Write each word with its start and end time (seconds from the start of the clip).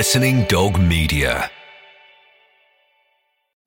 Listening 0.00 0.44
Dog 0.44 0.80
Media. 0.80 1.50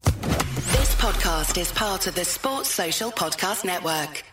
This 0.04 0.96
podcast 0.96 1.62
is 1.62 1.72
part 1.74 2.08
of 2.08 2.16
the 2.16 2.26
Sports 2.26 2.70
Social 2.70 3.12
Podcast 3.12 3.64
Network. 3.64 4.24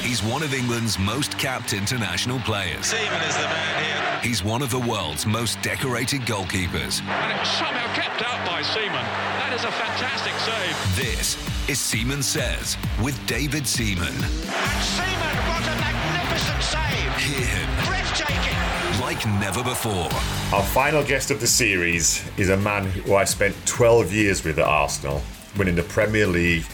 He's 0.00 0.24
one 0.24 0.42
of 0.42 0.52
England's 0.52 0.98
most 0.98 1.38
capped 1.38 1.72
international 1.72 2.40
players. 2.40 2.86
Seaman 2.86 3.22
is 3.28 3.36
the 3.36 3.42
man 3.42 3.84
here. 3.84 4.20
He's 4.28 4.42
one 4.42 4.60
of 4.60 4.70
the 4.70 4.80
world's 4.80 5.24
most 5.24 5.62
decorated 5.62 6.22
goalkeepers. 6.22 7.00
And 7.00 7.40
it's 7.40 7.50
somehow 7.50 7.94
kept 7.94 8.20
out 8.28 8.44
by 8.44 8.60
Seaman. 8.62 8.90
That 8.90 9.52
is 9.54 9.62
a 9.62 9.70
fantastic 9.70 10.34
save. 10.42 10.96
This 10.96 11.36
is 11.68 11.78
Seaman 11.78 12.24
Says 12.24 12.76
with 13.00 13.14
David 13.28 13.68
Seaman. 13.68 14.08
And 14.08 14.82
Seaman, 14.82 15.36
what 15.46 15.62
a 15.62 15.76
magnificent 15.78 16.60
save. 16.60 17.14
Hear 17.22 17.46
him 17.46 17.86
Breathtaking. 17.86 18.75
Like 19.06 19.24
never 19.38 19.62
before. 19.62 20.08
Our 20.52 20.64
final 20.64 21.04
guest 21.04 21.30
of 21.30 21.38
the 21.38 21.46
series 21.46 22.28
is 22.36 22.48
a 22.48 22.56
man 22.56 22.86
who 22.86 23.14
I 23.14 23.22
spent 23.22 23.54
12 23.64 24.12
years 24.12 24.42
with 24.42 24.58
at 24.58 24.66
Arsenal, 24.66 25.22
winning 25.56 25.76
the 25.76 25.84
Premier 25.84 26.26
League, 26.26 26.64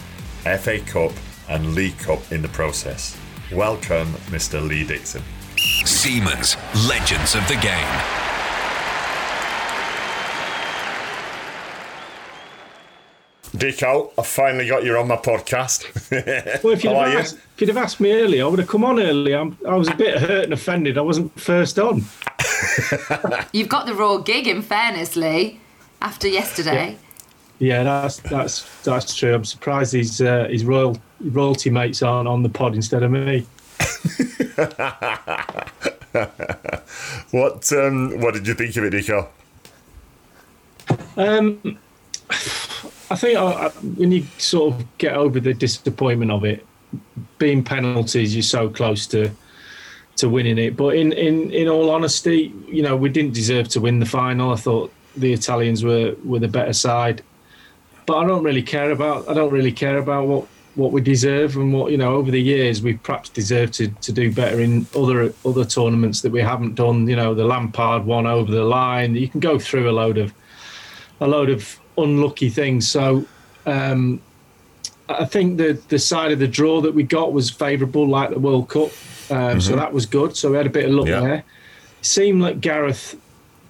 FA 0.44 0.80
Cup, 0.80 1.12
and 1.50 1.74
League 1.74 1.98
Cup 1.98 2.20
in 2.32 2.40
the 2.40 2.48
process. 2.48 3.18
Welcome, 3.52 4.08
Mr. 4.32 4.66
Lee 4.66 4.82
Dixon. 4.82 5.22
Siemens, 5.84 6.56
legends 6.88 7.34
of 7.34 7.46
the 7.48 7.56
game. 7.56 8.31
Dicko, 13.52 14.12
I 14.18 14.22
finally 14.22 14.66
got 14.66 14.84
you 14.84 14.96
on 14.96 15.08
my 15.08 15.16
podcast. 15.16 15.84
Well, 16.62 16.72
if 16.72 16.84
you'd, 16.84 16.92
have 16.92 17.02
are 17.02 17.12
you? 17.12 17.18
asked, 17.18 17.34
if 17.34 17.60
you'd 17.60 17.68
have 17.68 17.76
asked 17.76 18.00
me 18.00 18.12
earlier, 18.12 18.44
I 18.44 18.48
would 18.48 18.58
have 18.58 18.68
come 18.68 18.84
on 18.84 19.00
early. 19.00 19.34
I'm, 19.34 19.56
was 19.62 19.88
a 19.88 19.94
bit 19.94 20.18
hurt 20.18 20.44
and 20.44 20.52
offended. 20.52 20.96
I 20.96 21.02
wasn't 21.02 21.38
first 21.38 21.78
on. 21.78 22.04
You've 23.52 23.68
got 23.68 23.86
the 23.86 23.94
raw 23.94 24.18
gig, 24.18 24.46
in 24.46 24.62
fairness, 24.62 25.16
Lee, 25.16 25.60
after 26.00 26.28
yesterday. 26.28 26.96
Yeah, 27.58 27.82
that's 27.84 28.18
that's 28.20 28.82
that's 28.82 29.14
true. 29.14 29.34
I'm 29.34 29.44
surprised 29.44 29.92
his 29.92 30.20
uh, 30.20 30.48
his 30.48 30.64
royal 30.64 30.96
royalty 31.20 31.70
mates 31.70 32.02
aren't 32.02 32.26
on 32.26 32.42
the 32.42 32.48
pod 32.48 32.74
instead 32.74 33.04
of 33.04 33.12
me. 33.12 33.46
What 37.32 37.72
um, 37.72 38.20
what 38.20 38.34
did 38.34 38.46
you 38.46 38.52
think 38.52 38.76
of 38.76 38.84
it, 38.84 38.92
Dicko? 38.92 39.26
Um, 41.16 41.78
I 43.12 43.14
think 43.14 43.38
I, 43.38 43.66
I, 43.66 43.68
when 43.68 44.10
you 44.10 44.24
sort 44.38 44.74
of 44.74 44.98
get 44.98 45.14
over 45.14 45.38
the 45.38 45.52
disappointment 45.52 46.30
of 46.30 46.44
it, 46.44 46.66
being 47.36 47.62
penalties, 47.62 48.34
you're 48.34 48.42
so 48.42 48.70
close 48.70 49.06
to 49.08 49.30
to 50.16 50.28
winning 50.30 50.58
it. 50.58 50.76
But 50.76 50.96
in, 50.96 51.12
in, 51.12 51.50
in 51.50 51.68
all 51.68 51.90
honesty, 51.90 52.54
you 52.66 52.82
know, 52.82 52.96
we 52.96 53.08
didn't 53.08 53.34
deserve 53.34 53.68
to 53.68 53.80
win 53.80 53.98
the 53.98 54.06
final. 54.06 54.52
I 54.52 54.56
thought 54.56 54.92
the 55.16 55.32
Italians 55.32 55.84
were, 55.84 56.14
were 56.24 56.38
the 56.38 56.48
better 56.48 56.72
side. 56.72 57.22
But 58.06 58.18
I 58.18 58.26
don't 58.26 58.42
really 58.42 58.62
care 58.62 58.90
about 58.90 59.28
I 59.28 59.34
don't 59.34 59.52
really 59.52 59.72
care 59.72 59.98
about 59.98 60.26
what, 60.26 60.46
what 60.74 60.92
we 60.92 61.02
deserve 61.02 61.56
and 61.56 61.72
what 61.72 61.92
you 61.92 61.98
know 61.98 62.14
over 62.14 62.30
the 62.30 62.40
years 62.40 62.82
we've 62.82 63.02
perhaps 63.02 63.28
deserved 63.28 63.74
to, 63.74 63.88
to 63.88 64.12
do 64.12 64.32
better 64.32 64.60
in 64.60 64.86
other 64.96 65.34
other 65.44 65.64
tournaments 65.66 66.22
that 66.22 66.32
we 66.32 66.40
haven't 66.40 66.76
done. 66.76 67.06
You 67.06 67.16
know, 67.16 67.34
the 67.34 67.44
Lampard 67.44 68.06
one 68.06 68.26
over 68.26 68.50
the 68.50 68.64
line. 68.64 69.14
You 69.14 69.28
can 69.28 69.40
go 69.40 69.58
through 69.58 69.88
a 69.88 69.92
load 69.92 70.18
of 70.18 70.32
a 71.20 71.28
load 71.28 71.50
of 71.50 71.78
unlucky 71.98 72.50
things. 72.50 72.88
So 72.88 73.24
um, 73.66 74.20
I 75.08 75.24
think 75.24 75.58
the 75.58 75.80
the 75.88 75.98
side 75.98 76.32
of 76.32 76.38
the 76.38 76.48
draw 76.48 76.80
that 76.80 76.94
we 76.94 77.02
got 77.02 77.32
was 77.32 77.50
favourable, 77.50 78.06
like 78.06 78.30
the 78.30 78.38
World 78.38 78.68
Cup. 78.68 78.90
Um, 79.30 79.60
So 79.60 79.76
that 79.76 79.92
was 79.92 80.06
good. 80.06 80.36
So 80.36 80.50
we 80.50 80.56
had 80.56 80.66
a 80.66 80.70
bit 80.70 80.84
of 80.86 80.90
luck 80.92 81.06
Yeah. 81.08 81.20
there. 81.20 81.34
It 82.00 82.06
seemed 82.06 82.42
like 82.42 82.60
Gareth 82.60 83.16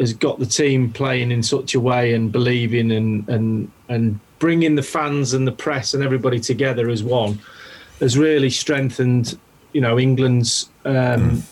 has 0.01 0.13
got 0.15 0.39
the 0.39 0.47
team 0.47 0.91
playing 0.91 1.31
in 1.31 1.43
such 1.43 1.75
a 1.75 1.81
way 1.81 2.15
and 2.15 2.33
believing 2.33 2.91
and 2.93 3.29
and 3.29 3.71
and 3.89 4.19
bringing 4.39 4.75
the 4.75 4.83
fans 4.83 5.35
and 5.35 5.47
the 5.47 5.53
press 5.53 5.95
and 5.95 6.03
everybody 6.03 6.41
together 6.41 6.89
as 6.91 7.03
one 7.05 7.39
has 8.01 8.19
really 8.19 8.51
strengthened, 8.51 9.39
you 9.73 9.81
know, 9.81 9.97
England's 10.01 10.69
um, 10.85 11.45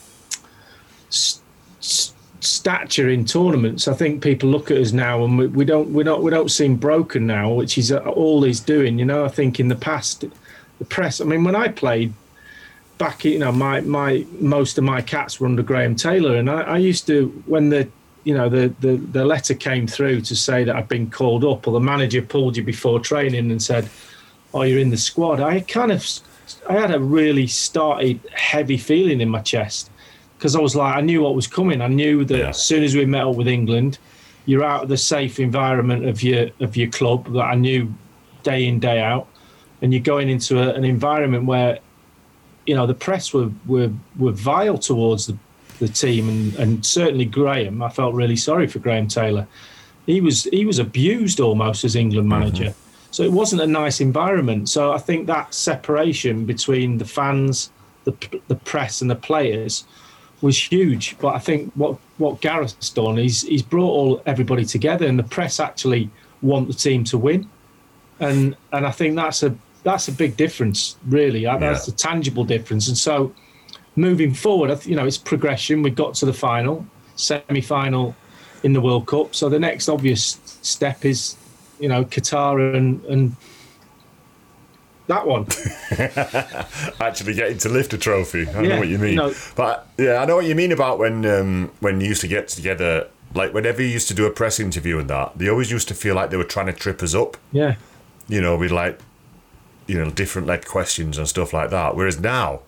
s- 1.08 1.40
s- 1.80 2.12
stature 2.40 3.08
in 3.08 3.24
tournaments. 3.24 3.88
I 3.88 3.94
think 3.94 4.22
people 4.22 4.48
look 4.48 4.70
at 4.70 4.78
us 4.78 4.92
now 4.92 5.24
and 5.24 5.38
we, 5.38 5.46
we 5.48 5.64
don't 5.64 5.92
we 5.92 6.02
don't 6.04 6.22
we 6.22 6.30
don't 6.30 6.50
seem 6.50 6.76
broken 6.76 7.26
now, 7.26 7.52
which 7.52 7.78
is 7.78 7.92
uh, 7.92 7.98
all 7.98 8.42
he's 8.42 8.60
doing. 8.60 8.98
You 8.98 9.04
know, 9.04 9.24
I 9.24 9.28
think 9.28 9.60
in 9.60 9.68
the 9.68 9.76
past, 9.76 10.24
the 10.78 10.84
press. 10.84 11.20
I 11.20 11.24
mean, 11.24 11.44
when 11.44 11.56
I 11.56 11.68
played 11.68 12.12
back, 12.98 13.24
you 13.24 13.38
know, 13.38 13.52
my 13.52 13.80
my 13.82 14.26
most 14.38 14.78
of 14.78 14.84
my 14.84 15.02
cats 15.02 15.40
were 15.40 15.46
under 15.46 15.62
Graham 15.62 15.94
Taylor, 15.96 16.36
and 16.36 16.50
I, 16.50 16.62
I 16.62 16.78
used 16.78 17.06
to 17.08 17.28
when 17.46 17.68
the 17.68 17.88
you 18.24 18.34
know 18.34 18.48
the, 18.48 18.74
the 18.80 18.96
the 18.96 19.24
letter 19.24 19.54
came 19.54 19.86
through 19.86 20.22
to 20.22 20.36
say 20.36 20.64
that 20.64 20.74
I'd 20.76 20.88
been 20.88 21.10
called 21.10 21.44
up, 21.44 21.66
or 21.66 21.72
the 21.72 21.80
manager 21.80 22.22
pulled 22.22 22.56
you 22.56 22.62
before 22.62 23.00
training 23.00 23.50
and 23.50 23.62
said, 23.62 23.88
"Oh, 24.54 24.62
you're 24.62 24.78
in 24.78 24.90
the 24.90 24.96
squad." 24.96 25.40
I 25.40 25.60
kind 25.60 25.92
of 25.92 26.06
I 26.68 26.74
had 26.74 26.94
a 26.94 27.00
really 27.00 27.46
started 27.46 28.20
heavy 28.32 28.76
feeling 28.76 29.20
in 29.20 29.28
my 29.28 29.40
chest 29.40 29.89
because 30.40 30.56
I 30.56 30.60
was 30.60 30.74
like, 30.74 30.96
I 30.96 31.02
knew 31.02 31.20
what 31.20 31.34
was 31.34 31.46
coming. 31.46 31.82
I 31.82 31.86
knew 31.88 32.24
that 32.24 32.38
Yeah. 32.38 32.48
as 32.48 32.62
soon 32.62 32.82
as 32.82 32.96
we 32.96 33.04
met 33.04 33.26
up 33.26 33.36
with 33.36 33.46
England, 33.46 33.98
you're 34.46 34.64
out 34.64 34.84
of 34.84 34.88
the 34.88 34.96
safe 34.96 35.38
environment 35.38 36.06
of 36.06 36.22
your 36.22 36.48
of 36.60 36.78
your 36.78 36.88
club 36.88 37.30
that 37.34 37.44
I 37.44 37.54
knew 37.54 37.92
day 38.42 38.64
in 38.66 38.80
day 38.80 39.02
out, 39.02 39.26
and 39.82 39.92
you're 39.92 40.02
going 40.14 40.30
into 40.30 40.58
a, 40.58 40.72
an 40.72 40.84
environment 40.84 41.44
where, 41.44 41.78
you 42.64 42.74
know, 42.74 42.86
the 42.86 42.94
press 42.94 43.34
were 43.34 43.50
were, 43.66 43.92
were 44.18 44.32
vile 44.32 44.78
towards 44.78 45.26
the, 45.26 45.36
the 45.78 45.88
team, 45.88 46.30
and, 46.30 46.54
and 46.54 46.86
certainly 46.86 47.26
Graham. 47.26 47.82
I 47.82 47.90
felt 47.90 48.14
really 48.14 48.36
sorry 48.36 48.66
for 48.66 48.78
Graham 48.78 49.08
Taylor. 49.08 49.46
He 50.06 50.22
was 50.22 50.44
he 50.44 50.64
was 50.64 50.78
abused 50.78 51.38
almost 51.38 51.84
as 51.84 51.96
England 51.96 52.30
mm-hmm. 52.30 52.40
manager. 52.40 52.74
So 53.10 53.24
it 53.24 53.32
wasn't 53.32 53.60
a 53.60 53.66
nice 53.66 54.00
environment. 54.00 54.70
So 54.70 54.92
I 54.92 54.98
think 54.98 55.26
that 55.26 55.52
separation 55.52 56.46
between 56.46 56.96
the 56.96 57.04
fans, 57.04 57.70
the 58.04 58.14
the 58.48 58.56
press, 58.56 59.02
and 59.02 59.10
the 59.10 59.16
players 59.16 59.84
was 60.42 60.72
huge. 60.72 61.16
But 61.18 61.34
I 61.34 61.38
think 61.38 61.72
what 61.74 61.98
what 62.18 62.40
Gareth's 62.40 62.90
done 62.90 63.18
is 63.18 63.42
he's 63.42 63.62
brought 63.62 63.90
all 63.90 64.22
everybody 64.26 64.64
together, 64.64 65.06
and 65.06 65.18
the 65.18 65.24
press 65.24 65.60
actually 65.60 66.10
want 66.42 66.68
the 66.68 66.74
team 66.74 67.04
to 67.04 67.18
win, 67.18 67.48
and 68.18 68.56
and 68.72 68.86
I 68.86 68.90
think 68.90 69.16
that's 69.16 69.42
a 69.42 69.54
that's 69.82 70.08
a 70.08 70.12
big 70.12 70.36
difference, 70.36 70.96
really. 71.06 71.46
Uh, 71.46 71.56
That's 71.56 71.88
a 71.88 71.92
tangible 71.92 72.44
difference, 72.44 72.88
and 72.88 72.98
so 72.98 73.32
moving 73.96 74.34
forward, 74.34 74.84
you 74.86 74.94
know, 74.94 75.06
it's 75.06 75.18
progression. 75.18 75.82
We 75.82 75.90
got 75.90 76.14
to 76.16 76.26
the 76.26 76.32
final, 76.32 76.86
semi 77.16 77.60
final 77.60 78.14
in 78.62 78.72
the 78.72 78.80
World 78.80 79.06
Cup. 79.06 79.34
So 79.34 79.48
the 79.48 79.58
next 79.58 79.88
obvious 79.88 80.38
step 80.62 81.04
is, 81.04 81.36
you 81.78 81.88
know, 81.88 82.04
Qatar 82.04 82.76
and 82.76 83.02
and 83.04 83.36
that 85.10 85.26
one. 85.26 85.46
Actually 87.00 87.34
getting 87.34 87.58
to 87.58 87.68
lift 87.68 87.92
a 87.92 87.98
trophy. 87.98 88.48
I 88.48 88.62
know 88.62 88.78
what 88.78 88.88
you 88.88 88.98
mean. 88.98 89.16
no. 89.16 89.34
But 89.54 89.86
yeah, 89.98 90.16
I 90.22 90.24
know 90.24 90.36
what 90.36 90.46
you 90.46 90.54
mean 90.54 90.72
about 90.72 90.98
when 90.98 91.24
um, 91.26 91.70
when 91.80 92.00
you 92.00 92.08
used 92.08 92.22
to 92.22 92.28
get 92.28 92.48
together. 92.48 93.08
Like 93.34 93.54
whenever 93.54 93.80
you 93.80 93.88
used 93.88 94.08
to 94.08 94.14
do 94.14 94.26
a 94.26 94.30
press 94.30 94.58
interview 94.58 94.98
and 94.98 95.08
that, 95.08 95.38
they 95.38 95.48
always 95.48 95.70
used 95.70 95.86
to 95.88 95.94
feel 95.94 96.16
like 96.16 96.30
they 96.30 96.36
were 96.36 96.42
trying 96.42 96.66
to 96.66 96.72
trip 96.72 97.00
us 97.02 97.14
up. 97.14 97.36
Yeah. 97.52 97.76
you 98.26 98.40
know, 98.40 98.56
with 98.56 98.72
like, 98.72 98.98
you 99.86 99.96
know, 99.96 100.10
different 100.10 100.48
led 100.48 100.66
questions 100.66 101.16
and 101.16 101.28
stuff 101.28 101.52
like 101.52 101.70
that. 101.70 101.94
Whereas 101.94 102.18
now, 102.18 102.62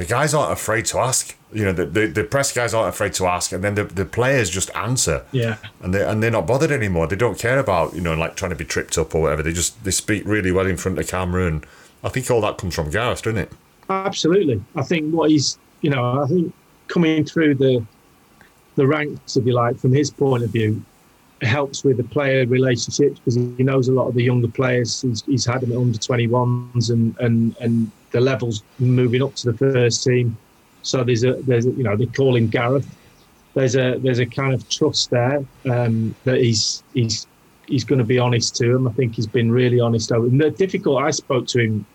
the 0.00 0.06
guys 0.06 0.32
aren't 0.32 0.50
afraid 0.50 0.86
to 0.86 0.98
ask. 0.98 1.36
You 1.52 1.66
know, 1.66 1.72
the, 1.74 1.84
the, 1.84 2.06
the 2.06 2.24
press 2.24 2.52
guys 2.52 2.72
aren't 2.72 2.88
afraid 2.88 3.12
to 3.14 3.26
ask, 3.26 3.52
and 3.52 3.62
then 3.62 3.74
the, 3.74 3.84
the 3.84 4.06
players 4.06 4.48
just 4.48 4.74
answer. 4.74 5.26
Yeah. 5.30 5.58
And 5.82 5.92
they 5.92 6.02
and 6.02 6.22
they're 6.22 6.30
not 6.30 6.46
bothered 6.46 6.70
anymore. 6.70 7.06
They 7.06 7.16
don't 7.16 7.38
care 7.38 7.58
about 7.58 7.94
you 7.94 8.00
know 8.00 8.14
like 8.14 8.34
trying 8.34 8.48
to 8.48 8.56
be 8.56 8.64
tripped 8.64 8.96
up 8.96 9.14
or 9.14 9.20
whatever. 9.20 9.42
They 9.42 9.52
just 9.52 9.84
they 9.84 9.90
speak 9.90 10.22
really 10.24 10.52
well 10.52 10.66
in 10.66 10.78
front 10.78 10.98
of 10.98 11.04
the 11.04 11.10
camera, 11.10 11.46
and 11.46 11.66
I 12.02 12.08
think 12.08 12.30
all 12.30 12.40
that 12.40 12.56
comes 12.56 12.74
from 12.74 12.90
Gareth, 12.90 13.22
doesn't 13.22 13.36
it? 13.36 13.52
Absolutely. 13.90 14.62
I 14.74 14.82
think 14.82 15.12
what 15.12 15.30
he's, 15.30 15.58
you 15.82 15.90
know, 15.90 16.22
I 16.22 16.26
think 16.26 16.54
coming 16.88 17.26
through 17.26 17.56
the 17.56 17.84
the 18.76 18.86
ranks, 18.86 19.36
if 19.36 19.44
you 19.44 19.52
like, 19.52 19.76
from 19.78 19.92
his 19.92 20.10
point 20.10 20.44
of 20.44 20.50
view, 20.50 20.82
helps 21.42 21.84
with 21.84 21.98
the 21.98 22.04
player 22.04 22.46
relationships 22.46 23.18
because 23.18 23.34
he 23.34 23.62
knows 23.62 23.88
a 23.88 23.92
lot 23.92 24.08
of 24.08 24.14
the 24.14 24.22
younger 24.22 24.48
players. 24.48 25.02
He's, 25.02 25.22
he's 25.24 25.44
had 25.44 25.60
them 25.60 25.72
at 25.72 25.78
under 25.78 25.98
21s 25.98 26.90
and, 26.90 27.18
and, 27.18 27.54
and 27.60 27.90
the 28.10 28.20
levels 28.20 28.62
moving 28.78 29.22
up 29.22 29.34
to 29.36 29.52
the 29.52 29.56
first 29.56 30.04
team. 30.04 30.36
So 30.82 31.04
there's 31.04 31.24
a, 31.24 31.34
there's 31.34 31.66
a, 31.66 31.70
you 31.70 31.84
know, 31.84 31.96
they 31.96 32.06
call 32.06 32.36
him 32.36 32.48
Gareth. 32.48 32.88
There's 33.54 33.76
a, 33.76 33.98
there's 33.98 34.18
a 34.18 34.26
kind 34.26 34.54
of 34.54 34.68
trust 34.68 35.10
there 35.10 35.44
um, 35.70 36.14
that 36.24 36.38
he's, 36.38 36.82
he's, 36.94 37.26
he's 37.66 37.84
going 37.84 37.98
to 37.98 38.04
be 38.04 38.18
honest 38.18 38.56
to 38.56 38.76
him. 38.76 38.88
I 38.88 38.92
think 38.92 39.14
he's 39.14 39.26
been 39.26 39.50
really 39.50 39.80
honest. 39.80 40.12
over- 40.12 40.28
the 40.28 40.50
difficult, 40.50 41.02
I 41.02 41.10
spoke 41.10 41.46
to 41.48 41.60
him, 41.60 41.86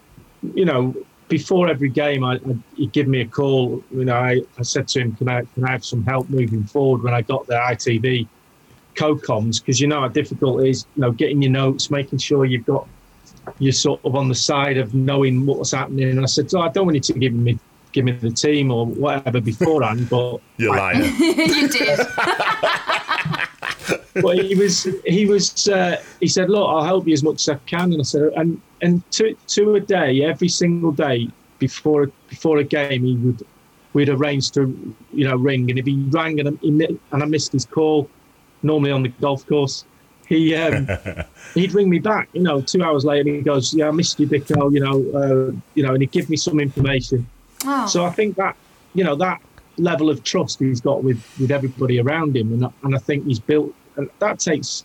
you 0.54 0.66
know, 0.66 0.94
before 1.28 1.70
every 1.70 1.90
game, 1.90 2.24
I, 2.24 2.36
I, 2.36 2.40
he'd 2.76 2.92
give 2.92 3.08
me 3.08 3.22
a 3.22 3.28
call. 3.28 3.84
You 3.92 4.06
know, 4.06 4.16
I, 4.16 4.42
I 4.58 4.62
said 4.62 4.88
to 4.90 5.00
him, 5.02 5.16
"Can 5.16 5.28
I 5.28 5.42
can 5.54 5.64
I 5.66 5.72
have 5.72 5.84
some 5.84 6.04
help 6.04 6.30
moving 6.30 6.64
forward?" 6.66 7.04
When 7.04 7.14
I 7.14 7.22
got 7.22 7.48
the 7.48 7.56
ITV 7.56 8.28
co-coms, 8.96 9.60
because 9.60 9.82
you 9.82 9.88
know 9.88 10.02
how 10.02 10.08
difficult 10.08 10.62
it 10.62 10.70
is. 10.70 10.86
You 10.96 11.02
know, 11.02 11.12
getting 11.12 11.42
your 11.42 11.52
notes, 11.52 11.90
making 11.90 12.20
sure 12.20 12.46
you've 12.46 12.66
got 12.66 12.88
you're 13.60 13.74
sort 13.74 14.00
of 14.04 14.16
on 14.16 14.28
the 14.30 14.36
side 14.36 14.78
of 14.78 14.94
knowing 14.94 15.46
what's 15.46 15.72
happening. 15.72 16.10
And 16.10 16.22
I 16.22 16.26
said, 16.26 16.50
"Oh, 16.54 16.62
I 16.62 16.70
don't 16.70 16.86
want 16.86 16.96
you 16.96 17.02
to 17.02 17.14
give 17.14 17.34
me 17.34 17.60
give 17.92 18.06
me 18.06 18.12
the 18.12 18.32
team 18.32 18.72
or 18.72 18.86
whatever 18.86 19.40
beforehand, 19.42 20.10
but 20.10 20.42
You're 20.58 20.76
lying. 20.76 21.04
you 21.20 21.68
did. 21.70 22.00
but 24.22 24.38
he 24.40 24.56
was 24.56 24.88
he 25.06 25.26
was 25.26 25.68
uh, 25.68 26.02
he 26.20 26.28
said, 26.28 26.50
"Look, 26.50 26.68
I'll 26.68 26.84
help 26.84 27.08
you 27.08 27.14
as 27.14 27.24
much 27.24 27.48
as 27.48 27.50
I 27.50 27.56
can." 27.66 27.94
And 27.94 28.02
I 28.02 28.04
said, 28.04 28.34
and 28.36 28.62
and 28.82 29.02
two 29.12 29.36
two 29.48 29.76
a 29.76 29.80
day, 29.80 30.24
every 30.24 30.50
single 30.50 30.92
day 30.92 31.30
before 31.60 32.12
before 32.28 32.58
a 32.58 32.64
game, 32.64 33.04
he 33.04 33.16
would 33.18 33.46
we'd 33.94 34.10
arrange 34.10 34.52
to 34.52 34.96
you 35.14 35.28
know 35.28 35.36
ring, 35.36 35.70
and 35.70 35.80
if 35.80 35.86
he 35.86 35.96
rang 36.10 36.40
and, 36.40 36.60
he, 36.60 36.70
and 36.70 37.24
I 37.24 37.26
missed 37.26 37.54
his 37.54 37.66
call, 37.66 38.10
normally 38.64 38.92
on 38.92 39.04
the 39.04 39.10
golf 39.10 39.48
course, 39.48 39.86
he 40.28 40.56
um, 40.56 40.88
he'd 41.54 41.74
ring 41.74 41.90
me 41.90 42.00
back, 42.00 42.30
you 42.34 42.42
know, 42.42 42.62
two 42.62 42.84
hours 42.84 43.06
later, 43.06 43.30
and 43.30 43.38
he 43.38 43.42
goes, 43.42 43.74
"Yeah, 43.74 43.88
I 43.88 43.92
missed 43.92 44.20
you, 44.20 44.28
Dicko," 44.28 44.72
you 44.74 44.80
know, 44.80 45.20
uh, 45.20 45.52
you 45.76 45.84
know, 45.84 45.94
and 45.94 46.02
he'd 46.02 46.12
give 46.12 46.30
me 46.30 46.38
some 46.38 46.60
information. 46.60 47.28
Oh. 47.66 47.88
So 47.88 48.06
I 48.06 48.12
think 48.12 48.36
that 48.38 48.56
you 48.94 49.04
know 49.04 49.16
that 49.16 49.42
level 49.78 50.10
of 50.10 50.24
trust 50.24 50.60
he's 50.60 50.82
got 50.82 51.04
with 51.04 51.24
with 51.40 51.52
everybody 51.52 52.00
around 52.00 52.36
him, 52.36 52.54
and 52.54 52.72
and 52.84 52.96
I 52.96 53.00
think 53.00 53.26
he's 53.26 53.40
built. 53.40 53.74
And 53.98 54.10
that 54.20 54.40
takes 54.40 54.84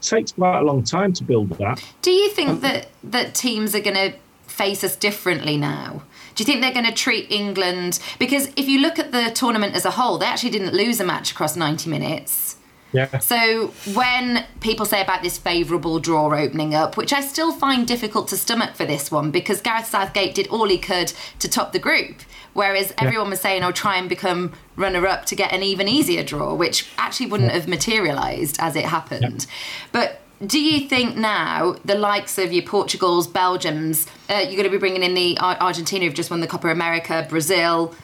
takes 0.00 0.32
quite 0.32 0.58
a 0.58 0.62
long 0.62 0.82
time 0.82 1.12
to 1.14 1.24
build 1.24 1.50
that. 1.50 1.82
Do 2.02 2.10
you 2.10 2.28
think 2.30 2.60
that 2.60 2.88
that 3.04 3.34
teams 3.34 3.74
are 3.74 3.80
going 3.80 3.96
to 3.96 4.16
face 4.46 4.84
us 4.84 4.96
differently 4.96 5.56
now? 5.56 6.02
Do 6.34 6.42
you 6.42 6.46
think 6.46 6.60
they're 6.60 6.72
going 6.72 6.86
to 6.86 6.92
treat 6.92 7.30
England 7.30 8.00
because 8.18 8.48
if 8.56 8.68
you 8.68 8.80
look 8.80 8.98
at 8.98 9.12
the 9.12 9.30
tournament 9.34 9.74
as 9.74 9.84
a 9.84 9.92
whole, 9.92 10.18
they 10.18 10.26
actually 10.26 10.50
didn't 10.50 10.74
lose 10.74 10.98
a 11.00 11.04
match 11.04 11.30
across 11.30 11.56
90 11.56 11.88
minutes. 11.90 12.56
Yeah. 12.92 13.18
So 13.18 13.68
when 13.94 14.44
people 14.60 14.86
say 14.86 15.00
about 15.00 15.22
this 15.22 15.38
favourable 15.38 15.98
draw 15.98 16.34
opening 16.34 16.74
up, 16.74 16.96
which 16.96 17.12
I 17.12 17.20
still 17.20 17.52
find 17.52 17.86
difficult 17.86 18.28
to 18.28 18.36
stomach 18.36 18.74
for 18.74 18.84
this 18.84 19.10
one 19.10 19.30
because 19.30 19.60
Gareth 19.60 19.86
Southgate 19.86 20.34
did 20.34 20.46
all 20.48 20.68
he 20.68 20.78
could 20.78 21.12
to 21.38 21.48
top 21.48 21.72
the 21.72 21.78
group, 21.78 22.16
whereas 22.52 22.92
everyone 22.98 23.30
was 23.30 23.40
saying, 23.40 23.62
"Oh, 23.62 23.72
try 23.72 23.96
and 23.96 24.08
become 24.08 24.52
runner-up 24.76 25.24
to 25.26 25.34
get 25.34 25.52
an 25.52 25.62
even 25.62 25.88
easier 25.88 26.22
draw," 26.22 26.54
which 26.54 26.86
actually 26.98 27.26
wouldn't 27.26 27.52
have 27.52 27.66
materialised 27.66 28.56
as 28.60 28.76
it 28.76 28.84
happened. 28.84 29.46
But 29.90 30.20
do 30.46 30.60
you 30.60 30.88
think 30.88 31.16
now 31.16 31.76
the 31.84 31.94
likes 31.94 32.36
of 32.36 32.52
your 32.52 32.64
Portugals, 32.64 33.28
Belgiums, 33.28 34.06
uh, 34.28 34.38
you're 34.38 34.56
going 34.56 34.64
to 34.64 34.70
be 34.70 34.78
bringing 34.78 35.02
in 35.02 35.14
the 35.14 35.38
Ar- 35.38 35.56
Argentina 35.60 36.04
who've 36.04 36.14
just 36.14 36.30
won 36.30 36.40
the 36.40 36.46
Copa 36.46 36.68
America, 36.68 37.26
Brazil? 37.28 37.94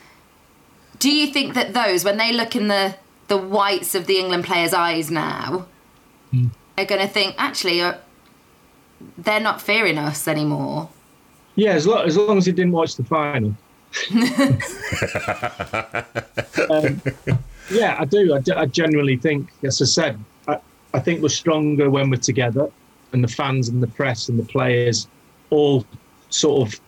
Do 0.99 1.11
you 1.11 1.29
think 1.29 1.55
that 1.55 1.75
those, 1.75 2.05
when 2.05 2.17
they 2.17 2.33
look 2.33 2.57
in 2.57 2.69
the 2.69 2.95
the 3.29 3.37
whites 3.37 3.95
of 3.95 4.07
the 4.07 4.19
England 4.19 4.45
players' 4.45 4.75
eyes 4.75 5.11
now, 5.11 5.67
are 6.77 6.85
going 6.85 7.01
to 7.01 7.09
think 7.09 7.35
actually 7.39 7.81
uh, 7.81 7.95
they're 9.17 9.41
not 9.41 9.61
fearing 9.61 9.99
us 9.99 10.27
anymore? 10.27 10.89
Yeah, 11.55 11.73
as 11.73 11.87
long 11.87 12.07
as, 12.07 12.17
long 12.17 12.39
as 12.39 12.47
he 12.47 12.53
didn't 12.53 12.73
watch 12.73 12.97
the 12.97 13.05
final. 13.05 13.55
um, 16.71 17.03
yeah, 17.71 17.97
I 17.99 18.05
do. 18.05 18.35
I, 18.35 18.61
I 18.61 18.67
genuinely 18.67 19.17
think, 19.17 19.51
as 19.65 19.83
I 19.83 19.87
said, 19.87 20.25
I, 20.47 20.59
I 20.95 21.01
think 21.01 21.23
we're 21.23 21.31
stronger 21.31 21.91
when 21.91 22.11
we're 22.11 22.17
together, 22.17 22.71
and 23.13 23.25
the 23.25 23.29
fans 23.29 23.69
and 23.69 23.83
the 23.83 23.89
press 23.89 24.29
and 24.29 24.39
the 24.39 24.45
players 24.45 25.09
all 25.51 25.85
sort 26.31 26.69
of 26.69 26.81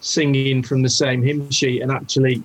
singing 0.00 0.62
from 0.62 0.82
the 0.82 0.88
same 0.88 1.22
hymn 1.22 1.50
sheet. 1.50 1.82
And 1.82 1.92
actually, 1.92 2.42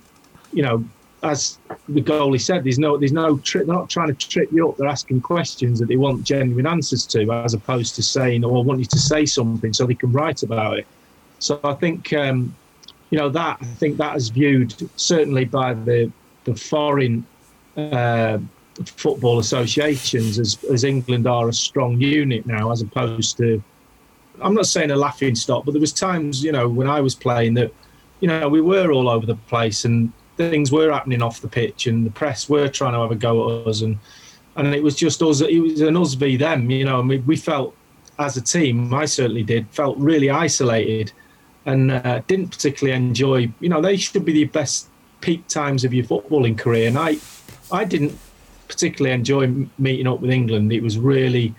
you 0.52 0.62
know, 0.62 0.84
as 1.22 1.58
the 1.88 2.00
goalie 2.00 2.40
said, 2.40 2.64
there's 2.64 2.78
no, 2.78 2.96
there's 2.96 3.12
no 3.12 3.38
trick. 3.38 3.66
They're 3.66 3.74
not 3.74 3.90
trying 3.90 4.14
to 4.14 4.28
trip 4.28 4.50
you 4.52 4.68
up. 4.68 4.76
They're 4.76 4.88
asking 4.88 5.20
questions 5.20 5.78
that 5.80 5.86
they 5.86 5.96
want 5.96 6.22
genuine 6.24 6.66
answers 6.66 7.06
to, 7.06 7.30
as 7.32 7.54
opposed 7.54 7.96
to 7.96 8.02
saying, 8.02 8.44
"Oh, 8.44 8.58
I 8.60 8.62
want 8.62 8.78
you 8.78 8.86
to 8.86 8.98
say 8.98 9.26
something," 9.26 9.72
so 9.72 9.86
they 9.86 9.94
can 9.94 10.12
write 10.12 10.42
about 10.42 10.78
it. 10.78 10.86
So 11.40 11.58
I 11.64 11.74
think, 11.74 12.12
um, 12.12 12.54
you 13.10 13.18
know, 13.18 13.28
that 13.30 13.58
I 13.60 13.64
think 13.64 13.96
that 13.96 14.16
is 14.16 14.28
viewed 14.28 14.74
certainly 14.96 15.44
by 15.44 15.74
the 15.74 16.10
the 16.44 16.54
foreign 16.54 17.26
uh, 17.76 18.38
football 18.86 19.40
associations 19.40 20.38
as 20.38 20.62
as 20.64 20.84
England 20.84 21.26
are 21.26 21.48
a 21.48 21.52
strong 21.52 22.00
unit 22.00 22.46
now, 22.46 22.70
as 22.70 22.82
opposed 22.82 23.36
to. 23.38 23.62
I'm 24.40 24.54
not 24.54 24.66
saying 24.66 24.92
a 24.92 24.96
laughing 24.96 25.34
stock, 25.34 25.64
but 25.64 25.72
there 25.72 25.80
was 25.80 25.92
times, 25.92 26.44
you 26.44 26.52
know, 26.52 26.68
when 26.68 26.86
I 26.86 27.00
was 27.00 27.16
playing 27.16 27.54
that, 27.54 27.74
you 28.20 28.28
know, 28.28 28.48
we 28.48 28.60
were 28.60 28.92
all 28.92 29.08
over 29.08 29.26
the 29.26 29.34
place 29.34 29.84
and 29.84 30.12
things 30.38 30.72
were 30.72 30.90
happening 30.90 31.20
off 31.20 31.40
the 31.40 31.48
pitch, 31.48 31.86
and 31.86 32.06
the 32.06 32.10
press 32.10 32.48
were 32.48 32.68
trying 32.68 32.94
to 32.94 33.00
have 33.00 33.10
a 33.10 33.16
go 33.16 33.60
at 33.60 33.66
us, 33.66 33.82
and 33.82 33.98
and 34.56 34.74
it 34.74 34.82
was 34.82 34.96
just 34.96 35.20
us. 35.22 35.40
It 35.40 35.58
was 35.58 35.80
an 35.82 35.96
us 35.96 36.14
v 36.14 36.36
them, 36.36 36.70
you 36.70 36.84
know. 36.84 37.00
And 37.00 37.08
we, 37.08 37.18
we 37.18 37.36
felt 37.36 37.74
as 38.18 38.36
a 38.36 38.40
team, 38.40 38.92
I 38.94 39.04
certainly 39.04 39.42
did, 39.42 39.68
felt 39.70 39.96
really 39.98 40.30
isolated, 40.30 41.12
and 41.66 41.90
uh, 41.90 42.22
didn't 42.26 42.48
particularly 42.48 42.96
enjoy. 42.96 43.50
You 43.60 43.68
know, 43.68 43.82
they 43.82 43.96
should 43.96 44.24
be 44.24 44.32
the 44.32 44.44
best 44.44 44.88
peak 45.20 45.46
times 45.48 45.84
of 45.84 45.92
your 45.92 46.04
footballing 46.06 46.56
career, 46.56 46.88
and 46.88 46.98
I, 46.98 47.16
I 47.70 47.84
didn't 47.84 48.18
particularly 48.68 49.14
enjoy 49.14 49.68
meeting 49.78 50.06
up 50.06 50.20
with 50.20 50.30
England. 50.30 50.72
It 50.72 50.82
was 50.82 50.98
really 50.98 51.54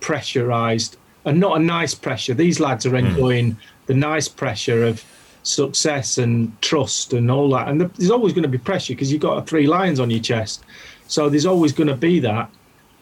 pressurised 0.00 0.96
and 1.26 1.40
not 1.40 1.60
a 1.60 1.62
nice 1.62 1.94
pressure. 1.94 2.34
These 2.34 2.60
lads 2.60 2.86
are 2.86 2.96
enjoying 2.96 3.52
mm. 3.52 3.56
the 3.86 3.94
nice 3.94 4.28
pressure 4.28 4.84
of 4.84 5.04
success 5.46 6.18
and 6.18 6.60
trust 6.60 7.12
and 7.12 7.30
all 7.30 7.48
that. 7.50 7.68
And 7.68 7.80
there's 7.80 8.10
always 8.10 8.32
going 8.32 8.42
to 8.42 8.48
be 8.48 8.58
pressure 8.58 8.94
because 8.94 9.12
you've 9.12 9.22
got 9.22 9.46
three 9.46 9.66
lions 9.66 10.00
on 10.00 10.10
your 10.10 10.20
chest. 10.20 10.64
So 11.06 11.28
there's 11.28 11.46
always 11.46 11.72
going 11.72 11.88
to 11.88 11.96
be 11.96 12.18
that. 12.20 12.50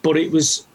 But 0.02 0.16
it 0.16 0.30
was, 0.30 0.66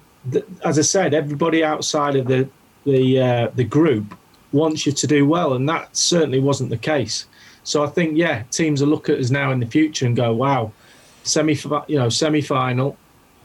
as 0.66 0.80
I 0.80 0.82
said, 0.82 1.14
everybody 1.14 1.64
outside 1.64 2.16
of 2.16 2.28
the 2.28 2.50
the 2.86 3.22
uh, 3.22 3.52
the 3.56 3.64
group 3.64 4.18
wants 4.52 4.86
you 4.86 4.92
to 4.92 5.06
do 5.06 5.28
well, 5.28 5.54
and 5.54 5.70
that 5.70 5.96
certainly 5.96 6.40
wasn't 6.40 6.72
the 6.72 6.78
case. 6.78 7.26
So 7.64 7.84
I 7.84 7.88
think, 7.88 8.18
yeah, 8.18 8.44
teams 8.50 8.82
will 8.82 8.88
look 8.88 9.10
at 9.10 9.20
us 9.20 9.30
now 9.30 9.52
in 9.52 9.60
the 9.60 9.68
future 9.68 10.08
and 10.08 10.16
go, 10.16 10.34
"Wow, 10.34 10.72
semi, 11.24 11.54
you 11.88 12.00
know, 12.00 12.10
semi 12.10 12.42
final. 12.42 12.98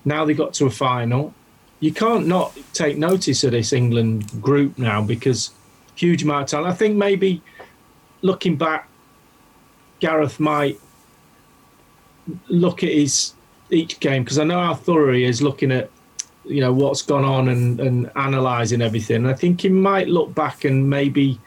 Now 0.06 0.24
they 0.24 0.34
got 0.34 0.54
to 0.54 0.66
a 0.66 0.70
final. 0.70 1.34
You 1.80 1.92
can't 1.92 2.26
not 2.26 2.56
take 2.72 2.96
notice 2.96 3.44
of 3.44 3.50
this 3.50 3.72
England 3.72 4.40
group 4.40 4.78
now 4.78 5.02
because 5.02 5.50
huge 5.94 6.22
amount 6.22 6.44
of 6.44 6.50
talent. 6.50 6.72
I 6.72 6.74
think 6.74 6.96
maybe 6.96 7.42
looking 8.24 8.56
back, 8.56 8.88
Gareth 10.00 10.40
might 10.40 10.80
look 12.48 12.82
at 12.82 12.90
his 12.90 13.34
each 13.70 14.00
game 14.00 14.24
because 14.24 14.38
I 14.38 14.44
know 14.44 14.60
how 14.60 14.74
thorough 14.74 15.12
he 15.12 15.24
is 15.24 15.42
looking 15.42 15.70
at 15.70 15.90
you 16.44 16.60
know 16.60 16.72
what's 16.72 17.02
gone 17.02 17.24
on 17.24 17.48
and, 17.48 17.80
and 17.80 18.10
analysing 18.16 18.82
everything. 18.82 19.16
And 19.16 19.28
I 19.28 19.34
think 19.34 19.60
he 19.60 19.68
might 19.68 20.08
look 20.08 20.34
back 20.34 20.64
and 20.64 20.88
maybe 20.88 21.38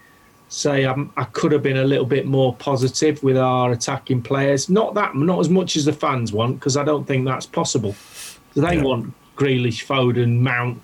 say 0.49 0.85
um, 0.85 1.11
I 1.17 1.25
could 1.25 1.51
have 1.51 1.63
been 1.63 1.77
a 1.77 1.83
little 1.83 2.05
bit 2.05 2.25
more 2.25 2.55
positive 2.55 3.21
with 3.21 3.37
our 3.37 3.71
attacking 3.71 4.21
players. 4.21 4.69
Not 4.69 4.93
that, 4.93 5.15
not 5.15 5.39
as 5.39 5.49
much 5.49 5.75
as 5.75 5.85
the 5.85 5.93
fans 5.93 6.31
want, 6.31 6.59
because 6.59 6.77
I 6.77 6.83
don't 6.83 7.05
think 7.05 7.25
that's 7.25 7.45
possible. 7.45 7.95
They 8.55 8.77
yeah. 8.77 8.83
want 8.83 9.13
Grealish, 9.35 9.85
Foden, 9.85 10.39
Mount. 10.39 10.81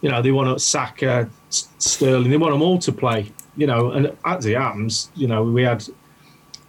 You 0.00 0.10
know, 0.10 0.22
they 0.22 0.32
want 0.32 0.56
to 0.56 0.62
Saka, 0.62 1.28
Sterling. 1.50 2.30
They 2.30 2.36
want 2.36 2.52
them 2.52 2.62
all 2.62 2.78
to 2.80 2.92
play 2.92 3.32
you 3.60 3.66
know, 3.66 3.90
and 3.90 4.16
at 4.24 4.40
the 4.40 4.54
happens, 4.54 5.10
you 5.14 5.28
know, 5.28 5.42
we 5.44 5.62
had 5.62 5.86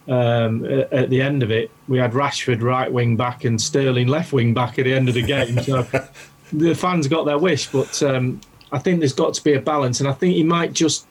um, 0.08 0.64
at 0.92 1.08
the 1.08 1.22
end 1.22 1.42
of 1.42 1.50
it, 1.50 1.70
we 1.88 1.96
had 1.96 2.12
Rashford 2.12 2.62
right 2.62 2.92
wing 2.92 3.16
back 3.16 3.44
and 3.44 3.58
Sterling 3.60 4.08
left 4.08 4.32
wing 4.32 4.52
back 4.52 4.78
at 4.78 4.84
the 4.84 4.92
end 4.92 5.08
of 5.08 5.14
the 5.14 5.22
game. 5.22 5.58
So 5.60 5.82
the 6.52 6.74
fans 6.74 7.08
got 7.08 7.24
their 7.24 7.38
wish, 7.38 7.68
but 7.68 8.02
um, 8.02 8.42
I 8.72 8.78
think 8.78 8.98
there's 8.98 9.14
got 9.14 9.32
to 9.34 9.42
be 9.42 9.54
a 9.54 9.60
balance, 9.60 10.00
and 10.00 10.08
I 10.08 10.12
think 10.12 10.34
he 10.34 10.44
might 10.44 10.74
just 10.74 11.06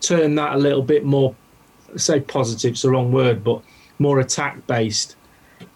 turn 0.00 0.36
that 0.36 0.54
a 0.54 0.58
little 0.58 0.82
bit 0.82 1.04
more. 1.04 1.34
Say 1.96 2.20
positive's 2.20 2.82
the 2.82 2.90
wrong 2.90 3.10
word, 3.10 3.42
but 3.42 3.60
more 3.98 4.20
attack 4.20 4.64
based. 4.68 5.16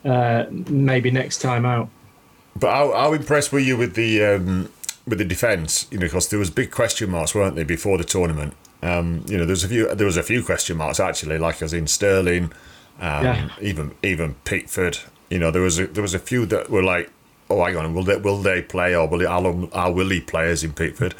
Uh, 0.05 0.47
maybe 0.51 1.11
next 1.11 1.39
time 1.39 1.67
out. 1.67 1.89
But 2.55 2.73
how, 2.73 2.93
how 2.93 3.13
impressed 3.13 3.53
were 3.53 3.59
you 3.59 3.77
with 3.77 3.95
the 3.95 4.23
um, 4.23 4.71
with 5.07 5.19
the 5.19 5.25
defence? 5.25 5.89
You 5.91 5.99
know, 5.99 6.07
because 6.07 6.29
there 6.29 6.39
was 6.39 6.51
big 6.51 6.71
question 6.71 7.11
marks, 7.11 7.35
weren't 7.35 7.57
there, 7.57 7.65
before 7.65 7.99
the 7.99 8.05
tournament? 8.05 8.55
Um, 8.83 9.25
you 9.27 9.37
know, 9.37 9.45
there's 9.45 9.65
a 9.65 9.69
few. 9.69 9.93
There 9.95 10.07
was 10.07 10.17
a 10.17 10.23
few 10.23 10.43
question 10.43 10.77
marks 10.77 11.01
actually, 11.01 11.39
like 11.39 11.63
as 11.63 11.73
in 11.73 11.87
Sterling, 11.87 12.53
um, 13.01 13.25
yeah. 13.25 13.49
even 13.61 13.95
even 14.03 14.35
Pickford. 14.45 14.99
You 15.31 15.39
know, 15.39 15.51
there 15.51 15.63
was 15.63 15.79
a, 15.79 15.87
there 15.87 16.03
was 16.03 16.15
a 16.15 16.19
few 16.19 16.47
that 16.47 16.71
were 16.71 16.83
like, 16.83 17.11
oh, 17.51 17.65
hang 17.65 17.77
on, 17.77 17.95
will 17.95 18.05
they 18.05 18.17
will 18.17 18.41
they 18.41 18.63
play 18.63 18.95
or 18.95 19.09
will 19.09 19.27
how 19.27 19.41
long 19.41 19.71
how 19.73 19.91
will 19.91 20.09
he 20.09 20.21
play 20.21 20.51
as 20.51 20.63
in 20.63 20.73
Pickford? 20.73 21.15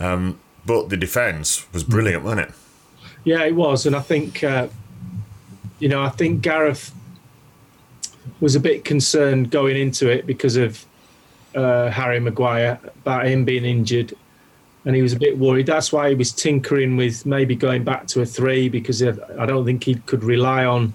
Um, 0.00 0.40
but 0.66 0.88
the 0.88 0.96
defence 0.96 1.66
was 1.72 1.84
brilliant, 1.84 2.24
wasn't 2.24 2.48
it? 2.48 2.54
Yeah, 3.22 3.44
it 3.44 3.54
was, 3.54 3.86
and 3.86 3.94
I 3.94 4.00
think 4.00 4.42
uh, 4.42 4.68
you 5.78 5.88
know, 5.88 6.02
I 6.02 6.08
think 6.08 6.42
Gareth 6.42 6.92
was 8.40 8.54
a 8.54 8.60
bit 8.60 8.84
concerned 8.84 9.50
going 9.50 9.76
into 9.76 10.08
it 10.08 10.26
because 10.26 10.56
of 10.56 10.84
uh, 11.54 11.90
Harry 11.90 12.18
Maguire 12.18 12.80
about 13.02 13.26
him 13.26 13.44
being 13.44 13.64
injured 13.64 14.14
and 14.84 14.94
he 14.94 15.02
was 15.02 15.12
a 15.12 15.18
bit 15.18 15.38
worried. 15.38 15.66
That's 15.66 15.92
why 15.92 16.10
he 16.10 16.14
was 16.14 16.32
tinkering 16.32 16.96
with 16.96 17.24
maybe 17.24 17.54
going 17.54 17.84
back 17.84 18.06
to 18.08 18.20
a 18.20 18.26
three 18.26 18.68
because 18.68 19.02
I 19.02 19.46
don't 19.46 19.64
think 19.64 19.84
he 19.84 19.94
could 19.94 20.22
rely 20.22 20.64
on, 20.64 20.94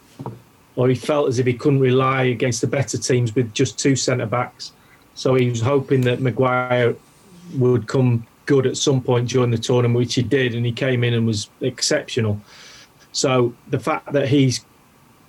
or 0.75 0.89
he 0.89 0.95
felt 0.95 1.27
as 1.27 1.39
if 1.39 1.45
he 1.45 1.53
couldn't 1.53 1.79
rely 1.79 2.23
against 2.23 2.61
the 2.61 2.67
better 2.67 2.97
teams 2.97 3.33
with 3.33 3.53
just 3.53 3.79
two 3.79 3.95
centre 3.95 4.27
backs. 4.27 4.71
So 5.15 5.35
he 5.35 5.49
was 5.49 5.61
hoping 5.61 6.01
that 6.01 6.21
Maguire 6.21 6.95
would 7.55 7.87
come 7.87 8.25
good 8.45 8.65
at 8.65 8.77
some 8.77 9.01
point 9.01 9.29
during 9.29 9.51
the 9.51 9.57
tournament, 9.57 9.97
which 9.97 10.15
he 10.15 10.23
did, 10.23 10.53
and 10.55 10.65
he 10.65 10.71
came 10.71 11.03
in 11.03 11.13
and 11.13 11.25
was 11.25 11.49
exceptional. 11.61 12.39
So 13.11 13.53
the 13.69 13.79
fact 13.79 14.11
that 14.13 14.27
he's, 14.27 14.63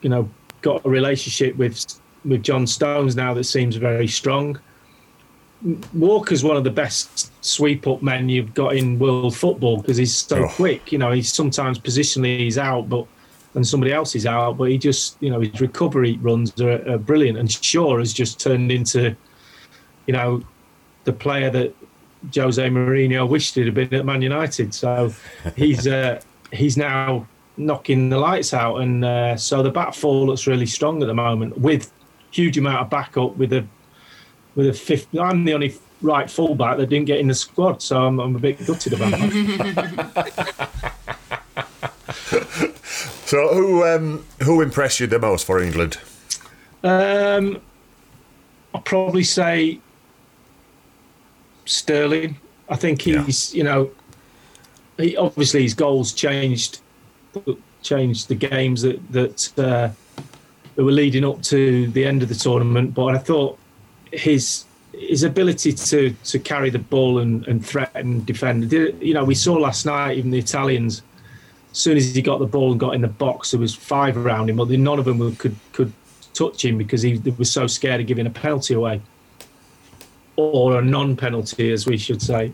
you 0.02 0.10
know, 0.10 0.28
got 0.60 0.84
a 0.84 0.88
relationship 0.88 1.56
with 1.56 1.84
with 2.26 2.42
John 2.42 2.66
Stones 2.66 3.16
now 3.16 3.32
that 3.32 3.44
seems 3.44 3.76
very 3.76 4.06
strong 4.06 4.60
Walker's 5.94 6.42
one 6.42 6.56
of 6.56 6.64
the 6.64 6.70
best 6.70 7.30
sweep 7.44 7.86
up 7.86 8.02
men 8.02 8.28
you've 8.28 8.54
got 8.54 8.76
in 8.76 8.98
world 8.98 9.36
football 9.36 9.78
because 9.80 9.96
he's 9.98 10.16
so 10.16 10.44
Oh. 10.44 10.48
quick. 10.48 10.90
You 10.92 10.98
know, 10.98 11.12
he's 11.12 11.32
sometimes 11.32 11.78
positionally 11.78 12.38
he's 12.38 12.58
out, 12.58 12.88
but 12.88 13.06
and 13.54 13.66
somebody 13.66 13.92
else 13.92 14.14
is 14.14 14.26
out, 14.26 14.56
but 14.56 14.70
he 14.70 14.78
just 14.78 15.16
you 15.20 15.28
know 15.30 15.40
his 15.40 15.60
recovery 15.60 16.18
runs 16.22 16.58
are, 16.60 16.88
are 16.88 16.98
brilliant. 16.98 17.36
And 17.38 17.50
Shaw 17.50 17.98
has 17.98 18.12
just 18.12 18.40
turned 18.40 18.70
into, 18.72 19.14
you 20.06 20.12
know, 20.12 20.42
the 21.04 21.12
player 21.12 21.50
that 21.50 21.74
Jose 22.34 22.62
Mourinho 22.68 23.28
wished 23.28 23.54
he'd 23.56 23.66
have 23.66 23.74
been 23.74 23.92
at 23.94 24.04
Man 24.06 24.22
United. 24.22 24.72
So 24.72 25.12
he's 25.56 25.86
uh, 25.86 26.20
he's 26.52 26.76
now 26.76 27.26
knocking 27.56 28.08
the 28.08 28.18
lights 28.18 28.54
out, 28.54 28.76
and 28.76 29.04
uh, 29.04 29.36
so 29.36 29.62
the 29.62 29.70
back 29.70 29.92
four 29.94 30.26
looks 30.26 30.46
really 30.46 30.66
strong 30.66 31.02
at 31.02 31.06
the 31.06 31.14
moment 31.14 31.58
with 31.58 31.92
huge 32.30 32.56
amount 32.56 32.80
of 32.80 32.88
backup 32.88 33.36
with 33.36 33.52
a 33.52 33.66
with 34.54 34.68
a 34.68 34.72
fifth. 34.72 35.08
I'm 35.18 35.44
the 35.44 35.54
only 35.54 35.74
right 36.02 36.30
fullback 36.30 36.78
that 36.78 36.88
didn't 36.88 37.06
get 37.06 37.20
in 37.20 37.28
the 37.28 37.34
squad, 37.34 37.82
so 37.82 38.06
I'm, 38.06 38.18
I'm 38.20 38.36
a 38.36 38.38
bit 38.38 38.64
gutted 38.66 38.94
about 38.94 39.10
that. 39.10 40.70
So 43.30 43.54
who 43.54 43.86
um, 43.86 44.26
who 44.42 44.60
impressed 44.60 44.98
you 44.98 45.06
the 45.06 45.20
most 45.20 45.46
for 45.46 45.62
England? 45.62 45.98
Um, 46.82 47.60
I'll 48.74 48.80
probably 48.80 49.22
say 49.22 49.78
Sterling. 51.64 52.38
I 52.68 52.74
think 52.74 53.02
he's, 53.02 53.54
you 53.54 53.62
know, 53.62 53.92
he 54.96 55.16
obviously 55.16 55.62
his 55.62 55.74
goals 55.74 56.12
changed 56.12 56.80
changed 57.84 58.26
the 58.26 58.34
games 58.34 58.82
that 58.82 59.12
that, 59.12 59.52
uh, 59.56 59.90
that 60.74 60.84
were 60.84 60.90
leading 60.90 61.24
up 61.24 61.40
to 61.42 61.86
the 61.92 62.04
end 62.04 62.24
of 62.24 62.28
the 62.28 62.34
tournament. 62.34 62.94
But 62.94 63.14
I 63.14 63.18
thought 63.18 63.59
his 64.12 64.64
his 64.92 65.22
ability 65.22 65.72
to 65.72 66.10
to 66.24 66.38
carry 66.38 66.70
the 66.70 66.78
ball 66.78 67.18
and, 67.18 67.46
and 67.46 67.64
threaten, 67.64 68.24
defend. 68.24 68.72
You 68.72 69.14
know, 69.14 69.24
we 69.24 69.34
saw 69.34 69.54
last 69.54 69.86
night 69.86 70.18
even 70.18 70.30
the 70.30 70.38
Italians. 70.38 71.02
As 71.72 71.78
soon 71.78 71.96
as 71.96 72.12
he 72.12 72.20
got 72.20 72.40
the 72.40 72.46
ball 72.46 72.72
and 72.72 72.80
got 72.80 72.96
in 72.96 73.00
the 73.00 73.06
box, 73.06 73.52
there 73.52 73.60
was 73.60 73.74
five 73.74 74.16
around 74.16 74.50
him, 74.50 74.56
but 74.56 74.68
none 74.70 74.98
of 74.98 75.04
them 75.04 75.36
could 75.36 75.54
could 75.72 75.92
touch 76.34 76.64
him 76.64 76.78
because 76.78 77.02
he 77.02 77.20
was 77.38 77.50
so 77.50 77.66
scared 77.66 78.00
of 78.00 78.06
giving 78.06 78.26
a 78.26 78.30
penalty 78.30 78.74
away 78.74 79.00
or 80.36 80.78
a 80.78 80.82
non-penalty, 80.82 81.70
as 81.70 81.86
we 81.86 81.98
should 81.98 82.22
say. 82.22 82.52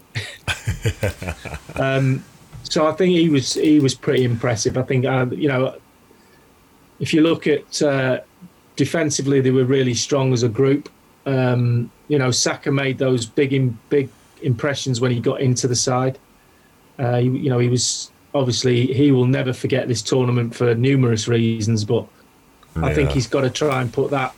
um, 1.77 2.25
so 2.65 2.87
I 2.87 2.93
think 2.93 3.13
he 3.13 3.29
was 3.29 3.55
he 3.55 3.81
was 3.81 3.95
pretty 3.95 4.25
impressive. 4.25 4.77
I 4.77 4.83
think 4.83 5.05
uh, 5.05 5.27
you 5.31 5.49
know 5.49 5.77
if 6.99 7.13
you 7.13 7.21
look 7.21 7.47
at 7.47 7.83
uh, 7.83 8.21
defensively, 8.75 9.41
they 9.41 9.51
were 9.51 9.65
really 9.65 9.95
strong 9.95 10.33
as 10.33 10.43
a 10.43 10.49
group. 10.49 10.89
Um, 11.27 11.91
you 12.09 12.19
know, 12.19 12.31
Saka 12.31 12.71
made 12.71 12.99
those 12.99 13.27
big 13.27 13.53
in, 13.53 13.79
big 13.91 14.09
impressions 14.43 15.01
when 15.01 15.11
he 15.11 15.21
got 15.21 15.41
into 15.41 15.67
the 15.69 15.77
side. 15.77 16.19
Uh, 16.99 17.17
you, 17.17 17.33
you 17.35 17.51
know, 17.51 17.59
he 17.59 17.69
was 17.69 18.11
obviously 18.35 18.93
he 18.93 19.13
will 19.13 19.27
never 19.27 19.53
forget 19.53 19.89
this 19.89 20.03
tournament 20.03 20.55
for 20.55 20.75
numerous 20.75 21.27
reasons, 21.27 21.85
but 21.85 22.07
I 22.77 22.95
think 22.95 23.11
he's 23.11 23.27
got 23.27 23.41
to 23.41 23.51
try 23.51 23.81
and 23.81 23.91
put 23.93 24.11
that, 24.11 24.35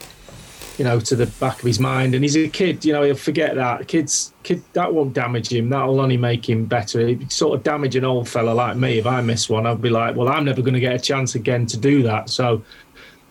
you 0.79 0.85
know, 0.85 1.01
to 1.01 1.17
the 1.17 1.27
back 1.27 1.59
of 1.59 1.65
his 1.67 1.81
mind. 1.81 2.15
And 2.15 2.25
he's 2.25 2.37
a 2.37 2.49
kid, 2.49 2.85
you 2.85 2.93
know, 2.93 3.03
he'll 3.03 3.17
forget 3.17 3.57
that. 3.57 3.89
Kids, 3.89 4.33
kid, 4.45 4.63
that 4.75 4.95
won't 4.95 5.13
damage 5.13 5.53
him. 5.53 5.69
That'll 5.69 6.01
only 6.01 6.17
make 6.17 6.49
him 6.49 6.65
better. 6.67 7.01
It'd 7.01 7.33
sort 7.33 7.59
of 7.59 7.65
damage 7.65 7.97
an 7.97 8.05
old 8.05 8.29
fella 8.29 8.53
like 8.53 8.77
me. 8.77 8.99
If 8.99 9.07
I 9.07 9.21
miss 9.23 9.49
one, 9.49 9.67
I'd 9.67 9.83
be 9.83 9.91
like, 9.91 10.15
well, 10.15 10.29
I'm 10.29 10.45
never 10.45 10.63
going 10.63 10.75
to 10.75 10.81
get 10.81 10.95
a 10.95 11.01
chance 11.01 11.35
again 11.35 11.67
to 11.67 11.77
do 11.77 12.03
that. 12.05 12.31
So 12.31 12.63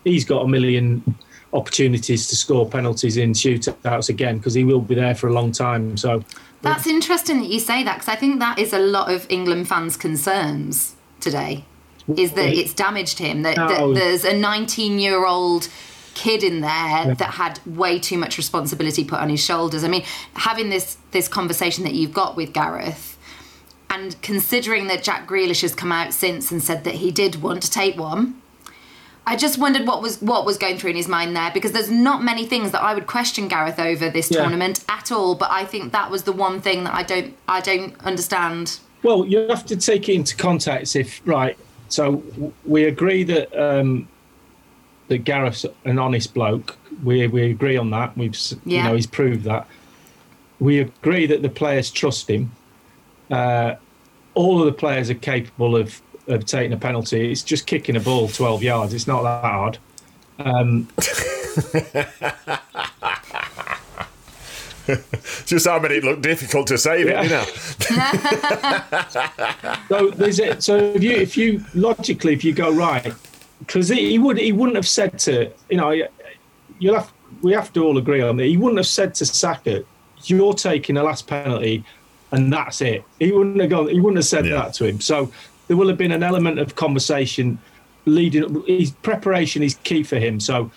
he's 0.04 0.26
got 0.26 0.44
a 0.44 0.48
million 0.48 1.02
opportunities 1.52 2.26
to 2.28 2.36
score 2.36 2.68
penalties 2.68 3.16
in 3.16 3.32
shootouts 3.32 4.08
again 4.08 4.38
because 4.38 4.54
he 4.54 4.64
will 4.64 4.80
be 4.80 4.94
there 4.94 5.14
for 5.14 5.28
a 5.28 5.32
long 5.32 5.52
time. 5.52 5.96
So 5.96 6.22
That's 6.62 6.86
interesting 6.86 7.40
that 7.40 7.48
you 7.48 7.60
say 7.60 7.82
that 7.84 7.94
because 7.94 8.08
I 8.08 8.16
think 8.16 8.40
that 8.40 8.58
is 8.58 8.72
a 8.72 8.78
lot 8.78 9.10
of 9.10 9.26
England 9.30 9.68
fans' 9.68 9.96
concerns 9.96 10.94
today. 11.20 11.64
Is 12.16 12.32
that 12.32 12.48
it's 12.48 12.72
damaged 12.72 13.18
him? 13.18 13.42
That, 13.42 13.56
there's 13.94 14.24
a 14.24 14.32
19 14.32 14.98
year 14.98 15.26
old 15.26 15.68
kid 16.14 16.42
in 16.42 16.62
there 16.62 17.14
that 17.14 17.34
had 17.34 17.60
way 17.66 17.98
too 17.98 18.18
much 18.18 18.38
responsibility 18.38 19.04
put 19.04 19.20
on 19.20 19.28
his 19.28 19.44
shoulders. 19.44 19.84
I 19.84 19.88
mean, 19.88 20.04
having 20.34 20.70
this 20.70 20.96
this 21.10 21.28
conversation 21.28 21.84
that 21.84 21.94
you've 21.94 22.14
got 22.14 22.34
with 22.34 22.52
Gareth, 22.52 23.18
and 23.90 24.20
considering 24.22 24.86
that 24.88 25.02
Jack 25.02 25.28
Grealish 25.28 25.62
has 25.62 25.74
come 25.74 25.92
out 25.92 26.12
since 26.12 26.50
and 26.50 26.62
said 26.62 26.84
that 26.84 26.94
he 26.94 27.10
did 27.10 27.42
want 27.42 27.62
to 27.62 27.70
take 27.70 27.98
one. 27.98 28.40
I 29.28 29.36
just 29.36 29.58
wondered 29.58 29.86
what 29.86 30.00
was 30.00 30.22
what 30.22 30.46
was 30.46 30.56
going 30.56 30.78
through 30.78 30.90
in 30.90 30.96
his 30.96 31.06
mind 31.06 31.36
there 31.36 31.50
because 31.52 31.72
there's 31.72 31.90
not 31.90 32.24
many 32.24 32.46
things 32.46 32.72
that 32.72 32.82
I 32.82 32.94
would 32.94 33.06
question 33.06 33.46
Gareth 33.46 33.78
over 33.78 34.08
this 34.08 34.30
Yeah. 34.30 34.40
tournament 34.40 34.82
at 34.88 35.12
all, 35.12 35.34
but 35.34 35.50
I 35.50 35.66
think 35.66 35.92
that 35.92 36.10
was 36.10 36.22
the 36.22 36.32
one 36.32 36.62
thing 36.62 36.84
that 36.84 36.94
I 36.94 37.02
don't 37.02 37.34
I 37.46 37.60
don't 37.60 37.94
understand. 38.00 38.78
Well, 39.02 39.26
you 39.26 39.46
have 39.48 39.66
to 39.66 39.76
take 39.76 40.08
it 40.08 40.14
into 40.14 40.34
context. 40.34 40.96
If 40.96 41.20
right, 41.26 41.58
so 41.88 42.22
we 42.64 42.84
agree 42.84 43.22
that 43.24 43.54
um, 43.54 44.08
that 45.08 45.24
Gareth's 45.24 45.66
an 45.84 45.98
honest 45.98 46.32
bloke. 46.32 46.78
We 47.04 47.26
we 47.26 47.50
agree 47.50 47.76
on 47.76 47.90
that. 47.90 48.16
We've 48.16 48.34
s 48.34 48.54
you 48.64 48.82
know 48.82 48.94
he's 48.94 49.06
proved 49.06 49.44
that. 49.44 49.66
We 50.58 50.78
agree 50.78 51.26
that 51.26 51.42
the 51.42 51.50
players 51.50 51.90
trust 51.90 52.30
him. 52.30 52.50
Uh, 53.30 53.74
all 54.34 54.58
of 54.60 54.64
the 54.66 54.78
players 54.84 55.10
are 55.10 55.20
capable 55.32 55.76
of 55.76 56.00
of 56.28 56.44
taking 56.46 56.72
a 56.72 56.76
penalty. 56.76 57.30
It's 57.32 57.42
just 57.42 57.66
kicking 57.66 57.96
a 57.96 58.00
ball 58.00 58.28
twelve 58.28 58.62
yards. 58.62 58.94
It's 58.94 59.06
not 59.06 59.22
that 59.22 59.44
hard. 59.44 59.78
Um, 60.38 60.88
Just 65.44 65.66
how 65.66 65.78
made 65.78 65.90
it 65.92 66.02
look 66.04 66.22
difficult 66.22 66.66
to 66.68 66.78
save 66.78 67.06
Yeah. 67.08 67.20
it, 67.20 67.24
you 67.24 67.30
know. 67.30 67.44
So 69.88 70.10
there's 70.10 70.38
it. 70.38 70.62
So 70.62 70.76
if 70.78 71.02
you 71.02 71.12
if 71.12 71.36
you 71.36 71.62
logically 71.74 72.32
if 72.32 72.42
you 72.44 72.52
go 72.54 72.70
right, 72.72 73.12
because 73.60 73.88
he, 73.88 74.10
he 74.10 74.18
would 74.18 74.38
he 74.38 74.52
wouldn't 74.52 74.76
have 74.76 74.86
said 74.88 75.18
to 75.20 75.50
you 75.68 75.76
know 75.76 75.90
you'll 76.78 76.94
have 76.94 77.12
we 77.42 77.52
have 77.52 77.70
to 77.74 77.84
all 77.84 77.98
agree 77.98 78.22
on 78.22 78.36
that 78.38 78.44
he 78.44 78.56
wouldn't 78.56 78.78
have 78.78 78.86
said 78.86 79.14
to 79.16 79.26
Saka 79.26 79.84
you're 80.24 80.54
taking 80.54 80.94
the 80.94 81.02
last 81.02 81.26
penalty 81.26 81.84
and 82.32 82.50
that's 82.52 82.80
it. 82.80 83.04
He 83.18 83.30
wouldn't 83.32 83.60
have 83.60 83.70
gone. 83.70 83.88
He 83.88 84.00
wouldn't 84.00 84.16
have 84.18 84.24
said 84.26 84.46
Yeah. 84.46 84.56
that 84.56 84.74
to 84.74 84.86
him. 84.86 85.00
So 85.00 85.30
there 85.68 85.76
will 85.76 85.88
have 85.88 85.98
been 85.98 86.12
an 86.12 86.22
element 86.22 86.58
of 86.58 86.74
conversation 86.74 87.58
leading. 88.06 88.64
His 88.66 88.90
preparation 88.90 89.62
is 89.62 89.76
key 89.84 90.02
for 90.02 90.16
him. 90.16 90.40
So 90.40 90.70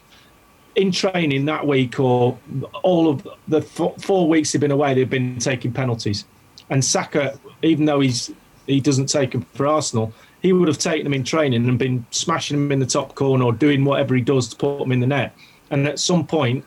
in 0.75 0.91
training 0.91 1.45
that 1.45 1.65
week 1.65 1.99
or 1.99 2.37
all 2.83 3.09
of 3.09 3.27
the 3.47 3.61
four, 3.61 4.27
weeks 4.27 4.51
they've 4.51 4.61
been 4.61 4.71
away, 4.71 4.93
they've 4.93 5.09
been 5.09 5.39
taking 5.39 5.71
penalties. 5.73 6.25
And 6.69 6.83
Saka, 6.83 7.39
even 7.61 7.85
though 7.85 7.99
he's 7.99 8.31
he 8.67 8.79
doesn't 8.79 9.07
take 9.07 9.31
them 9.31 9.41
for 9.53 9.65
Arsenal, 9.65 10.13
he 10.41 10.53
would 10.53 10.67
have 10.67 10.77
taken 10.77 11.03
them 11.03 11.13
in 11.13 11.23
training 11.23 11.67
and 11.67 11.79
been 11.79 12.05
smashing 12.11 12.57
them 12.57 12.71
in 12.71 12.79
the 12.79 12.85
top 12.85 13.15
corner 13.15 13.43
or 13.43 13.51
doing 13.51 13.83
whatever 13.83 14.15
he 14.15 14.21
does 14.21 14.47
to 14.49 14.55
put 14.55 14.79
them 14.79 14.91
in 14.91 14.99
the 14.99 15.07
net. 15.07 15.35
And 15.71 15.87
at 15.87 15.99
some 15.99 16.25
point, 16.25 16.63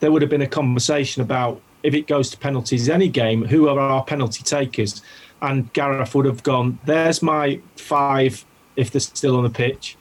there 0.00 0.10
would 0.10 0.22
have 0.22 0.30
been 0.30 0.42
a 0.42 0.46
conversation 0.46 1.22
about 1.22 1.60
if 1.82 1.94
it 1.94 2.06
goes 2.06 2.30
to 2.30 2.38
penalties 2.38 2.88
any 2.88 3.08
game, 3.08 3.44
who 3.44 3.68
are 3.68 3.78
our 3.78 4.02
penalty 4.04 4.42
takers? 4.42 5.02
And 5.50 5.72
Gareth 5.72 6.14
would 6.14 6.26
have 6.26 6.42
gone, 6.42 6.78
there's 6.84 7.22
my 7.22 7.60
five 7.76 8.44
if 8.76 8.90
they're 8.90 9.00
still 9.00 9.36
on 9.36 9.44
the 9.44 9.50
pitch. 9.50 9.96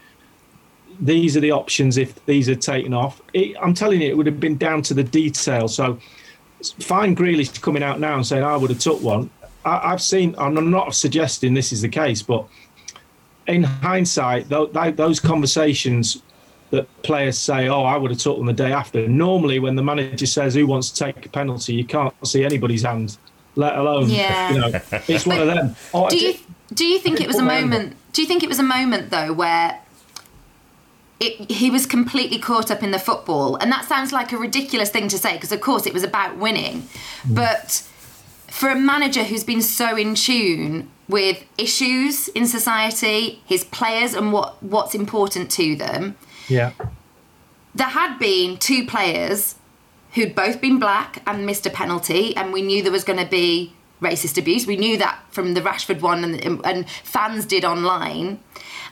These 0.99 1.35
are 1.35 1.39
the 1.39 1.51
options 1.51 1.97
if 1.97 2.23
these 2.25 2.47
are 2.49 2.55
taken 2.55 2.93
off. 2.93 3.21
It, 3.33 3.57
I'm 3.61 3.73
telling 3.73 4.01
you, 4.01 4.09
it 4.09 4.15
would 4.17 4.25
have 4.25 4.39
been 4.39 4.57
down 4.57 4.81
to 4.83 4.93
the 4.93 5.03
detail. 5.03 5.67
So 5.67 5.99
fine 6.79 7.15
Grealish 7.15 7.61
coming 7.61 7.83
out 7.83 7.99
now 7.99 8.15
and 8.15 8.25
saying 8.25 8.43
I 8.43 8.55
would 8.55 8.69
have 8.69 8.79
took 8.79 9.01
one. 9.01 9.29
I, 9.65 9.91
I've 9.91 10.01
seen, 10.01 10.35
I'm 10.37 10.69
not 10.69 10.95
suggesting 10.95 11.53
this 11.53 11.71
is 11.71 11.81
the 11.81 11.89
case, 11.89 12.21
but 12.21 12.47
in 13.47 13.63
hindsight, 13.63 14.49
tho- 14.49 14.67
tho- 14.67 14.91
those 14.91 15.19
conversations 15.19 16.21
that 16.69 16.87
players 17.03 17.37
say, 17.37 17.67
"Oh, 17.67 17.83
I 17.83 17.97
would 17.97 18.09
have 18.11 18.19
took 18.19 18.37
them 18.37 18.45
the 18.45 18.53
day 18.53 18.71
after." 18.71 19.07
Normally, 19.07 19.59
when 19.59 19.75
the 19.75 19.83
manager 19.83 20.25
says 20.25 20.55
who 20.55 20.65
wants 20.65 20.89
to 20.91 21.05
take 21.05 21.25
a 21.25 21.29
penalty, 21.29 21.73
you 21.73 21.85
can't 21.85 22.13
see 22.25 22.43
anybody's 22.43 22.83
hand, 22.83 23.17
let 23.55 23.77
alone 23.77 24.09
Yeah. 24.09 24.51
you 24.51 24.59
know, 24.59 24.81
it's 25.07 25.25
one 25.25 25.39
of 25.39 25.47
them. 25.47 25.75
Oh, 25.93 26.09
Do 26.09 26.17
you 26.17 26.35
do 26.73 26.85
you 26.85 26.99
think 26.99 27.21
it 27.21 27.27
was 27.27 27.35
a 27.35 27.39
put 27.39 27.45
my 27.47 27.53
hand 27.55 27.69
moment? 27.69 27.95
Do 28.13 28.21
you 28.21 28.27
think 28.27 28.43
it 28.43 28.49
was 28.49 28.59
a 28.59 28.63
moment 28.63 29.09
though 29.11 29.33
where 29.33 29.79
it, 31.19 31.51
he 31.51 31.69
was 31.69 31.85
completely 31.85 32.39
caught 32.39 32.69
up 32.69 32.83
in 32.83 32.91
the 32.91 32.99
football, 32.99 33.55
and 33.55 33.71
that 33.71 33.85
sounds 33.85 34.11
like 34.11 34.31
a 34.33 34.37
ridiculous 34.37 34.89
thing 34.89 35.07
to 35.07 35.17
say 35.17 35.33
because 35.35 35.51
of 35.51 35.61
course 35.61 35.85
it 35.85 35.93
was 35.93 36.03
about 36.03 36.37
winning, 36.37 36.81
mm. 37.23 37.35
but 37.35 37.87
for 38.47 38.69
a 38.69 38.75
manager 38.75 39.23
who's 39.23 39.43
been 39.43 39.61
so 39.61 39.95
in 39.95 40.15
tune 40.15 40.89
with 41.07 41.43
issues 41.57 42.27
in 42.29 42.45
society, 42.45 43.41
his 43.45 43.63
players, 43.63 44.13
and 44.13 44.33
what 44.33 44.61
what's 44.61 44.93
important 44.93 45.49
to 45.51 45.75
them, 45.75 46.15
yeah, 46.49 46.71
there 47.73 47.87
had 47.87 48.17
been 48.17 48.57
two 48.57 48.85
players 48.85 49.55
who'd 50.13 50.35
both 50.35 50.61
been 50.61 50.79
black 50.79 51.21
and 51.25 51.45
missed 51.45 51.65
a 51.65 51.69
penalty, 51.69 52.35
and 52.35 52.53
we 52.53 52.61
knew 52.61 52.81
there 52.81 52.91
was 52.91 53.03
going 53.03 53.19
to 53.19 53.29
be 53.29 53.73
racist 54.01 54.37
abuse. 54.37 54.67
We 54.67 54.77
knew 54.77 54.97
that 54.97 55.19
from 55.31 55.53
the 55.53 55.61
Rashford 55.61 56.01
one, 56.01 56.23
and, 56.23 56.65
and 56.65 56.89
fans 56.89 57.45
did 57.45 57.65
online. 57.65 58.39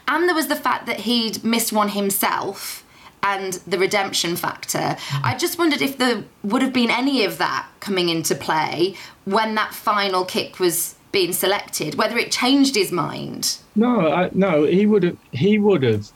And 0.08 0.28
there 0.28 0.34
was 0.34 0.48
the 0.48 0.56
fact 0.56 0.86
that 0.86 1.00
he'd 1.00 1.44
missed 1.44 1.72
one 1.72 1.90
himself, 1.90 2.84
and 3.22 3.54
the 3.66 3.78
redemption 3.78 4.34
factor. 4.36 4.96
Hmm. 4.98 5.24
I 5.24 5.36
just 5.36 5.58
wondered 5.58 5.80
if 5.80 5.96
there 5.98 6.24
would 6.42 6.62
have 6.62 6.72
been 6.72 6.90
any 6.90 7.24
of 7.24 7.38
that 7.38 7.68
coming 7.80 8.08
into 8.08 8.34
play 8.34 8.96
when 9.24 9.54
that 9.54 9.74
final 9.74 10.24
kick 10.24 10.58
was 10.58 10.96
being 11.12 11.32
selected, 11.32 11.94
whether 11.94 12.18
it 12.18 12.32
changed 12.32 12.74
his 12.74 12.90
mind. 12.90 13.58
No, 13.76 14.10
I, 14.12 14.30
no, 14.32 14.64
he 14.64 14.86
would 14.86 15.02
have. 15.04 15.18
He 15.30 15.58
would 15.58 15.82
have. 15.82 16.10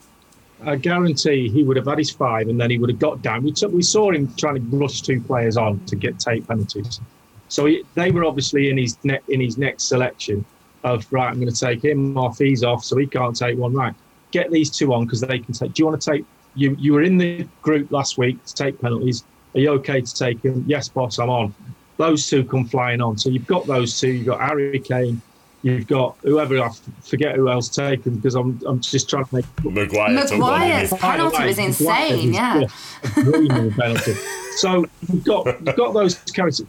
I 0.65 0.77
guarantee 0.77 1.49
he 1.49 1.63
would 1.63 1.77
have 1.77 1.87
had 1.87 1.99
his 1.99 2.11
five, 2.11 2.49
and 2.49 2.59
then 2.59 2.71
he 2.71 2.79
would 2.79 2.91
have 2.91 2.99
got 2.99 3.23
down. 3.23 3.45
We, 3.45 3.53
took, 3.53 3.73
we 3.73 3.83
saw 3.83 4.11
him 4.11 4.35
trying 4.37 4.55
to 4.55 4.77
rush 4.77 5.03
two 5.03 5.21
players 5.21 5.57
on 5.57 5.85
to 5.87 5.97
get 5.97 6.19
take 6.19 6.47
penalties. 6.47 7.01
So 7.49 7.67
he, 7.67 7.85
they 7.95 8.11
were 8.11 8.25
obviously 8.25 8.71
in 8.71 8.79
his 8.79 8.97
ne- 9.05 9.21
in 9.29 9.41
his 9.41 9.59
next 9.59 9.85
selection 9.85 10.45
of 10.83 11.07
right. 11.13 11.29
I'm 11.29 11.41
going 11.41 11.53
to 11.53 11.61
take 11.61 11.85
him 11.85 12.17
off. 12.17 12.39
He's 12.39 12.65
off, 12.65 12.85
so 12.85 12.97
he 12.97 13.07
can't 13.07 13.37
take 13.37 13.59
one. 13.59 13.75
Right, 13.75 13.95
get 14.31 14.51
these 14.51 14.71
two 14.71 14.95
on 14.95 15.05
because 15.05 15.21
they 15.21 15.39
can 15.39 15.53
take. 15.53 15.75
Do 15.75 15.83
you 15.83 15.87
want 15.87 16.01
to 16.01 16.11
take? 16.11 16.25
You 16.55 16.75
you 16.79 16.95
were 16.95 17.03
in 17.03 17.19
the 17.19 17.47
group 17.61 17.91
last 17.91 18.17
week 18.17 18.43
to 18.47 18.55
take 18.55 18.81
penalties. 18.81 19.25
Are 19.55 19.61
you 19.61 19.71
okay 19.73 20.01
to 20.01 20.15
take 20.15 20.43
him? 20.43 20.65
Yes, 20.67 20.89
boss, 20.89 21.19
I'm 21.19 21.31
on. 21.31 21.55
Those 21.99 22.29
two 22.29 22.45
come 22.45 22.67
flying 22.67 23.01
on. 23.01 23.17
So 23.17 23.31
you've 23.31 23.47
got 23.47 23.67
those 23.67 23.99
two. 23.99 24.09
You've 24.09 24.27
got 24.27 24.41
Harry 24.41 24.79
Kane. 24.79 25.21
You've 25.63 25.87
got 25.87 26.17
whoever 26.23 26.61
I 26.61 26.71
forget 27.03 27.35
who 27.37 27.51
else 27.51 27.69
taken 27.69 28.17
because 28.17 28.35
I'm 28.35 28.61
I'm 28.67 28.81
just 28.81 29.11
trying 29.11 29.25
to 29.25 29.35
make 29.37 29.65
Maguire. 29.65 30.13
Maguire's 30.13 30.93
penalty 30.93 31.45
was 31.45 31.59
insane. 31.59 32.33
Yeah, 32.33 32.67
penalty. 33.15 34.15
So 34.57 34.85
you've 35.09 35.25
got 35.25 35.47
you've 35.47 35.77
got 35.77 35.93
those 35.93 36.15
characters 36.33 36.67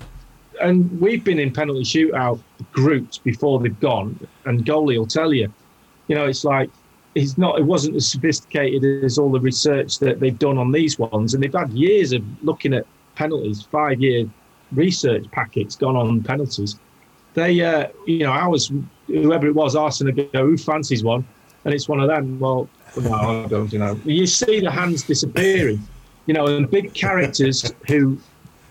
and 0.61 0.99
we've 0.99 1.23
been 1.23 1.39
in 1.39 1.51
penalty 1.51 1.83
shootout 1.83 2.39
groups 2.71 3.17
before 3.17 3.59
they've 3.59 3.79
gone, 3.79 4.19
and 4.45 4.65
goalie 4.65 4.97
will 4.97 5.07
tell 5.07 5.33
you, 5.33 5.51
you 6.07 6.15
know, 6.15 6.25
it's 6.25 6.43
like 6.43 6.69
he's 7.13 7.37
not. 7.37 7.59
It 7.59 7.63
wasn't 7.63 7.95
as 7.95 8.07
sophisticated 8.09 9.03
as 9.03 9.17
all 9.17 9.31
the 9.31 9.39
research 9.39 9.99
that 9.99 10.19
they've 10.19 10.37
done 10.37 10.57
on 10.57 10.71
these 10.71 10.97
ones, 10.97 11.33
and 11.33 11.43
they've 11.43 11.53
had 11.53 11.71
years 11.71 12.13
of 12.13 12.23
looking 12.43 12.73
at 12.73 12.85
penalties, 13.15 13.63
five 13.63 14.01
year 14.01 14.29
research 14.71 15.29
packets 15.31 15.75
gone 15.75 15.95
on 15.95 16.21
penalties. 16.23 16.77
They, 17.37 17.61
uh, 17.61 17.89
you 18.07 18.23
know, 18.23 18.31
I 18.31 18.47
was 18.47 18.71
whoever 19.05 19.45
it 19.45 19.53
was 19.53 19.73
to 19.75 20.11
go, 20.11 20.43
who 20.43 20.57
fancies 20.57 21.03
one, 21.03 21.23
and 21.65 21.73
it's 21.73 21.87
one 21.87 21.99
of 21.99 22.07
them. 22.07 22.39
Well, 22.39 22.67
no, 22.99 23.13
I 23.13 23.45
don't. 23.45 23.71
You 23.71 23.77
know, 23.77 23.99
you 24.05 24.25
see 24.25 24.59
the 24.59 24.71
hands 24.71 25.03
disappearing. 25.03 25.79
You 26.25 26.33
know, 26.33 26.47
and 26.47 26.67
big 26.67 26.95
characters 26.95 27.71
who 27.87 28.17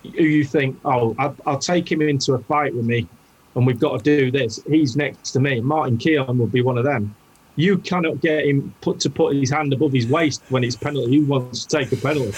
who 0.03 0.23
you 0.23 0.43
think, 0.43 0.77
oh, 0.83 1.15
I'll, 1.17 1.35
I'll, 1.45 1.57
take 1.59 1.89
him 1.89 2.01
into 2.01 2.33
a 2.33 2.39
fight 2.39 2.75
with 2.75 2.83
me, 2.83 3.07
and 3.55 3.65
we've 3.65 3.79
got 3.79 4.03
to 4.03 4.03
do 4.03 4.31
this. 4.31 4.59
He's 4.67 4.97
next 4.97 5.31
to 5.31 5.39
me. 5.39 5.61
Martin 5.61 5.97
Keown 5.97 6.37
will 6.37 6.47
be 6.47 6.61
one 6.61 6.77
of 6.77 6.83
them. 6.83 7.15
You 7.55 7.77
cannot 7.77 8.19
get 8.19 8.45
him 8.45 8.75
put 8.81 8.99
to 8.99 9.09
put 9.09 9.33
his 9.33 9.49
hand 9.49 9.71
above 9.71 9.93
his 9.93 10.07
waist 10.07 10.43
when 10.49 10.65
it's 10.65 10.75
penalty. 10.75 11.11
He 11.11 11.21
wants 11.21 11.63
to 11.63 11.77
take 11.77 11.93
a 11.93 11.95
penalty 11.95 12.35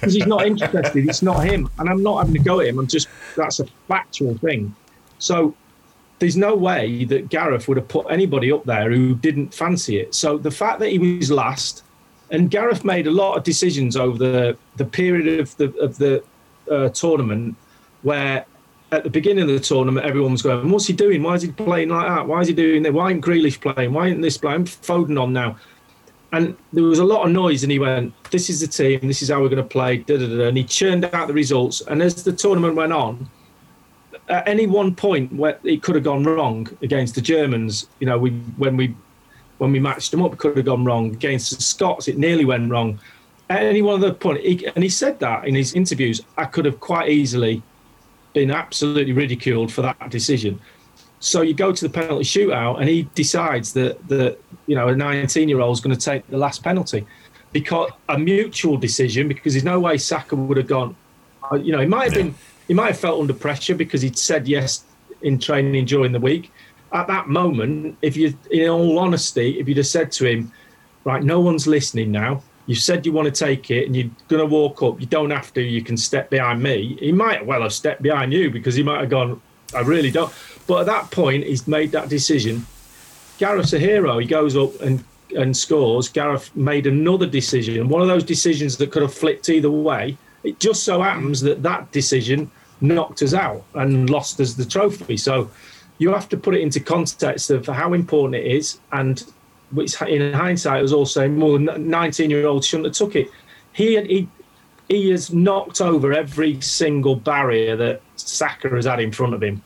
because 0.00 0.14
he's 0.14 0.26
not 0.26 0.46
interested. 0.46 1.06
It's 1.06 1.20
not 1.20 1.44
him, 1.44 1.68
and 1.78 1.90
I'm 1.90 2.02
not 2.02 2.20
having 2.20 2.32
to 2.32 2.40
go 2.40 2.60
at 2.60 2.68
him. 2.68 2.78
I'm 2.78 2.86
just 2.86 3.08
that's 3.36 3.60
a 3.60 3.66
factual 3.88 4.38
thing. 4.38 4.74
So 5.18 5.54
there's 6.18 6.36
no 6.36 6.54
way 6.54 7.04
that 7.04 7.28
Gareth 7.28 7.68
would 7.68 7.76
have 7.76 7.88
put 7.88 8.06
anybody 8.10 8.50
up 8.50 8.64
there 8.64 8.90
who 8.90 9.14
didn't 9.14 9.52
fancy 9.52 9.98
it. 9.98 10.14
So 10.14 10.38
the 10.38 10.50
fact 10.50 10.80
that 10.80 10.90
he 10.90 10.98
was 10.98 11.30
last, 11.30 11.82
and 12.30 12.50
Gareth 12.50 12.84
made 12.84 13.06
a 13.06 13.10
lot 13.10 13.36
of 13.36 13.44
decisions 13.44 13.96
over 13.96 14.18
the 14.18 14.56
the 14.76 14.84
period 14.84 15.40
of 15.40 15.56
the 15.56 15.74
of 15.78 15.98
the 15.98 16.24
uh, 16.70 16.88
tournament 16.90 17.56
where 18.02 18.44
at 18.92 19.04
the 19.04 19.10
beginning 19.10 19.42
of 19.42 19.48
the 19.48 19.60
tournament, 19.60 20.06
everyone 20.06 20.32
was 20.32 20.42
going, 20.42 20.70
"What's 20.70 20.86
he 20.86 20.92
doing? 20.92 21.22
Why 21.22 21.34
is 21.34 21.42
he 21.42 21.50
playing 21.50 21.88
like 21.88 22.08
that? 22.08 22.26
Why 22.26 22.40
is 22.40 22.48
he 22.48 22.54
doing 22.54 22.82
that? 22.84 22.94
Why 22.94 23.10
ain't 23.10 23.24
Grealish 23.24 23.60
playing? 23.60 23.92
Why 23.92 24.08
ain't 24.08 24.22
this 24.22 24.38
playing? 24.38 24.64
Foden 24.64 25.20
on 25.20 25.32
now?" 25.32 25.56
And 26.32 26.56
there 26.72 26.84
was 26.84 26.98
a 26.98 27.04
lot 27.04 27.26
of 27.26 27.32
noise, 27.32 27.62
and 27.62 27.70
he 27.70 27.78
went, 27.78 28.12
"This 28.30 28.48
is 28.48 28.60
the 28.60 28.66
team. 28.66 29.00
This 29.02 29.22
is 29.22 29.28
how 29.28 29.42
we're 29.42 29.48
going 29.48 29.62
to 29.62 29.68
play." 29.68 29.98
Da, 29.98 30.16
da, 30.16 30.26
da. 30.26 30.48
And 30.48 30.56
he 30.56 30.64
churned 30.64 31.04
out 31.06 31.28
the 31.28 31.34
results. 31.34 31.82
And 31.82 32.02
as 32.02 32.22
the 32.22 32.32
tournament 32.32 32.74
went 32.74 32.92
on, 32.92 33.28
at 34.28 34.46
any 34.48 34.66
one 34.66 34.94
point 34.94 35.32
where 35.32 35.58
it 35.64 35.82
could 35.82 35.94
have 35.94 36.04
gone 36.04 36.24
wrong 36.24 36.68
against 36.82 37.14
the 37.14 37.20
Germans, 37.20 37.88
you 38.00 38.06
know, 38.06 38.18
we 38.18 38.30
when 38.56 38.76
we 38.76 38.94
when 39.58 39.72
we 39.72 39.80
matched 39.80 40.10
them 40.10 40.22
up, 40.22 40.32
it 40.32 40.38
could 40.38 40.56
have 40.56 40.66
gone 40.66 40.84
wrong 40.84 41.12
against 41.12 41.56
the 41.56 41.62
Scots. 41.62 42.08
It 42.08 42.18
nearly 42.18 42.44
went 42.44 42.70
wrong 42.70 42.98
at 43.48 43.62
any 43.62 43.82
one 43.82 43.94
of 43.94 44.00
the 44.00 44.12
point, 44.12 44.40
he, 44.40 44.66
and 44.66 44.82
he 44.82 44.90
said 44.90 45.20
that 45.20 45.46
in 45.46 45.54
his 45.54 45.74
interviews, 45.74 46.20
I 46.36 46.46
could 46.46 46.64
have 46.64 46.80
quite 46.80 47.10
easily 47.10 47.62
been 48.32 48.50
absolutely 48.50 49.12
ridiculed 49.12 49.72
for 49.72 49.82
that 49.82 50.10
decision. 50.10 50.60
So 51.20 51.42
you 51.42 51.54
go 51.54 51.72
to 51.72 51.88
the 51.88 51.92
penalty 51.92 52.24
shootout, 52.24 52.80
and 52.80 52.88
he 52.88 53.08
decides 53.14 53.72
that 53.74 54.06
that 54.08 54.38
you 54.66 54.74
know 54.74 54.88
a 54.88 54.96
19 54.96 55.48
year 55.48 55.60
old 55.60 55.76
is 55.76 55.80
going 55.80 55.96
to 55.96 56.00
take 56.00 56.26
the 56.28 56.36
last 56.36 56.62
penalty 56.62 57.06
because 57.52 57.90
a 58.08 58.18
mutual 58.18 58.76
decision. 58.76 59.28
Because 59.28 59.54
there's 59.54 59.64
no 59.64 59.80
way 59.80 59.96
Saka 59.96 60.36
would 60.36 60.56
have 60.56 60.66
gone. 60.66 60.96
Uh, 61.50 61.56
you 61.56 61.72
know, 61.72 61.80
he 61.80 61.86
might 61.86 62.12
have 62.12 62.14
been. 62.14 62.34
He 62.68 62.74
might 62.74 62.88
have 62.88 62.98
felt 62.98 63.20
under 63.20 63.34
pressure 63.34 63.74
because 63.74 64.02
he'd 64.02 64.18
said 64.18 64.48
yes 64.48 64.84
in 65.22 65.38
training 65.38 65.84
during 65.84 66.12
the 66.12 66.20
week. 66.20 66.52
At 66.92 67.06
that 67.08 67.28
moment, 67.28 67.96
if 68.02 68.16
you, 68.16 68.36
in 68.50 68.68
all 68.68 68.98
honesty, 68.98 69.58
if 69.58 69.68
you'd 69.68 69.76
have 69.76 69.86
said 69.86 70.12
to 70.12 70.26
him, 70.26 70.52
right, 71.04 71.22
no 71.22 71.40
one's 71.40 71.66
listening 71.66 72.10
now 72.10 72.42
you 72.66 72.74
said 72.74 73.06
you 73.06 73.12
want 73.12 73.32
to 73.32 73.44
take 73.44 73.70
it 73.70 73.86
and 73.86 73.96
you're 73.96 74.10
going 74.28 74.40
to 74.40 74.46
walk 74.46 74.82
up. 74.82 75.00
You 75.00 75.06
don't 75.06 75.30
have 75.30 75.54
to. 75.54 75.62
You 75.62 75.82
can 75.82 75.96
step 75.96 76.30
behind 76.30 76.62
me. 76.62 76.96
He 77.00 77.12
might 77.12 77.44
well 77.46 77.62
have 77.62 77.72
stepped 77.72 78.02
behind 78.02 78.32
you 78.32 78.50
because 78.50 78.74
he 78.74 78.82
might 78.82 79.00
have 79.00 79.08
gone, 79.08 79.40
I 79.74 79.80
really 79.80 80.10
don't. 80.10 80.32
But 80.66 80.80
at 80.80 80.86
that 80.86 81.10
point, 81.12 81.44
he's 81.44 81.68
made 81.68 81.92
that 81.92 82.08
decision. 82.08 82.66
Gareth's 83.38 83.72
a 83.72 83.78
hero. 83.78 84.18
He 84.18 84.26
goes 84.26 84.56
up 84.56 84.80
and, 84.80 85.04
and 85.36 85.56
scores. 85.56 86.08
Gareth 86.08 86.54
made 86.56 86.86
another 86.86 87.26
decision, 87.26 87.88
one 87.88 88.02
of 88.02 88.08
those 88.08 88.24
decisions 88.24 88.76
that 88.78 88.90
could 88.90 89.02
have 89.02 89.14
flipped 89.14 89.48
either 89.48 89.70
way. 89.70 90.18
It 90.44 90.60
just 90.60 90.84
so 90.84 91.02
happens 91.02 91.40
that 91.42 91.62
that 91.62 91.90
decision 91.92 92.50
knocked 92.80 93.22
us 93.22 93.34
out 93.34 93.64
and 93.74 94.10
lost 94.10 94.40
us 94.40 94.54
the 94.54 94.64
trophy. 94.64 95.16
So 95.16 95.50
you 95.98 96.12
have 96.12 96.28
to 96.28 96.36
put 96.36 96.54
it 96.54 96.60
into 96.60 96.80
context 96.80 97.50
of 97.50 97.66
how 97.66 97.94
important 97.94 98.36
it 98.36 98.46
is 98.46 98.78
and 98.92 99.24
which 99.72 100.00
in 100.02 100.32
hindsight 100.32 100.82
was 100.82 100.92
also 100.92 101.28
more 101.28 101.58
than 101.58 101.88
19 101.88 102.30
year 102.30 102.46
old 102.46 102.64
shouldn't 102.64 102.86
have 102.86 102.94
took 102.94 103.16
it. 103.16 103.30
He, 103.72 104.00
he, 104.02 104.28
he 104.88 105.10
has 105.10 105.32
knocked 105.32 105.80
over 105.80 106.12
every 106.12 106.60
single 106.60 107.16
barrier 107.16 107.76
that 107.76 108.00
Saka 108.16 108.68
has 108.70 108.86
had 108.86 109.00
in 109.00 109.12
front 109.12 109.34
of 109.34 109.42
him. 109.42 109.62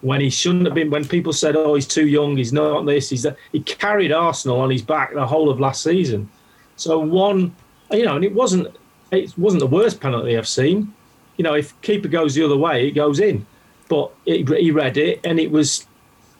When 0.00 0.20
he 0.20 0.30
shouldn't 0.30 0.66
have 0.66 0.74
been, 0.74 0.90
when 0.90 1.06
people 1.06 1.32
said, 1.32 1.56
"Oh, 1.56 1.74
he's 1.74 1.86
too 1.86 2.06
young, 2.06 2.36
he's 2.36 2.52
not 2.52 2.84
this," 2.84 3.08
he's 3.08 3.22
that. 3.22 3.36
He 3.50 3.60
carried 3.60 4.12
Arsenal 4.12 4.60
on 4.60 4.70
his 4.70 4.82
back 4.82 5.14
the 5.14 5.26
whole 5.26 5.48
of 5.48 5.58
last 5.58 5.82
season. 5.82 6.28
So 6.76 6.98
one, 6.98 7.56
you 7.90 8.04
know, 8.04 8.16
and 8.16 8.24
it 8.24 8.34
wasn't, 8.34 8.76
it 9.10 9.36
wasn't 9.38 9.60
the 9.60 9.66
worst 9.66 10.00
penalty 10.00 10.36
I've 10.36 10.48
seen. 10.48 10.92
You 11.36 11.44
know, 11.44 11.54
if 11.54 11.78
keeper 11.82 12.08
goes 12.08 12.34
the 12.34 12.44
other 12.44 12.56
way, 12.56 12.88
it 12.88 12.92
goes 12.92 13.20
in. 13.20 13.46
But 13.88 14.10
it, 14.24 14.48
he 14.48 14.70
read 14.70 14.96
it, 14.96 15.20
and 15.24 15.38
it 15.38 15.50
was 15.50 15.86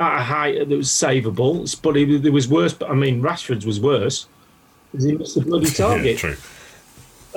at 0.01 0.21
a 0.21 0.23
height 0.23 0.59
that 0.59 0.77
was 0.77 0.89
savable, 0.89 1.81
but 1.83 1.97
it, 1.97 2.25
it 2.25 2.31
was 2.31 2.49
worse. 2.49 2.75
But 2.75 2.91
I 2.91 2.95
mean, 2.95 3.23
Rashford's 3.23 3.67
was 3.67 3.81
worse 3.81 4.29
because 4.93 5.05
he 5.05 5.13
missed 5.13 5.35
the 5.35 5.43
bloody 5.43 5.71
target. 5.71 6.23
yeah. 6.23 6.35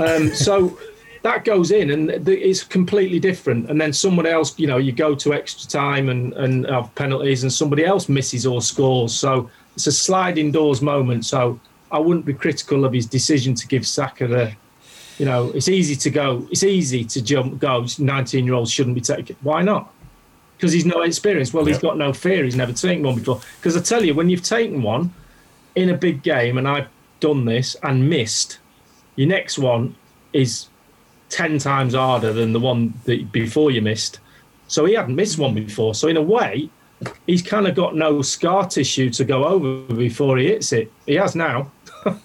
Um, 0.03 0.29
so 0.29 0.77
that 1.23 1.43
goes 1.45 1.71
in, 1.71 1.91
and 1.91 2.09
it's 2.27 2.63
completely 2.63 3.19
different. 3.19 3.69
And 3.69 3.79
then 3.79 3.91
someone 3.93 4.25
else, 4.25 4.57
you 4.57 4.67
know, 4.67 4.77
you 4.77 4.91
go 4.91 5.13
to 5.15 5.33
extra 5.33 5.69
time 5.69 6.09
and 6.09 6.33
and 6.33 6.65
have 6.67 6.93
penalties, 6.95 7.43
and 7.43 7.51
somebody 7.51 7.85
else 7.85 8.09
misses 8.09 8.45
or 8.45 8.61
scores. 8.61 9.13
So 9.13 9.49
it's 9.75 9.87
a 9.87 9.91
sliding 9.91 10.51
doors 10.51 10.81
moment. 10.81 11.25
So 11.25 11.59
I 11.91 11.99
wouldn't 11.99 12.25
be 12.25 12.33
critical 12.33 12.85
of 12.85 12.93
his 12.93 13.05
decision 13.05 13.55
to 13.55 13.67
give 13.67 13.85
Saka 13.85 14.27
the. 14.27 14.53
You 15.19 15.25
know, 15.25 15.51
it's 15.51 15.69
easy 15.69 15.95
to 15.95 16.09
go. 16.09 16.47
It's 16.49 16.63
easy 16.63 17.03
to 17.03 17.21
jump. 17.21 17.59
Go. 17.59 17.85
Nineteen 17.99 18.45
year 18.45 18.55
olds 18.55 18.71
shouldn't 18.71 18.95
be 18.95 19.01
taken. 19.01 19.35
Why 19.41 19.61
not? 19.61 19.93
because 20.59 20.73
he's 20.73 20.85
no 20.85 21.03
experience. 21.03 21.53
Well, 21.53 21.63
he's 21.63 21.79
got 21.79 21.97
no 21.97 22.11
fear. 22.11 22.43
He's 22.43 22.57
never 22.57 22.73
taken 22.73 23.01
one 23.01 23.15
before. 23.15 23.39
Because 23.61 23.77
I 23.77 23.79
tell 23.79 24.03
you, 24.03 24.13
when 24.13 24.29
you've 24.29 24.43
taken 24.43 24.81
one 24.81 25.13
in 25.75 25.89
a 25.89 25.95
big 25.95 26.21
game, 26.21 26.57
and 26.57 26.67
I've 26.67 26.89
done 27.21 27.45
this 27.45 27.77
and 27.81 28.09
missed, 28.09 28.59
your 29.15 29.29
next 29.29 29.57
one 29.57 29.95
is 30.33 30.67
ten 31.29 31.59
times 31.59 31.93
harder 31.93 32.33
than 32.33 32.51
the 32.51 32.59
one 32.59 32.93
that 33.05 33.31
before 33.31 33.71
you 33.71 33.81
missed. 33.81 34.19
So 34.67 34.83
he 34.83 34.95
hadn't 34.95 35.15
missed 35.15 35.39
one 35.39 35.55
before. 35.55 35.95
So 35.95 36.09
in 36.09 36.17
a 36.17 36.21
way, 36.21 36.69
he's 37.25 37.41
kind 37.41 37.65
of 37.65 37.73
got 37.73 37.95
no 37.95 38.21
scar 38.21 38.67
tissue 38.67 39.09
to 39.11 39.23
go 39.23 39.45
over 39.45 39.93
before 39.93 40.37
he 40.37 40.47
hits 40.47 40.73
it. 40.73 40.91
He 41.05 41.15
has 41.15 41.35
now. 41.35 41.71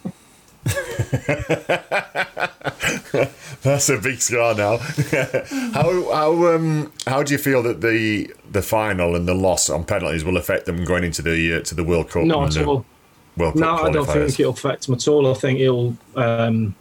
That's 3.65 3.89
a 3.89 3.97
big 3.97 4.21
scar 4.21 4.55
now. 4.55 4.77
how 5.73 6.13
how 6.13 6.55
um 6.55 6.93
how 7.07 7.23
do 7.23 7.33
you 7.33 7.39
feel 7.39 7.63
that 7.63 7.81
the 7.81 8.31
the 8.53 8.61
final 8.61 9.17
and 9.17 9.27
the 9.27 9.35
loss 9.35 9.71
on 9.71 9.85
penalties 9.85 10.23
will 10.23 10.37
affect 10.37 10.67
them 10.67 10.85
going 10.85 11.03
into 11.03 11.23
the 11.23 11.55
uh, 11.55 11.61
to 11.63 11.75
the 11.75 11.83
World 11.83 12.11
Cup? 12.11 12.25
Not 12.25 12.55
at 12.57 12.67
all. 12.67 12.85
World 13.39 13.55
Cup 13.55 13.61
no, 13.61 13.77
I 13.77 13.91
don't 13.91 14.07
think 14.07 14.39
it'll 14.39 14.53
affect 14.53 14.87
him 14.87 14.95
at 14.95 15.09
all. 15.09 15.31
I 15.31 15.35
think 15.35 15.61
it'll. 15.61 15.97
Um, 16.15 16.75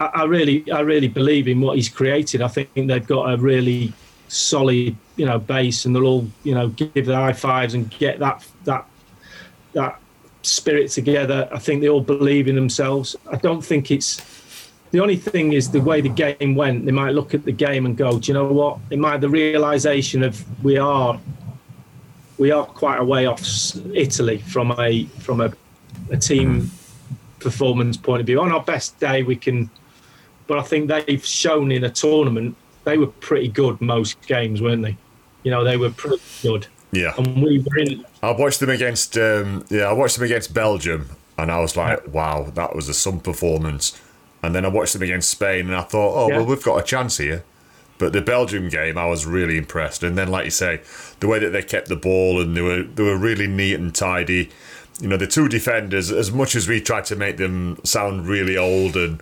I, 0.00 0.06
I 0.06 0.24
really, 0.24 0.70
I 0.72 0.80
really 0.80 1.08
believe 1.08 1.48
in 1.48 1.60
what 1.60 1.76
he's 1.76 1.90
created. 1.90 2.40
I 2.40 2.48
think 2.48 2.70
they've 2.74 3.06
got 3.06 3.32
a 3.32 3.36
really 3.36 3.92
solid, 4.28 4.96
you 5.16 5.26
know, 5.26 5.38
base, 5.38 5.84
and 5.84 5.94
they'll 5.94 6.06
all, 6.06 6.26
you 6.44 6.54
know, 6.54 6.68
give 6.68 7.04
the 7.04 7.14
high 7.14 7.34
fives 7.34 7.74
and 7.74 7.90
get 7.90 8.18
that 8.20 8.46
that 8.64 8.86
that 9.74 10.00
spirit 10.40 10.90
together. 10.90 11.46
I 11.52 11.58
think 11.58 11.82
they 11.82 11.90
all 11.90 12.00
believe 12.00 12.48
in 12.48 12.54
themselves. 12.54 13.16
I 13.30 13.36
don't 13.36 13.62
think 13.62 13.90
it's 13.90 14.22
the 14.94 15.00
only 15.00 15.16
thing 15.16 15.54
is 15.54 15.72
the 15.72 15.80
way 15.80 16.00
the 16.00 16.08
game 16.08 16.54
went. 16.54 16.86
They 16.86 16.92
might 16.92 17.16
look 17.16 17.34
at 17.34 17.44
the 17.44 17.50
game 17.50 17.84
and 17.84 17.96
go, 17.96 18.20
"Do 18.20 18.30
you 18.30 18.34
know 18.34 18.44
what?" 18.44 18.78
It 18.90 19.00
might 19.00 19.20
the 19.20 19.28
realization 19.28 20.22
of 20.22 20.44
we 20.62 20.78
are 20.78 21.18
we 22.38 22.52
are 22.52 22.64
quite 22.64 23.00
a 23.00 23.04
way 23.04 23.26
off 23.26 23.42
Italy 23.92 24.38
from 24.38 24.70
a 24.78 25.06
from 25.18 25.40
a, 25.40 25.52
a 26.12 26.16
team 26.16 26.70
performance 27.40 27.96
point 27.96 28.20
of 28.20 28.26
view. 28.26 28.40
On 28.40 28.52
our 28.52 28.62
best 28.62 29.00
day, 29.00 29.24
we 29.24 29.34
can, 29.34 29.68
but 30.46 30.58
I 30.58 30.62
think 30.62 30.88
they've 30.88 31.26
shown 31.26 31.72
in 31.72 31.82
a 31.82 31.90
tournament 31.90 32.56
they 32.84 32.96
were 32.96 33.08
pretty 33.08 33.48
good 33.48 33.80
most 33.80 34.24
games, 34.28 34.62
weren't 34.62 34.82
they? 34.82 34.96
You 35.42 35.50
know, 35.50 35.64
they 35.64 35.76
were 35.76 35.90
pretty 35.90 36.22
good. 36.40 36.68
Yeah. 36.92 37.14
And 37.18 37.42
we 37.42 37.58
were 37.58 37.78
in. 37.78 38.04
I 38.22 38.30
watched 38.30 38.60
them 38.60 38.70
against 38.70 39.18
um, 39.18 39.64
yeah, 39.70 39.86
I 39.86 39.92
watched 39.92 40.14
them 40.14 40.24
against 40.24 40.54
Belgium, 40.54 41.08
and 41.36 41.50
I 41.50 41.58
was 41.58 41.76
like, 41.76 42.06
wow, 42.06 42.52
that 42.54 42.76
was 42.76 42.88
a 42.88 42.94
some 42.94 43.18
performance. 43.18 44.00
And 44.44 44.54
then 44.54 44.64
I 44.64 44.68
watched 44.68 44.92
them 44.92 45.02
against 45.02 45.28
Spain, 45.30 45.66
and 45.66 45.74
I 45.74 45.82
thought, 45.82 46.14
oh 46.16 46.28
Yeah. 46.28 46.36
well, 46.38 46.46
we've 46.46 46.62
got 46.62 46.78
a 46.78 46.82
chance 46.82 47.18
here. 47.18 47.44
But 47.98 48.12
the 48.12 48.20
Belgium 48.20 48.68
game, 48.68 48.98
I 48.98 49.06
was 49.06 49.24
really 49.24 49.56
impressed. 49.56 50.02
And 50.02 50.18
then, 50.18 50.28
like 50.28 50.44
you 50.46 50.50
say, 50.50 50.80
the 51.20 51.28
way 51.28 51.38
that 51.38 51.50
they 51.50 51.62
kept 51.62 51.88
the 51.88 51.96
ball 51.96 52.40
and 52.40 52.56
they 52.56 52.60
were 52.60 52.82
they 52.82 53.02
were 53.04 53.16
really 53.16 53.46
neat 53.46 53.74
and 53.74 53.94
tidy. 53.94 54.50
You 55.00 55.08
know, 55.08 55.16
the 55.16 55.26
two 55.28 55.48
defenders, 55.48 56.10
as 56.12 56.30
much 56.32 56.54
as 56.56 56.66
we 56.68 56.80
tried 56.80 57.04
to 57.06 57.16
make 57.16 57.36
them 57.36 57.78
sound 57.84 58.26
really 58.28 58.56
old 58.56 58.96
and 58.96 59.20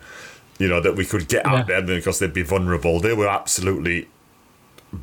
you 0.59 0.67
know 0.67 0.79
that 0.81 0.95
we 0.95 1.05
could 1.05 1.27
get 1.27 1.45
at 1.45 1.67
Yeah. 1.69 1.81
them 1.81 1.85
because 1.87 2.17
they'd 2.19 2.33
be 2.33 2.41
vulnerable, 2.43 2.99
they 2.99 3.13
were 3.13 3.27
absolutely 3.27 4.07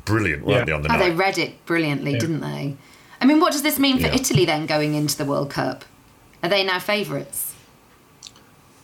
brilliant, 0.05 0.45
weren't 0.45 0.59
Yeah. 0.59 0.65
they? 0.65 0.71
On 0.73 0.81
the 0.81 0.89
Oh, 0.93 0.97
night. 0.97 1.09
they 1.09 1.15
read 1.15 1.37
it 1.37 1.65
brilliantly, 1.65 2.13
didn't 2.17 2.41
they? 2.41 2.75
I 3.21 3.25
mean, 3.25 3.39
what 3.39 3.51
does 3.53 3.61
this 3.61 3.77
mean 3.79 3.97
for 3.99 4.07
Yeah. 4.07 4.15
Italy 4.15 4.45
then 4.45 4.65
going 4.65 4.95
into 4.95 5.17
the 5.17 5.25
World 5.25 5.49
Cup? 5.49 5.85
Are 6.43 6.49
they 6.49 6.63
now 6.63 6.79
favourites? 6.79 7.50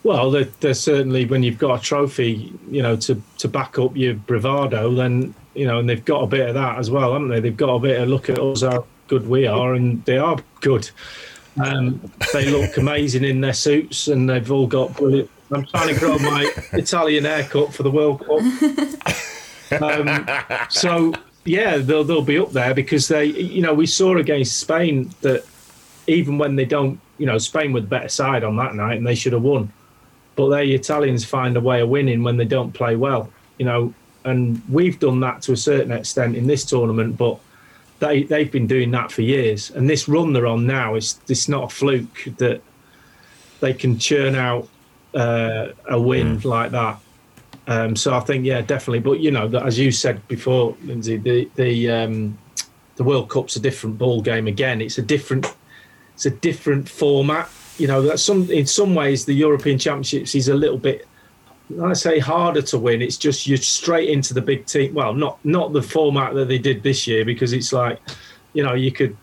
Well, 0.08 0.32
they're 0.32 0.74
certainly 0.74 1.26
when 1.26 1.44
you've 1.44 1.58
got 1.58 1.82
a 1.82 1.84
trophy, 1.84 2.54
you 2.72 2.82
know, 2.82 2.96
to 2.96 3.22
to 3.40 3.50
back 3.50 3.78
up 3.78 3.94
your 3.94 4.14
bravado, 4.14 4.94
then 4.94 5.36
you 5.54 5.68
know, 5.68 5.80
and 5.80 5.90
they've 5.90 6.06
got 6.06 6.24
a 6.24 6.28
bit 6.28 6.48
of 6.48 6.54
that 6.54 6.80
as 6.80 6.90
well, 6.90 7.12
haven't 7.12 7.28
they? 7.28 7.42
They've 7.42 7.58
got 7.58 7.76
a 7.76 7.80
bit 7.80 8.00
of 8.00 8.08
look 8.08 8.30
at 8.30 8.40
us 8.40 8.62
how 8.62 8.86
good 9.10 9.28
we 9.28 9.48
are, 9.48 9.74
and 9.74 10.06
they 10.06 10.18
are 10.18 10.38
good. 10.62 10.90
Um, 11.62 12.00
they 12.32 12.50
look 12.50 12.78
amazing 12.78 13.26
in 13.26 13.42
their 13.42 13.52
suits, 13.52 14.08
and 14.08 14.30
they've 14.30 14.50
all 14.50 14.66
got 14.66 14.96
brilliant. 14.96 15.30
I'm 15.52 15.66
trying 15.66 15.94
to 15.94 16.00
grow 16.00 16.18
my 16.20 16.54
Italian 16.72 17.26
haircut 17.26 17.74
for 17.74 17.84
the 17.84 17.92
World 17.92 18.26
Cup. 18.26 19.82
Um, 19.82 20.26
so 20.70 21.14
yeah, 21.44 21.80
they'll 21.80 22.06
they'll 22.06 22.22
be 22.22 22.40
up 22.40 22.54
there 22.54 22.74
because 22.74 23.10
they, 23.10 23.26
you 23.26 23.62
know, 23.62 23.74
we 23.74 23.86
saw 23.86 24.16
against 24.16 24.56
Spain 24.56 25.14
that 25.20 25.44
even 26.08 26.38
when 26.38 26.56
they 26.56 26.64
don't, 26.64 26.98
you 27.18 27.26
know, 27.26 27.38
Spain 27.38 27.74
were 27.74 27.82
the 27.82 27.88
better 27.88 28.08
side 28.08 28.46
on 28.46 28.56
that 28.56 28.74
night, 28.74 28.96
and 28.96 29.06
they 29.06 29.14
should 29.14 29.34
have 29.34 29.44
won. 29.44 29.74
But 30.38 30.50
they 30.50 30.70
Italians 30.70 31.26
find 31.26 31.58
a 31.58 31.62
way 31.62 31.82
of 31.82 31.90
winning 31.90 32.24
when 32.24 32.38
they 32.38 32.46
don't 32.46 32.72
play 32.72 32.96
well, 32.96 33.30
you 33.58 33.66
know, 33.66 33.94
and 34.24 34.62
we've 34.70 35.00
done 35.00 35.20
that 35.22 35.42
to 35.44 35.52
a 35.52 35.58
certain 35.58 35.92
extent 35.92 36.38
in 36.38 36.48
this 36.48 36.64
tournament, 36.64 37.18
but 37.18 37.40
they 38.00 38.24
they've 38.24 38.52
been 38.52 38.68
doing 38.68 38.92
that 38.92 39.12
for 39.12 39.24
years. 39.24 39.72
And 39.72 39.90
this 39.90 40.08
run 40.08 40.32
they're 40.34 40.48
on 40.48 40.66
now 40.66 40.96
is 40.96 41.20
it's 41.28 41.50
not 41.50 41.66
a 41.66 41.76
fluke 41.76 42.30
that 42.38 42.62
they 43.60 43.74
can 43.74 43.98
churn 43.98 44.36
out 44.36 44.70
uh, 45.14 45.70
a 45.90 46.00
win 46.00 46.40
like 46.42 46.72
that. 46.72 47.00
Um, 47.68 47.96
so 47.96 48.14
I 48.14 48.20
think 48.22 48.46
yeah, 48.46 48.62
definitely. 48.62 49.00
But 49.00 49.20
you 49.20 49.32
know, 49.32 49.48
as 49.48 49.78
you 49.78 49.92
said 49.92 50.26
before, 50.28 50.78
Lindsay, 50.84 51.18
the 51.18 51.50
the 51.56 51.92
um, 51.92 52.38
the 52.96 53.04
World 53.04 53.30
Cup's 53.30 53.56
a 53.56 53.60
different 53.60 53.98
ball 53.98 54.22
game 54.22 54.48
again. 54.48 54.82
It's 54.82 54.98
a 54.98 55.02
different 55.02 55.54
it's 56.14 56.26
a 56.26 56.32
different 56.32 56.88
format. 56.88 57.50
You 57.78 57.88
know, 57.88 58.02
that 58.04 58.20
some 58.20 58.50
in 58.50 58.66
some 58.66 58.96
ways 58.96 59.26
the 59.26 59.34
European 59.34 59.78
Championships 59.78 60.36
is 60.36 60.48
a 60.50 60.56
little 60.56 60.78
bit 60.78 61.08
I 61.82 61.94
say 61.94 62.20
harder 62.20 62.62
to 62.62 62.78
win. 62.78 63.02
It's 63.02 63.18
just 63.18 63.46
you're 63.46 63.58
straight 63.58 64.10
into 64.10 64.34
the 64.34 64.42
big 64.42 64.66
team. 64.66 64.94
Well, 64.94 65.14
not 65.14 65.44
not 65.44 65.74
the 65.74 65.82
format 65.82 66.34
that 66.36 66.48
they 66.48 66.58
did 66.58 66.82
this 66.82 67.06
year 67.06 67.26
because 67.26 67.52
it's 67.52 67.74
like, 67.74 68.00
you 68.54 68.64
know, 68.64 68.74
you 68.74 68.92
could 68.92 69.18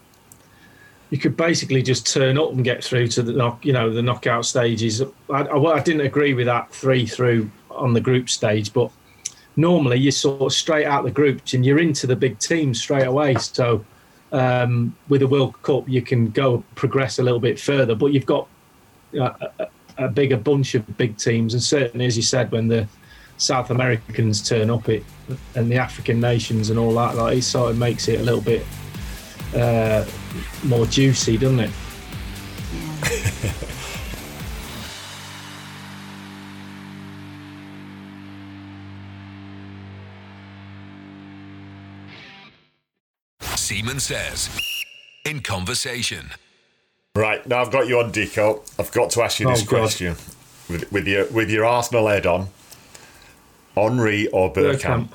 you 1.11 1.19
could 1.19 1.37
basically 1.37 1.83
just 1.83 2.13
turn 2.13 2.39
up 2.39 2.51
and 2.53 2.63
get 2.63 2.85
through 2.85 3.09
to 3.09 3.23
the 3.23 3.33
knock, 3.33 3.65
you 3.65 3.73
know, 3.73 3.91
the 3.91 4.03
knockout 4.03 4.45
stages. 4.45 5.01
I, 5.01 5.43
I, 5.43 5.75
I 5.75 5.81
didn't 5.81 6.03
agree 6.03 6.35
with 6.35 6.47
that 6.47 6.73
three 6.73 7.07
through 7.07 7.51
on 7.71 7.95
the 7.95 8.01
group 8.01 8.29
stage, 8.29 8.73
but 8.73 8.91
normally 9.57 9.99
you're 9.99 10.13
sort 10.13 10.43
of 10.43 10.53
straight 10.53 10.87
out 10.87 11.05
the 11.05 11.11
groups 11.11 11.55
and 11.55 11.65
you're 11.65 11.79
into 11.79 12.07
the 12.07 12.17
big 12.17 12.39
teams 12.39 12.81
straight 12.81 13.07
away. 13.07 13.37
So 13.37 13.85
um, 14.35 14.95
with 15.09 15.21
the 15.21 15.29
World 15.29 15.63
Cup, 15.63 15.89
you 15.89 16.03
can 16.03 16.31
go 16.31 16.65
progress 16.75 17.21
a 17.21 17.23
little 17.23 17.39
bit 17.39 17.59
further, 17.59 17.95
but 17.95 18.07
you've 18.07 18.27
got 18.27 18.49
a, 19.15 19.69
a 19.97 20.09
bigger 20.09 20.37
bunch 20.37 20.75
of 20.75 20.97
big 20.97 21.17
teams, 21.17 21.55
and 21.55 21.63
certainly, 21.63 22.05
as 22.05 22.17
you 22.17 22.23
said, 22.23 22.51
when 22.51 22.67
the 22.67 22.89
South 23.37 23.71
Americans 23.71 24.47
turn 24.47 24.71
up, 24.71 24.89
it 24.89 25.05
and 25.55 25.71
the 25.71 25.77
African 25.77 26.21
nations 26.21 26.71
and 26.71 26.79
all 26.79 26.93
that, 26.95 27.15
like 27.15 27.39
it 27.39 27.43
sort 27.43 27.71
of 27.71 27.79
makes 27.79 28.09
it 28.09 28.21
a 28.21 28.23
little 28.25 28.41
bit 28.41 28.67
uh, 29.55 30.05
more 30.65 30.85
juicy, 30.87 31.39
doesn't 31.39 31.61
it? 31.61 31.71
Seaman 43.85 44.01
says. 44.01 44.49
In 45.27 45.41
conversation. 45.41 46.31
Right 47.17 47.47
now, 47.47 47.61
I've 47.61 47.71
got 47.71 47.87
you 47.87 47.99
on 48.01 48.13
Dicko. 48.13 48.63
I've 48.79 48.91
got 48.93 49.11
to 49.11 49.23
ask 49.23 49.41
you 49.41 49.47
this 49.49 49.63
Oh, 49.63 49.67
God. 49.67 49.79
question 49.81 50.17
with, 50.69 50.91
with 50.91 51.07
your 51.07 51.27
with 51.27 51.51
your 51.51 51.65
Arsenal 51.67 52.09
head 52.09 52.27
on. 52.27 52.49
Henry 53.75 54.29
or 54.29 54.53
Bergkamp? 54.53 55.11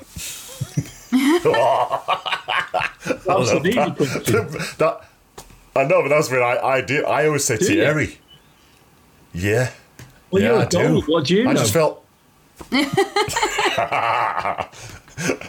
That's 3.24 3.50
an 3.50 3.66
easy 3.66 3.90
question. 3.92 4.48
that 4.78 5.00
I 5.74 5.84
know, 5.84 6.02
but 6.02 6.08
that's 6.08 6.30
what 6.30 6.42
I 6.42 6.76
I 6.76 6.80
do. 6.80 7.04
I 7.06 7.26
always 7.26 7.44
say 7.44 7.56
Do 7.56 7.64
you? 7.64 7.70
Thierry. 7.80 8.18
Yeah. 9.32 9.70
Well, 10.30 10.42
yeah, 10.42 10.48
you're 10.48 10.58
I 10.58 10.62
a 10.64 10.68
do. 10.68 11.00
What 11.06 11.24
do 11.26 11.34
you 11.34 11.48
I 11.48 11.52
know? 11.52 11.60
just 11.60 11.72
felt. 11.72 12.04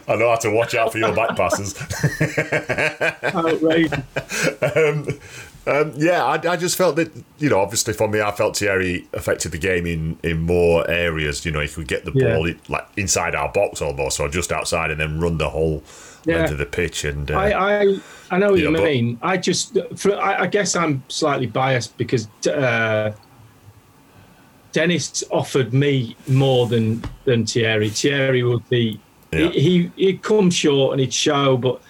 I 0.08 0.16
know 0.16 0.30
how 0.30 0.36
to 0.38 0.52
watch 0.52 0.76
out 0.76 0.92
for 0.92 0.98
your 0.98 1.14
back 1.16 1.36
passes. 1.38 1.74
Um, 4.62 5.08
um, 5.68 5.94
yeah, 5.96 6.24
I, 6.24 6.34
I 6.50 6.56
just 6.58 6.76
felt 6.76 6.96
that 6.96 7.12
you 7.38 7.50
know, 7.50 7.60
obviously 7.60 7.94
for 7.94 8.08
me, 8.08 8.20
I 8.20 8.32
felt 8.32 8.58
Thierry 8.58 9.08
affected 9.14 9.52
the 9.52 9.58
game 9.60 9.86
in, 9.86 10.18
in 10.24 10.42
more 10.42 10.90
areas. 10.90 11.46
You 11.46 11.52
know, 11.52 11.60
he 11.60 11.68
could 11.68 11.88
get 11.88 12.04
the 12.06 12.12
Yeah. 12.16 12.36
ball 12.36 12.50
like 12.68 12.88
inside 12.98 13.36
our 13.36 13.50
box 13.52 13.82
almost, 13.82 14.20
or 14.20 14.28
just 14.28 14.52
outside, 14.52 14.90
and 14.92 15.00
then 15.00 15.20
run 15.20 15.38
the 15.38 15.50
whole 15.50 15.84
Yeah. 16.26 16.38
length 16.38 16.52
of 16.54 16.58
the 16.58 16.66
pitch. 16.66 17.04
And 17.06 17.30
uh, 17.30 17.38
I, 17.38 17.82
I 17.84 17.96
I 18.32 18.38
know 18.40 18.52
what 18.52 18.60
you 18.60 18.72
but- 18.72 18.84
mean. 18.84 19.20
I 19.22 19.38
just, 19.38 19.78
for, 19.96 20.16
I, 20.16 20.44
I 20.44 20.48
guess 20.48 20.76
I'm 20.76 21.04
slightly 21.10 21.46
biased 21.48 21.96
because 21.98 22.28
uh, 22.48 23.12
Dennis 24.72 25.24
offered 25.32 25.74
me 25.74 26.16
more 26.28 26.66
than 26.68 27.04
than 27.26 27.46
Thierry. 27.46 27.90
Thierry 27.90 28.42
would 28.42 28.68
be 28.70 29.00
Yeah. 29.32 29.50
he, 29.50 29.60
he 29.60 29.92
he'd 29.96 30.22
come 30.22 30.50
short 30.50 30.94
and 30.94 31.00
he'd 31.00 31.14
show, 31.14 31.58
but 31.58 31.82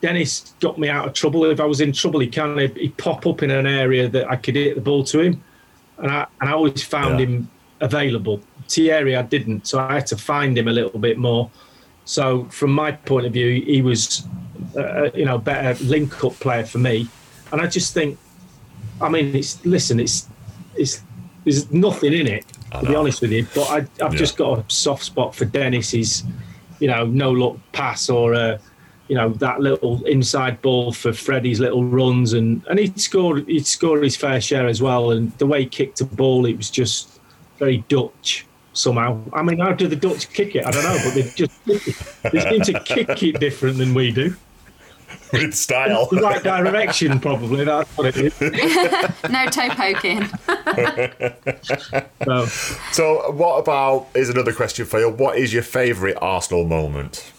Dennis 0.00 0.54
got 0.60 0.78
me 0.78 0.88
out 0.88 1.06
of 1.06 1.14
trouble. 1.14 1.44
If 1.46 1.60
I 1.60 1.64
was 1.64 1.80
in 1.80 1.92
trouble, 1.92 2.20
he 2.20 2.28
kind 2.28 2.60
of 2.60 2.74
he'd 2.76 2.96
pop 2.96 3.26
up 3.26 3.42
in 3.42 3.50
an 3.50 3.66
area 3.66 4.08
that 4.08 4.30
I 4.30 4.36
could 4.36 4.56
hit 4.56 4.74
the 4.74 4.80
ball 4.80 5.04
to 5.04 5.20
him, 5.20 5.42
and 5.98 6.10
I 6.10 6.26
and 6.40 6.50
I 6.50 6.52
always 6.52 6.82
found 6.82 7.20
Yeah. 7.20 7.26
him 7.26 7.50
available. 7.80 8.40
Thierry, 8.68 9.14
I 9.16 9.22
didn't, 9.22 9.66
so 9.66 9.78
I 9.78 9.94
had 9.94 10.06
to 10.06 10.16
find 10.16 10.56
him 10.56 10.68
a 10.68 10.72
little 10.72 10.98
bit 10.98 11.18
more. 11.18 11.50
So 12.06 12.44
from 12.44 12.72
my 12.72 12.92
point 12.92 13.26
of 13.26 13.32
view, 13.32 13.62
he 13.62 13.82
was, 13.82 14.26
uh, 14.76 15.10
you 15.14 15.24
know, 15.26 15.36
better 15.38 15.82
link-up 15.84 16.32
player 16.34 16.64
for 16.64 16.78
me. 16.78 17.06
And 17.52 17.60
I 17.60 17.66
just 17.66 17.92
think, 17.92 18.18
I 19.00 19.08
mean, 19.10 19.34
it's 19.36 19.64
listen, 19.66 20.00
it's 20.00 20.28
it's 20.74 21.02
there's 21.44 21.70
nothing 21.70 22.14
in 22.14 22.26
it 22.26 22.44
to 22.80 22.86
be 22.86 22.94
honest 22.94 23.20
with 23.22 23.32
you. 23.32 23.46
But 23.54 23.70
I, 23.70 23.76
I've 24.04 24.12
Yeah. 24.12 24.18
just 24.18 24.36
got 24.36 24.58
a 24.58 24.64
soft 24.72 25.04
spot 25.04 25.34
for 25.34 25.44
Dennis's, 25.44 26.24
you 26.80 26.88
know, 26.88 27.06
no 27.06 27.30
look 27.32 27.58
pass 27.72 28.08
or 28.08 28.34
uh, 28.34 28.58
you 29.08 29.14
know 29.14 29.28
that 29.34 29.60
little 29.60 30.02
inside 30.06 30.62
ball 30.62 30.90
for 30.92 31.12
Freddie's 31.12 31.60
little 31.60 31.84
runs, 31.84 32.32
and 32.32 32.62
and 32.68 32.78
he'd 32.78 32.98
scored 32.98 33.46
he'd 33.48 33.66
scored 33.66 34.02
his 34.02 34.16
fair 34.16 34.40
share 34.40 34.66
as 34.66 34.80
well. 34.80 35.10
And 35.10 35.30
the 35.38 35.46
way 35.46 35.60
he 35.60 35.66
kicked 35.66 35.98
the 35.98 36.04
ball, 36.06 36.46
it 36.46 36.56
was 36.56 36.70
just 36.70 37.20
very 37.58 37.84
Dutch 37.88 38.46
somehow. 38.72 39.20
I 39.32 39.42
mean, 39.42 39.58
how 39.58 39.72
do 39.72 39.86
the 39.88 39.96
Dutch 39.96 40.32
kick 40.32 40.56
it? 40.56 40.64
I 40.64 40.70
don't 40.70 40.84
know, 40.84 40.98
but 41.04 41.14
they 41.14 41.22
just 41.36 41.52
they 42.32 42.40
seem 42.50 42.62
to 42.62 42.80
kick 42.80 43.22
it 43.22 43.38
different 43.40 43.76
than 43.78 43.92
we 43.94 44.10
do. 44.10 44.34
With 45.34 45.54
style. 45.54 46.06
The 46.10 46.20
right 46.20 46.42
direction, 46.42 47.20
probably. 47.20 47.64
That's 47.64 47.90
what 47.96 48.16
it 48.16 48.16
is. 48.16 48.40
No 49.30 49.46
toe 49.46 49.68
poking. 49.70 50.28
So, 52.24 52.46
So, 52.92 53.30
what 53.32 53.58
about? 53.58 54.06
Is 54.14 54.30
another 54.30 54.52
question 54.52 54.86
for 54.86 54.98
you. 54.98 55.10
What 55.10 55.36
is 55.36 55.52
your 55.52 55.62
favourite 55.62 56.16
Arsenal 56.20 56.64
moment? 56.64 57.32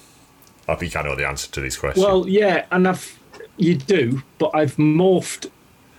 I 0.68 0.76
think 0.76 0.96
I 0.96 1.02
know 1.02 1.16
the 1.16 1.28
answer 1.28 1.52
to 1.52 1.62
this 1.62 1.78
question. 1.78 2.04
well, 2.04 2.28
yeah, 2.28 2.66
and 2.72 2.88
I've 2.88 3.20
you 3.58 3.76
do, 3.76 4.22
but 4.38 4.52
I've 4.54 4.76
morphed 4.76 5.50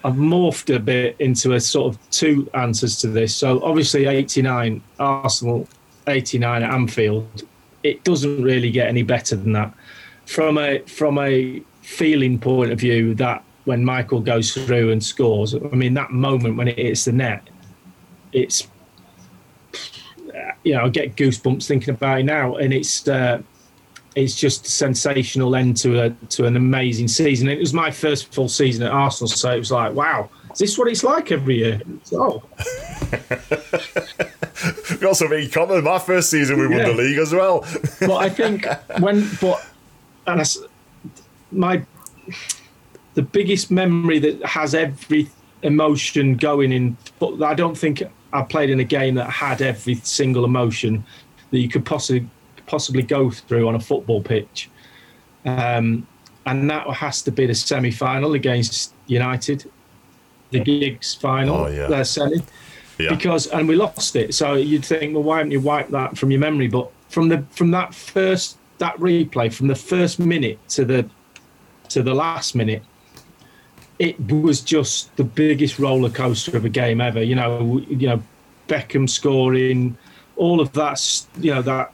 I've 0.05 0.15
morphed 0.15 0.73
a 0.75 0.79
bit 0.79 1.17
into 1.19 1.55
a 1.55 1.61
sort 1.61 1.93
of 1.93 2.11
two 2.13 2.49
answers 2.55 2.97
to 3.01 3.09
this. 3.09 3.35
So 3.35 3.61
obviously, 3.65 4.07
89 4.07 4.81
Arsenal, 5.01 5.67
89 6.07 6.63
at 6.63 6.73
Anfield. 6.73 7.43
It 7.83 8.05
doesn't 8.05 8.41
really 8.41 8.71
get 8.71 8.87
any 8.87 9.03
better 9.03 9.35
than 9.35 9.53
that. 9.55 9.75
From 10.27 10.59
a 10.59 10.79
from 10.81 11.19
a 11.19 11.61
feeling 11.87 12.39
point 12.39 12.73
of 12.73 12.81
view, 12.81 13.15
that 13.15 13.45
when 13.65 13.85
Michael 13.85 14.21
goes 14.21 14.53
through 14.53 14.91
and 14.91 15.03
scores, 15.03 15.55
I 15.55 15.59
mean 15.59 15.95
that 15.95 16.11
moment 16.11 16.57
when 16.57 16.69
it 16.69 16.79
hits 16.79 17.05
the 17.05 17.13
net, 17.13 17.49
it's 18.33 18.69
you 20.65 20.75
know 20.75 20.85
I 20.85 20.89
get 20.89 21.17
goosebumps 21.17 21.67
thinking 21.67 21.95
about 21.95 22.21
it 22.21 22.25
now, 22.25 22.57
and 22.57 22.73
it's. 22.73 23.07
Uh, 23.09 23.43
it's 24.17 24.35
just 24.35 24.67
a 24.67 24.71
sensational 24.71 25.55
end 25.55 25.77
to 25.77 26.01
a 26.01 26.11
to 26.31 26.47
an 26.47 26.57
amazing 26.57 27.07
season. 27.07 27.49
It 27.49 27.59
was 27.59 27.75
my 27.75 27.91
first 27.91 28.33
full 28.33 28.49
season 28.49 28.87
at 28.87 28.91
Arsenal, 28.91 29.29
so 29.29 29.51
it 29.51 29.59
was 29.59 29.71
like, 29.71 29.93
wow, 29.93 30.31
is 30.51 30.59
this 30.59 30.79
what 30.79 30.89
it's 30.89 31.05
like 31.05 31.31
every 31.31 31.59
year? 31.59 31.83
Oh. 32.15 32.43
we 34.91 34.97
got 35.01 35.17
something 35.19 35.43
in 35.43 35.51
common. 35.51 35.85
My 35.85 35.99
first 35.99 36.31
season, 36.31 36.59
we 36.59 36.67
won 36.67 36.79
the 36.79 36.95
league 36.95 37.19
as 37.19 37.35
well. 37.35 37.61
but 38.01 38.17
I 38.17 38.31
think 38.31 38.67
when, 39.01 39.29
but 39.39 39.63
and 40.27 40.41
I, 40.41 40.45
my 41.51 41.85
the 43.15 43.23
biggest 43.23 43.71
memory 43.71 44.19
that 44.19 44.45
has 44.45 44.75
every 44.75 45.29
emotion 45.63 46.37
going 46.37 46.73
in. 46.73 46.97
But 47.19 47.43
I 47.43 47.55
don't 47.55 47.77
think 47.77 48.03
I 48.33 48.43
played 48.43 48.71
in 48.71 48.81
a 48.81 48.85
game 48.85 49.15
that 49.17 49.31
had 49.31 49.63
every 49.63 49.95
single 49.97 50.45
emotion 50.45 51.05
that 51.51 51.59
you 51.59 51.69
could 51.69 51.85
possibly 51.85 52.29
possibly 52.67 53.03
go 53.03 53.31
through 53.31 53.69
on 53.69 53.75
a 53.75 53.81
football 53.81 54.23
pitch. 54.23 54.69
Um, 55.45 56.07
and 56.47 56.69
that 56.71 56.89
has 56.89 57.23
to 57.23 57.31
be 57.31 57.47
the 57.47 57.55
semi 57.55 57.91
final 57.91 58.35
against 58.35 58.95
United, 59.07 59.71
the 60.51 60.61
Giggs 60.61 61.15
final, 61.15 61.57
oh, 61.57 61.67
yeah. 61.69 62.03
semi. 62.03 62.39
Yeah. 62.99 63.11
Because 63.11 63.47
and 63.49 63.69
we 63.69 63.77
lost 63.77 64.17
it. 64.17 64.35
So 64.35 64.55
you'd 64.55 64.85
think, 64.85 65.15
well, 65.15 65.23
why 65.23 65.39
haven't 65.39 65.53
you 65.53 65.61
wiped 65.61 65.91
that 65.91 66.17
from 66.17 66.31
your 66.31 66.41
memory? 66.41 66.69
But 66.69 66.91
from 67.09 67.29
the 67.29 67.45
from 67.51 67.71
that 67.73 67.95
first 67.95 68.59
that 68.79 68.97
replay, 68.97 69.53
from 69.53 69.67
the 69.67 69.75
first 69.75 70.19
minute 70.19 70.59
to 70.71 70.85
the 70.85 71.09
to 71.91 72.03
the 72.03 72.15
last 72.15 72.55
minute, 72.55 72.83
it 73.99 74.19
was 74.31 74.61
just 74.61 75.15
the 75.17 75.25
biggest 75.25 75.79
roller 75.79 76.11
coaster 76.11 76.57
of 76.57 76.65
a 76.65 76.69
game 76.69 77.01
ever. 77.01 77.23
You 77.23 77.35
know, 77.35 77.85
you 77.89 78.09
know, 78.09 78.23
Beckham 78.69 79.09
scoring, 79.09 79.97
all 80.37 80.61
of 80.61 80.73
that. 80.73 81.27
You 81.39 81.55
know 81.55 81.63
that 81.63 81.93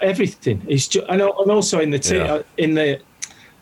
everything. 0.00 0.60
He's 0.62 0.88
just, 0.88 1.06
and 1.08 1.22
also 1.22 1.80
in 1.80 1.90
the 1.90 1.98
team, 1.98 2.20
yeah. 2.20 2.34
Uh, 2.34 2.42
in 2.56 2.74
the 2.74 3.00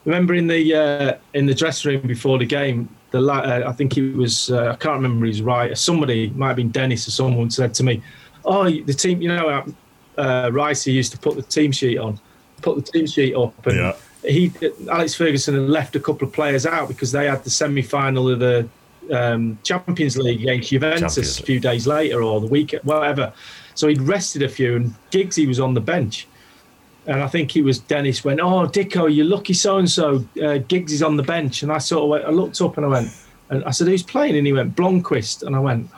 remember 0.04 0.34
in 0.34 0.46
the 0.46 0.74
uh, 0.74 1.18
in 1.34 1.46
the 1.46 1.54
dressing 1.54 1.92
room 1.92 2.06
before 2.06 2.38
the 2.38 2.46
game. 2.46 2.88
The 3.10 3.20
uh, 3.20 3.68
I 3.68 3.72
think 3.72 3.96
it 3.98 4.16
was 4.16 4.50
uh, 4.50 4.70
I 4.72 4.76
can't 4.76 4.96
remember 4.96 5.26
his 5.26 5.42
right. 5.42 5.76
Somebody 5.76 6.30
might 6.30 6.48
have 6.48 6.56
been 6.56 6.70
Dennis 6.70 7.06
or 7.06 7.10
someone 7.10 7.50
said 7.50 7.74
to 7.74 7.84
me, 7.84 8.02
"Oh, 8.44 8.64
the 8.64 8.94
team. 8.94 9.20
You 9.20 9.28
know, 9.28 9.48
uh, 9.48 10.20
uh 10.20 10.50
Rice 10.50 10.86
used 10.86 11.12
to 11.12 11.18
put 11.18 11.36
the 11.36 11.42
team 11.42 11.72
sheet 11.72 11.98
on, 11.98 12.18
put 12.62 12.76
the 12.76 12.92
team 12.92 13.06
sheet 13.06 13.34
up, 13.34 13.66
and 13.66 13.76
yeah. 13.76 13.92
He 14.24 14.52
Alex 14.90 15.14
Ferguson 15.14 15.54
had 15.54 15.68
left 15.68 15.96
a 15.96 16.00
couple 16.00 16.26
of 16.26 16.32
players 16.32 16.66
out 16.66 16.88
because 16.88 17.12
they 17.12 17.26
had 17.26 17.44
the 17.44 17.50
semi 17.50 17.82
final 17.82 18.28
of 18.28 18.38
the 18.38 18.68
um, 19.10 19.58
Champions 19.62 20.16
League 20.16 20.40
against 20.40 20.70
Juventus 20.70 21.40
a 21.40 21.42
few 21.42 21.60
days 21.60 21.86
later 21.86 22.22
or 22.22 22.40
the 22.40 22.46
week, 22.46 22.74
whatever. 22.84 23.32
So 23.74 23.88
he'd 23.88 24.02
rested 24.02 24.42
a 24.42 24.48
few, 24.48 24.76
and 24.76 24.94
Giggsy 25.10 25.46
was 25.46 25.58
on 25.58 25.74
the 25.74 25.80
bench. 25.80 26.26
And 27.06 27.20
I 27.22 27.26
think 27.26 27.50
he 27.50 27.62
was 27.62 27.80
Dennis 27.80 28.24
went, 28.24 28.40
Oh, 28.40 28.66
Dicko, 28.66 29.12
you're 29.12 29.26
lucky 29.26 29.54
so 29.54 29.78
and 29.78 29.90
so. 29.90 30.18
Giggs 30.68 30.92
is 30.92 31.02
on 31.02 31.16
the 31.16 31.22
bench. 31.22 31.62
And 31.62 31.72
I 31.72 31.78
sort 31.78 32.04
of 32.04 32.10
went, 32.10 32.24
I 32.24 32.30
looked 32.30 32.60
up 32.60 32.76
and 32.76 32.86
I 32.86 32.88
went, 32.88 33.10
and 33.50 33.64
I 33.64 33.70
said, 33.70 33.88
Who's 33.88 34.04
playing? 34.04 34.36
And 34.36 34.46
he 34.46 34.52
went, 34.52 34.76
Blomqvist. 34.76 35.42
And 35.42 35.56
I 35.56 35.58
went, 35.58 35.90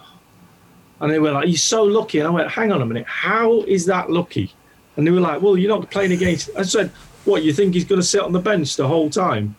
and 1.01 1.13
they 1.13 1.19
were 1.19 1.33
like, 1.33 1.47
You're 1.47 1.57
so 1.59 1.83
lucky. 1.83 2.21
And 2.21 2.29
I 2.29 2.31
went, 2.31 2.51
Hang 2.51 2.73
on 2.73 2.81
a 2.81 2.87
minute, 2.87 3.07
how 3.07 3.61
is 3.63 3.85
that 3.87 4.11
lucky? 4.11 4.55
And 4.97 5.07
they 5.07 5.11
were 5.11 5.21
like, 5.21 5.43
Well, 5.43 5.59
you're 5.59 5.77
not 5.77 5.91
playing 5.91 6.13
against. 6.13 6.49
I 6.57 6.63
said, 6.63 6.91
What, 7.25 7.43
you 7.43 7.53
think 7.53 7.75
he's 7.75 7.85
going 7.85 8.01
to 8.01 8.07
sit 8.07 8.21
on 8.21 8.33
the 8.33 8.41
bench 8.41 8.77
the 8.77 8.87
whole 8.87 9.11
time? 9.11 9.57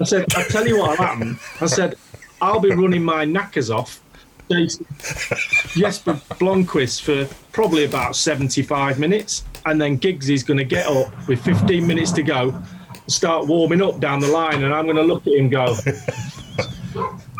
I 0.00 0.04
said, 0.04 0.26
I 0.36 0.42
tell 0.44 0.66
you 0.66 0.78
what 0.78 0.98
happened. 0.98 1.38
I 1.60 1.66
said, 1.66 1.94
I'll 2.40 2.60
be 2.60 2.70
running 2.70 3.02
my 3.02 3.24
knackers 3.24 3.70
off 3.70 4.00
Jesper 4.48 6.14
Blomqvist 6.38 7.02
for 7.02 7.34
probably 7.52 7.84
about 7.84 8.14
75 8.14 8.98
minutes. 8.98 9.44
And 9.64 9.80
then 9.80 9.96
Giggs 9.96 10.28
is 10.30 10.42
going 10.42 10.58
to 10.58 10.64
get 10.64 10.86
up 10.86 11.12
with 11.26 11.42
15 11.42 11.86
minutes 11.86 12.12
to 12.12 12.22
go, 12.22 12.62
start 13.08 13.46
warming 13.46 13.82
up 13.82 13.98
down 13.98 14.20
the 14.20 14.28
line. 14.28 14.62
And 14.62 14.72
I'm 14.72 14.84
going 14.84 14.96
to 14.96 15.02
look 15.02 15.26
at 15.26 15.32
him 15.32 15.48
go. 15.48 15.74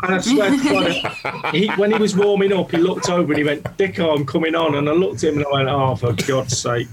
And 0.03 0.13
I 0.15 0.19
swear 0.19 0.51
to 0.51 0.63
God, 0.63 1.53
he, 1.55 1.67
when 1.69 1.91
he 1.91 1.97
was 1.97 2.15
warming 2.15 2.53
up, 2.53 2.71
he 2.71 2.77
looked 2.77 3.09
over 3.09 3.31
and 3.31 3.37
he 3.37 3.43
went, 3.43 3.63
Dicko, 3.77 4.15
I'm 4.15 4.25
coming 4.25 4.55
on. 4.55 4.75
And 4.75 4.89
I 4.89 4.91
looked 4.91 5.23
at 5.23 5.33
him 5.33 5.37
and 5.37 5.47
I 5.47 5.51
went, 5.51 5.69
oh, 5.69 5.95
for 5.95 6.13
God's 6.27 6.57
sake. 6.57 6.87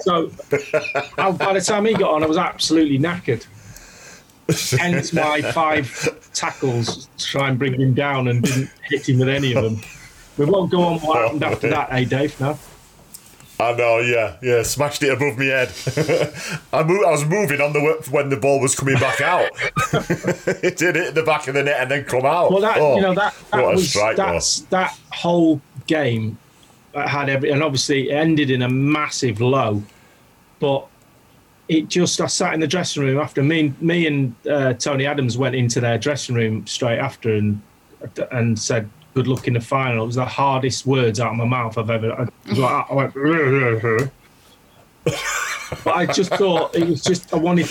So 0.00 0.30
by 1.16 1.52
the 1.54 1.64
time 1.64 1.84
he 1.84 1.94
got 1.94 2.10
on, 2.12 2.22
I 2.22 2.26
was 2.26 2.38
absolutely 2.38 2.98
knackered. 2.98 3.46
Hence 4.78 5.12
my 5.12 5.42
five 5.42 6.30
tackles 6.32 7.08
to 7.18 7.26
try 7.26 7.48
and 7.48 7.58
bring 7.58 7.78
him 7.78 7.94
down 7.94 8.28
and 8.28 8.42
didn't 8.42 8.70
hit 8.84 9.08
him 9.08 9.18
with 9.18 9.28
any 9.28 9.54
of 9.54 9.62
them. 9.62 9.80
We 10.38 10.46
won't 10.46 10.70
go 10.70 10.82
on 10.82 11.00
what 11.00 11.20
happened 11.20 11.42
after 11.42 11.68
that, 11.68 11.92
eh, 11.92 12.04
Dave? 12.04 12.40
No. 12.40 12.58
I 13.60 13.72
know, 13.72 13.98
yeah, 13.98 14.36
yeah. 14.40 14.62
Smashed 14.62 15.02
it 15.02 15.12
above 15.12 15.36
my 15.36 15.46
head. 15.46 15.72
I, 16.72 16.78
I 16.78 17.10
was 17.10 17.24
moving 17.24 17.60
on 17.60 17.72
the 17.72 18.08
when 18.10 18.28
the 18.28 18.36
ball 18.36 18.60
was 18.60 18.76
coming 18.76 18.94
back 18.94 19.20
out. 19.20 19.50
it 20.62 20.76
did 20.76 20.94
hit 20.94 21.14
the 21.16 21.24
back 21.24 21.48
of 21.48 21.54
the 21.54 21.64
net 21.64 21.80
and 21.80 21.90
then 21.90 22.04
come 22.04 22.24
out. 22.24 22.52
Well, 22.52 22.60
that 22.60 22.78
oh, 22.78 22.94
you 22.94 23.02
know 23.02 23.14
that, 23.14 23.34
that 23.50 23.64
was 23.64 23.92
that's, 23.92 24.60
that 24.60 24.96
whole 25.10 25.60
game 25.88 26.38
had 26.94 27.28
every, 27.28 27.50
and 27.50 27.62
obviously 27.62 28.10
it 28.10 28.14
ended 28.14 28.50
in 28.50 28.62
a 28.62 28.68
massive 28.68 29.40
low. 29.40 29.82
But 30.60 30.86
it 31.68 31.88
just 31.88 32.20
I 32.20 32.26
sat 32.26 32.54
in 32.54 32.60
the 32.60 32.66
dressing 32.66 33.02
room 33.02 33.18
after 33.18 33.42
me 33.42 33.74
me 33.80 34.06
and 34.06 34.34
uh, 34.46 34.72
Tony 34.74 35.06
Adams 35.06 35.36
went 35.36 35.54
into 35.54 35.80
their 35.80 35.98
dressing 35.98 36.34
room 36.34 36.66
straight 36.66 36.98
after 36.98 37.34
and 37.34 37.60
and 38.32 38.58
said 38.58 38.88
good 39.14 39.26
luck 39.26 39.48
in 39.48 39.54
the 39.54 39.60
final. 39.60 40.04
It 40.04 40.06
was 40.06 40.14
the 40.16 40.24
hardest 40.24 40.86
words 40.86 41.20
out 41.20 41.32
of 41.32 41.36
my 41.36 41.44
mouth 41.44 41.76
I've 41.76 41.90
ever. 41.90 42.12
I, 42.12 42.52
like, 42.52 42.90
I 42.90 42.94
went. 42.94 43.14
but 45.84 45.94
I 45.94 46.06
just 46.06 46.32
thought 46.34 46.74
it 46.74 46.86
was 46.86 47.02
just 47.02 47.32
I 47.32 47.36
wanted. 47.36 47.68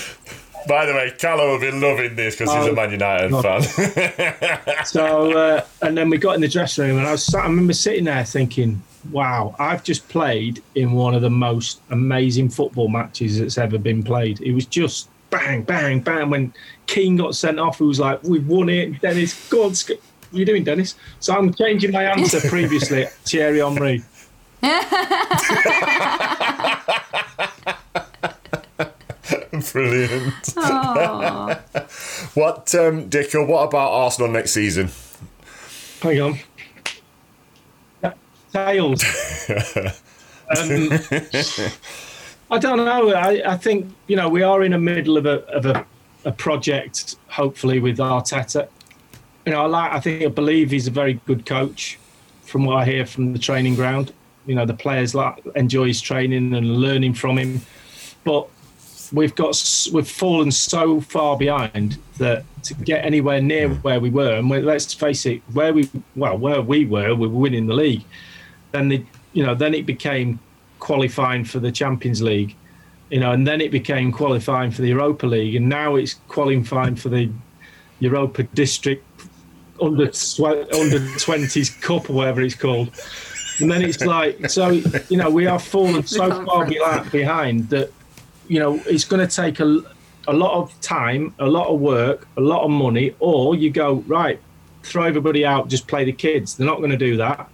By 0.68 0.86
the 0.86 0.94
way, 0.94 1.14
Callow 1.18 1.54
will 1.54 1.62
be 1.62 1.72
loving 1.72 2.16
this 2.16 2.36
because 2.36 2.54
oh, 2.54 2.58
he's 2.58 2.68
a 2.68 2.72
oh, 2.72 2.76
Man 2.76 2.92
United 2.92 3.32
God. 3.32 3.66
fan. 3.66 4.86
so 4.86 5.38
uh, 5.38 5.66
and 5.82 5.98
then 5.98 6.10
we 6.10 6.18
got 6.18 6.36
in 6.36 6.42
the 6.42 6.48
dressing 6.50 6.86
room 6.86 6.98
and 6.98 7.08
I 7.08 7.14
was 7.14 7.24
sat, 7.24 7.46
I 7.46 7.48
remember 7.48 7.74
sitting 7.74 8.04
there 8.04 8.26
thinking 8.26 8.82
wow, 9.12 9.56
I've 9.60 9.84
just 9.84 10.08
played 10.10 10.64
in 10.76 10.92
one 10.92 11.16
of 11.16 11.22
the 11.22 11.30
most 11.30 11.82
amazing 11.90 12.50
football 12.50 12.88
matches 12.88 13.40
that's 13.40 13.58
ever 13.58 13.78
been 13.78 14.04
played. 14.04 14.42
It 14.42 14.54
was 14.54 14.66
just 14.66 15.10
bang, 15.30 15.64
bang, 15.64 16.00
bang. 16.00 16.30
When 16.30 16.54
Keane 16.88 17.18
got 17.18 17.36
sent 17.36 17.60
off, 17.60 17.82
it 17.82 17.86
was 17.86 18.00
like, 18.00 18.22
we've 18.24 18.48
won 18.48 18.70
it. 18.70 19.02
Dennis, 19.02 19.50
go 19.50 19.64
on, 19.64 19.72
what 19.72 19.92
are 19.92 20.38
you 20.38 20.46
doing, 20.46 20.64
Dennis? 20.64 20.96
So 21.20 21.36
I'm 21.36 21.54
changing 21.54 21.92
my 21.92 22.04
answer 22.04 22.40
previously, 22.50 23.06
Thierry 23.26 23.60
Henry. 23.60 24.04
Brilliant. 29.72 30.54
what, 32.34 32.74
um, 32.76 33.10
Dicko, 33.10 33.48
what 33.48 33.64
about 33.64 33.92
Arsenal 33.92 34.32
next 34.32 34.52
season? 34.52 34.90
Hang 36.02 36.22
on 36.22 36.40
tails. 38.52 39.04
um, 40.58 40.90
I 42.50 42.58
don't 42.58 42.78
know. 42.78 43.12
I, 43.14 43.54
I, 43.54 43.58
think 43.58 43.94
you 44.08 44.16
know 44.16 44.30
we 44.30 44.42
are 44.42 44.64
in 44.64 44.72
the 44.72 44.78
middle 44.78 45.18
of 45.18 45.26
a 45.26 45.44
of 45.48 45.66
a, 45.66 45.86
a 46.26 46.32
project. 46.32 47.18
Hopefully 47.28 47.80
with 47.80 47.98
Arteta, 47.98 48.70
you 49.46 49.52
know, 49.52 49.64
I 49.64 49.66
like. 49.66 49.92
I 49.92 50.00
think 50.00 50.24
I 50.24 50.28
believe 50.28 50.72
he's 50.72 50.88
a 50.88 50.92
very 50.92 51.16
good 51.26 51.46
coach. 51.46 52.00
From 52.44 52.64
what 52.64 52.78
I 52.78 52.86
hear 52.86 53.06
from 53.06 53.34
the 53.34 53.40
training 53.40 53.76
ground, 53.76 54.14
you 54.46 54.56
know, 54.56 54.66
the 54.66 54.74
players 54.74 55.14
like 55.14 55.46
enjoy 55.58 55.88
his 55.88 56.00
training 56.00 56.54
and 56.54 56.78
learning 56.78 57.14
from 57.14 57.38
him. 57.38 57.62
But 58.24 58.48
we've 59.12 59.36
got 59.36 59.62
we've 59.92 60.10
fallen 60.10 60.52
so 60.52 61.02
far 61.02 61.38
behind 61.38 61.98
that 62.20 62.46
to 62.64 62.74
get 62.74 63.04
anywhere 63.04 63.42
near 63.42 63.70
where 63.70 64.00
we 64.00 64.10
were, 64.10 64.36
and 64.36 64.50
let's 64.50 64.94
face 64.94 65.26
it, 65.26 65.42
where 65.52 65.74
we 65.74 65.90
well 66.16 66.38
where 66.38 66.62
we 66.62 66.86
were, 66.86 67.14
we 67.14 67.28
were 67.28 67.40
winning 67.40 67.68
the 67.68 67.74
league 67.74 68.06
then 68.78 68.90
the 68.90 69.06
you 69.34 69.46
know 69.46 69.56
then 69.56 69.74
it 69.74 69.86
became 69.86 70.40
qualifying 70.80 71.44
for 71.44 71.60
the 71.60 71.72
Champions 71.72 72.22
League, 72.22 72.56
you 73.10 73.20
know, 73.20 73.32
and 73.32 73.48
then 73.48 73.62
it 73.62 73.72
became 73.72 74.12
qualifying 74.12 74.72
for 74.72 74.82
the 74.84 74.90
Europa 74.90 75.26
League, 75.26 75.56
and 75.56 75.68
now 75.68 75.96
it's 75.96 76.16
qualifying 76.28 76.96
for 76.96 77.10
the 77.10 77.30
Europa 78.00 78.44
District 78.44 79.04
under 79.82 80.12
under 80.80 81.18
twenties 81.18 81.70
Cup 81.70 82.10
or 82.10 82.14
whatever 82.14 82.42
it's 82.42 82.56
called. 82.56 82.90
And 83.60 83.72
then 83.72 83.82
it's 83.82 84.02
like 84.02 84.50
so 84.50 84.70
you 85.10 85.18
know 85.18 85.30
we 85.30 85.48
are 85.48 85.60
falling 85.60 86.04
so 86.04 86.46
far 86.46 86.66
behind 87.10 87.70
that 87.70 87.92
you 88.48 88.60
know 88.60 88.80
it's 88.86 89.06
going 89.06 89.28
to 89.28 89.36
take 89.36 89.60
a 89.60 89.82
a 90.30 90.34
lot 90.34 90.62
of 90.62 90.80
time, 90.82 91.34
a 91.40 91.48
lot 91.48 91.68
of 91.68 91.80
work, 91.80 92.28
a 92.36 92.42
lot 92.42 92.64
of 92.64 92.70
money, 92.70 93.16
or 93.20 93.56
you 93.56 93.70
go 93.70 94.04
right 94.08 94.40
throw 94.88 95.04
everybody 95.04 95.46
out, 95.46 95.68
just 95.68 95.88
play 95.88 96.06
the 96.06 96.14
kids. 96.14 96.56
They're 96.56 96.68
not 96.68 96.78
going 96.78 96.92
to 96.92 96.98
do 96.98 97.18
that. 97.18 97.50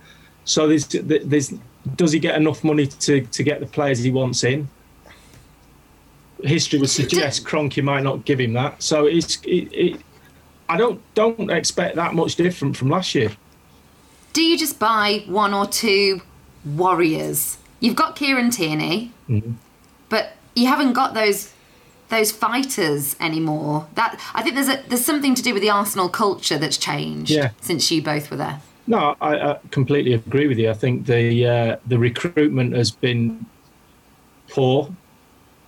So 0.45 0.67
there's, 0.67 0.87
there's, 0.87 1.53
does 1.95 2.11
he 2.11 2.19
get 2.19 2.35
enough 2.35 2.63
money 2.63 2.87
to, 2.87 3.21
to 3.21 3.43
get 3.43 3.59
the 3.59 3.65
players 3.65 3.99
he 3.99 4.11
wants 4.11 4.43
in? 4.43 4.67
History 6.43 6.79
would 6.79 6.89
suggest 6.89 7.45
Kroenke 7.45 7.81
might 7.83 8.03
not 8.03 8.25
give 8.25 8.39
him 8.39 8.53
that. 8.53 8.83
So 8.83 9.05
it's, 9.05 9.37
it, 9.43 9.71
it, 9.71 10.01
I 10.67 10.77
don't 10.77 11.01
don't 11.13 11.49
expect 11.49 11.95
that 11.95 12.13
much 12.15 12.35
different 12.35 12.75
from 12.75 12.89
last 12.89 13.13
year. 13.15 13.31
Do 14.33 14.41
you 14.41 14.57
just 14.57 14.79
buy 14.79 15.23
one 15.27 15.53
or 15.53 15.67
two 15.67 16.21
warriors? 16.65 17.57
You've 17.79 17.95
got 17.95 18.15
Kieran 18.15 18.49
Tierney, 18.49 19.11
mm-hmm. 19.29 19.53
but 20.09 20.33
you 20.55 20.67
haven't 20.67 20.93
got 20.93 21.13
those 21.13 21.53
those 22.09 22.31
fighters 22.31 23.15
anymore. 23.19 23.87
That 23.95 24.19
I 24.33 24.41
think 24.41 24.55
there's 24.55 24.69
a 24.69 24.83
there's 24.87 25.05
something 25.05 25.35
to 25.35 25.43
do 25.43 25.53
with 25.53 25.61
the 25.61 25.69
Arsenal 25.69 26.09
culture 26.09 26.57
that's 26.57 26.77
changed 26.77 27.31
yeah. 27.31 27.51
since 27.61 27.91
you 27.91 28.01
both 28.01 28.31
were 28.31 28.37
there. 28.37 28.61
No, 28.85 29.15
I, 29.21 29.51
I, 29.51 29.59
completely 29.71 30.13
agree 30.13 30.47
with 30.47 30.57
you. 30.57 30.69
I 30.69 30.73
think 30.73 31.05
the 31.05 31.47
uh, 31.47 31.77
the 31.87 31.97
recruitment 31.97 32.75
has 32.75 32.91
been 32.91 33.45
poor, 34.49 34.93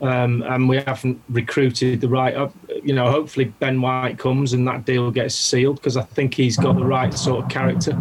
um, 0.01 0.43
and 0.43 0.67
we 0.67 0.77
haven't 0.77 1.21
recruited 1.29 2.01
the 2.01 2.09
right. 2.09 2.35
Uh, 2.35 2.49
you 2.83 2.93
know, 2.93 3.09
hopefully 3.09 3.45
Ben 3.59 3.81
White 3.81 4.19
comes 4.19 4.51
and 4.51 4.67
that 4.67 4.85
deal 4.85 5.11
gets 5.11 5.33
sealed 5.33 5.77
because 5.77 5.95
I 5.95 6.01
think 6.01 6.33
he's 6.33 6.57
got 6.57 6.75
the 6.75 6.83
right 6.83 7.13
sort 7.13 7.45
of 7.45 7.49
character. 7.49 7.97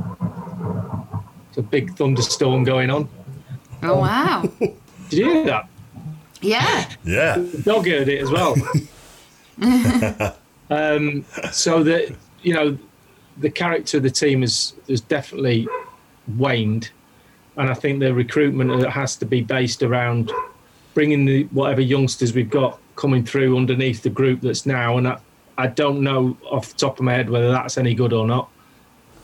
It's 1.49 1.59
a 1.59 1.63
big 1.63 1.95
thunderstorm 1.95 2.65
going 2.65 2.91
on. 2.91 3.09
Oh 3.85 4.01
wow! 4.01 4.43
Did 4.59 5.13
you 5.13 5.31
hear 5.31 5.45
that? 5.45 5.69
Yeah. 6.41 6.91
Yeah. 7.05 7.37
The 7.39 7.63
dog 7.63 7.87
heard 7.87 8.09
it 8.09 8.21
as 8.21 8.31
well. 8.31 8.55
um, 10.71 11.25
so 11.53 11.83
that 11.85 12.15
you 12.43 12.55
know 12.55 12.79
the 13.39 13.51
character 13.51 13.97
of 13.99 14.03
the 14.03 14.11
team 14.11 14.41
has 14.43 14.75
has 14.89 15.01
definitely 15.01 15.69
waned, 16.37 16.91
and 17.57 17.71
I 17.71 17.75
think 17.75 18.01
the 18.01 18.15
recruitment 18.15 18.87
has 18.87 19.17
to 19.17 19.27
be 19.27 19.41
based 19.41 19.83
around 19.83 20.33
bringing 20.95 21.25
the 21.25 21.45
whatever 21.45 21.81
youngsters 21.81 22.35
we've 22.35 22.51
got 22.51 22.79
coming 22.97 23.25
through 23.25 23.57
underneath 23.57 24.03
the 24.03 24.11
group 24.11 24.41
that's 24.41 24.67
now, 24.67 24.97
and 24.99 25.09
I, 25.09 25.19
I 25.59 25.67
don't 25.67 26.03
know 26.03 26.37
off 26.51 26.71
the 26.71 26.77
top 26.77 26.99
of 26.99 27.05
my 27.05 27.13
head 27.13 27.29
whether 27.29 27.51
that's 27.51 27.77
any 27.77 27.95
good 27.95 28.13
or 28.13 28.27
not. 28.27 28.49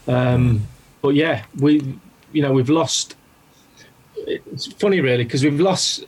Um, 0.09 0.67
but 1.03 1.15
yeah, 1.15 1.45
we 1.59 1.99
you 2.33 2.43
know 2.43 2.53
we've 2.53 2.71
lost. 2.71 3.17
It's 4.17 4.73
funny 4.73 5.01
really 5.01 5.25
because 5.25 5.45
we've 5.45 5.61
lost 5.61 6.05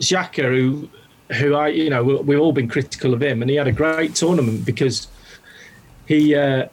Xhaka, 0.00 0.44
who 0.44 0.88
who 1.34 1.54
I 1.54 1.68
you 1.68 1.90
know 1.90 2.04
we've 2.04 2.40
all 2.40 2.52
been 2.52 2.68
critical 2.68 3.12
of 3.14 3.22
him, 3.22 3.42
and 3.42 3.50
he 3.50 3.56
had 3.56 3.66
a 3.66 3.72
great 3.72 4.14
tournament 4.14 4.64
because 4.64 5.08
he 6.06 6.34
uh, 6.34 6.68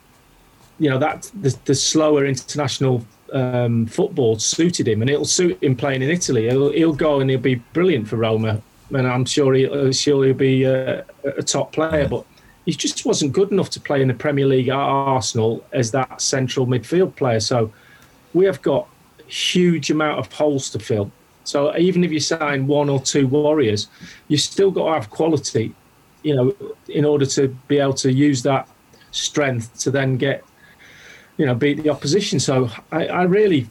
you 0.83 0.89
know 0.89 0.99
that 0.99 1.31
the, 1.41 1.55
the 1.63 1.75
slower 1.75 2.25
international 2.25 3.05
um, 3.31 3.85
football 3.85 4.37
suited 4.37 4.87
him, 4.87 5.01
and 5.01 5.09
it'll 5.09 5.25
suit 5.25 5.61
him 5.63 5.75
playing 5.75 6.01
in 6.01 6.09
Italy. 6.09 6.49
He'll, 6.49 6.71
he'll 6.71 6.93
go 6.93 7.21
and 7.21 7.29
he'll 7.29 7.39
be 7.39 7.55
brilliant 7.71 8.07
for 8.07 8.17
Roma, 8.17 8.61
and 8.89 9.07
I'm 9.07 9.25
sure 9.25 9.53
he'll, 9.53 9.91
sure 9.93 10.25
he'll 10.25 10.33
be 10.33 10.63
a, 10.63 11.05
a 11.23 11.41
top 11.41 11.71
player. 11.71 12.07
But 12.09 12.25
he 12.65 12.73
just 12.73 13.05
wasn't 13.05 13.31
good 13.31 13.51
enough 13.51 13.69
to 13.71 13.79
play 13.79 14.01
in 14.01 14.09
the 14.09 14.13
Premier 14.13 14.45
League 14.45 14.67
at 14.67 14.75
Arsenal 14.75 15.65
as 15.71 15.91
that 15.91 16.21
central 16.21 16.67
midfield 16.67 17.15
player. 17.15 17.39
So 17.39 17.71
we 18.33 18.45
have 18.45 18.61
got 18.61 18.87
huge 19.27 19.89
amount 19.89 20.19
of 20.19 20.31
holes 20.31 20.69
to 20.71 20.79
fill. 20.79 21.11
So 21.45 21.75
even 21.77 22.03
if 22.03 22.11
you 22.11 22.19
sign 22.19 22.67
one 22.67 22.89
or 22.89 22.99
two 22.99 23.27
warriors, 23.27 23.87
you 24.27 24.37
still 24.37 24.71
got 24.71 24.87
to 24.87 24.93
have 24.93 25.09
quality, 25.09 25.73
you 26.23 26.35
know, 26.35 26.55
in 26.87 27.05
order 27.05 27.25
to 27.25 27.47
be 27.67 27.79
able 27.79 27.93
to 27.95 28.11
use 28.11 28.43
that 28.43 28.67
strength 29.11 29.77
to 29.79 29.91
then 29.91 30.17
get 30.17 30.43
you 31.37 31.45
know, 31.45 31.55
beat 31.55 31.81
the 31.81 31.89
opposition. 31.89 32.39
So 32.39 32.69
I, 32.91 33.07
I 33.07 33.23
really, 33.23 33.67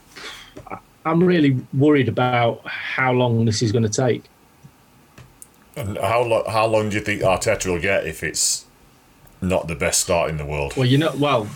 I'm 1.04 1.22
really 1.22 1.56
worried 1.72 2.08
about 2.08 2.66
how 2.66 3.12
long 3.12 3.44
this 3.44 3.62
is 3.62 3.72
going 3.72 3.84
to 3.84 3.88
take. 3.88 4.24
And 5.76 5.96
how 5.98 6.22
long? 6.22 6.44
How 6.46 6.66
long 6.66 6.90
do 6.90 6.96
you 6.96 7.02
think 7.02 7.22
Arteta 7.22 7.66
will 7.66 7.80
get 7.80 8.06
if 8.06 8.22
it's 8.22 8.66
not 9.40 9.68
the 9.68 9.74
best 9.74 10.00
start 10.00 10.28
in 10.28 10.36
the 10.36 10.44
world? 10.44 10.76
Well, 10.76 10.86
you 10.86 10.98
know, 10.98 11.12
well, 11.16 11.48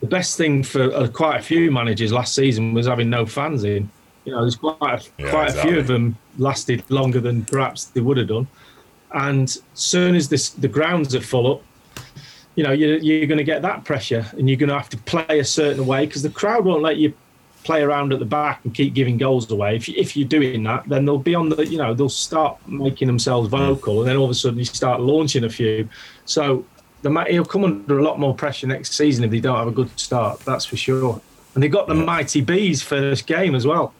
the 0.00 0.06
best 0.06 0.38
thing 0.38 0.62
for 0.62 0.84
uh, 0.94 1.06
quite 1.08 1.38
a 1.38 1.42
few 1.42 1.70
managers 1.70 2.12
last 2.12 2.34
season 2.34 2.72
was 2.72 2.86
having 2.86 3.10
no 3.10 3.26
fans 3.26 3.64
in. 3.64 3.90
You 4.24 4.32
know, 4.32 4.40
there's 4.40 4.56
quite 4.56 4.76
a, 4.80 5.02
yeah, 5.18 5.30
quite 5.30 5.48
exactly. 5.48 5.70
a 5.70 5.72
few 5.72 5.80
of 5.80 5.86
them 5.86 6.16
lasted 6.38 6.82
longer 6.90 7.20
than 7.20 7.44
perhaps 7.44 7.86
they 7.86 8.00
would 8.00 8.16
have 8.16 8.28
done. 8.28 8.46
And 9.12 9.54
soon 9.74 10.14
as 10.14 10.28
this, 10.28 10.50
the 10.50 10.68
grounds 10.68 11.14
are 11.14 11.20
full 11.20 11.52
up, 11.52 11.62
you 12.54 12.62
know, 12.64 12.72
you're, 12.72 12.98
you're 12.98 13.26
going 13.26 13.38
to 13.38 13.44
get 13.44 13.62
that 13.62 13.84
pressure 13.84 14.26
and 14.32 14.48
you're 14.48 14.58
going 14.58 14.68
to 14.68 14.76
have 14.76 14.90
to 14.90 14.98
play 14.98 15.38
a 15.38 15.44
certain 15.44 15.86
way 15.86 16.06
because 16.06 16.22
the 16.22 16.30
crowd 16.30 16.64
won't 16.64 16.82
let 16.82 16.96
you 16.96 17.14
play 17.64 17.82
around 17.82 18.12
at 18.12 18.18
the 18.18 18.24
back 18.24 18.64
and 18.64 18.74
keep 18.74 18.92
giving 18.92 19.16
goals 19.16 19.50
away. 19.50 19.76
If, 19.76 19.88
if 19.88 20.16
you're 20.16 20.28
doing 20.28 20.62
that, 20.64 20.88
then 20.88 21.04
they'll 21.04 21.18
be 21.18 21.34
on 21.34 21.48
the, 21.48 21.64
you 21.66 21.78
know, 21.78 21.94
they'll 21.94 22.08
start 22.08 22.58
making 22.68 23.06
themselves 23.06 23.48
vocal 23.48 24.00
and 24.00 24.08
then 24.08 24.16
all 24.16 24.24
of 24.24 24.30
a 24.30 24.34
sudden 24.34 24.58
you 24.58 24.64
start 24.64 25.00
launching 25.00 25.44
a 25.44 25.48
few. 25.48 25.88
So 26.24 26.64
the, 27.02 27.24
he'll 27.30 27.44
come 27.44 27.64
under 27.64 27.98
a 27.98 28.02
lot 28.02 28.18
more 28.18 28.34
pressure 28.34 28.66
next 28.66 28.94
season 28.94 29.24
if 29.24 29.30
they 29.30 29.40
don't 29.40 29.56
have 29.56 29.68
a 29.68 29.72
good 29.72 29.98
start, 29.98 30.40
that's 30.40 30.64
for 30.64 30.76
sure. 30.76 31.20
And 31.54 31.62
they 31.62 31.68
got 31.68 31.86
the 31.86 31.94
yeah. 31.94 32.04
mighty 32.04 32.40
bees 32.40 32.82
first 32.82 33.26
game 33.26 33.54
as 33.54 33.66
well. 33.66 33.94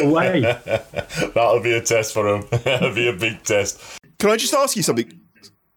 Away. 0.00 0.40
That'll 1.34 1.60
be 1.60 1.72
a 1.72 1.80
test 1.80 2.14
for 2.14 2.34
him. 2.34 2.46
That'll 2.64 2.94
be 2.94 3.08
a 3.08 3.12
big 3.12 3.42
test. 3.42 3.80
Can 4.18 4.30
I 4.30 4.36
just 4.36 4.54
ask 4.54 4.76
you 4.76 4.82
something? 4.82 5.23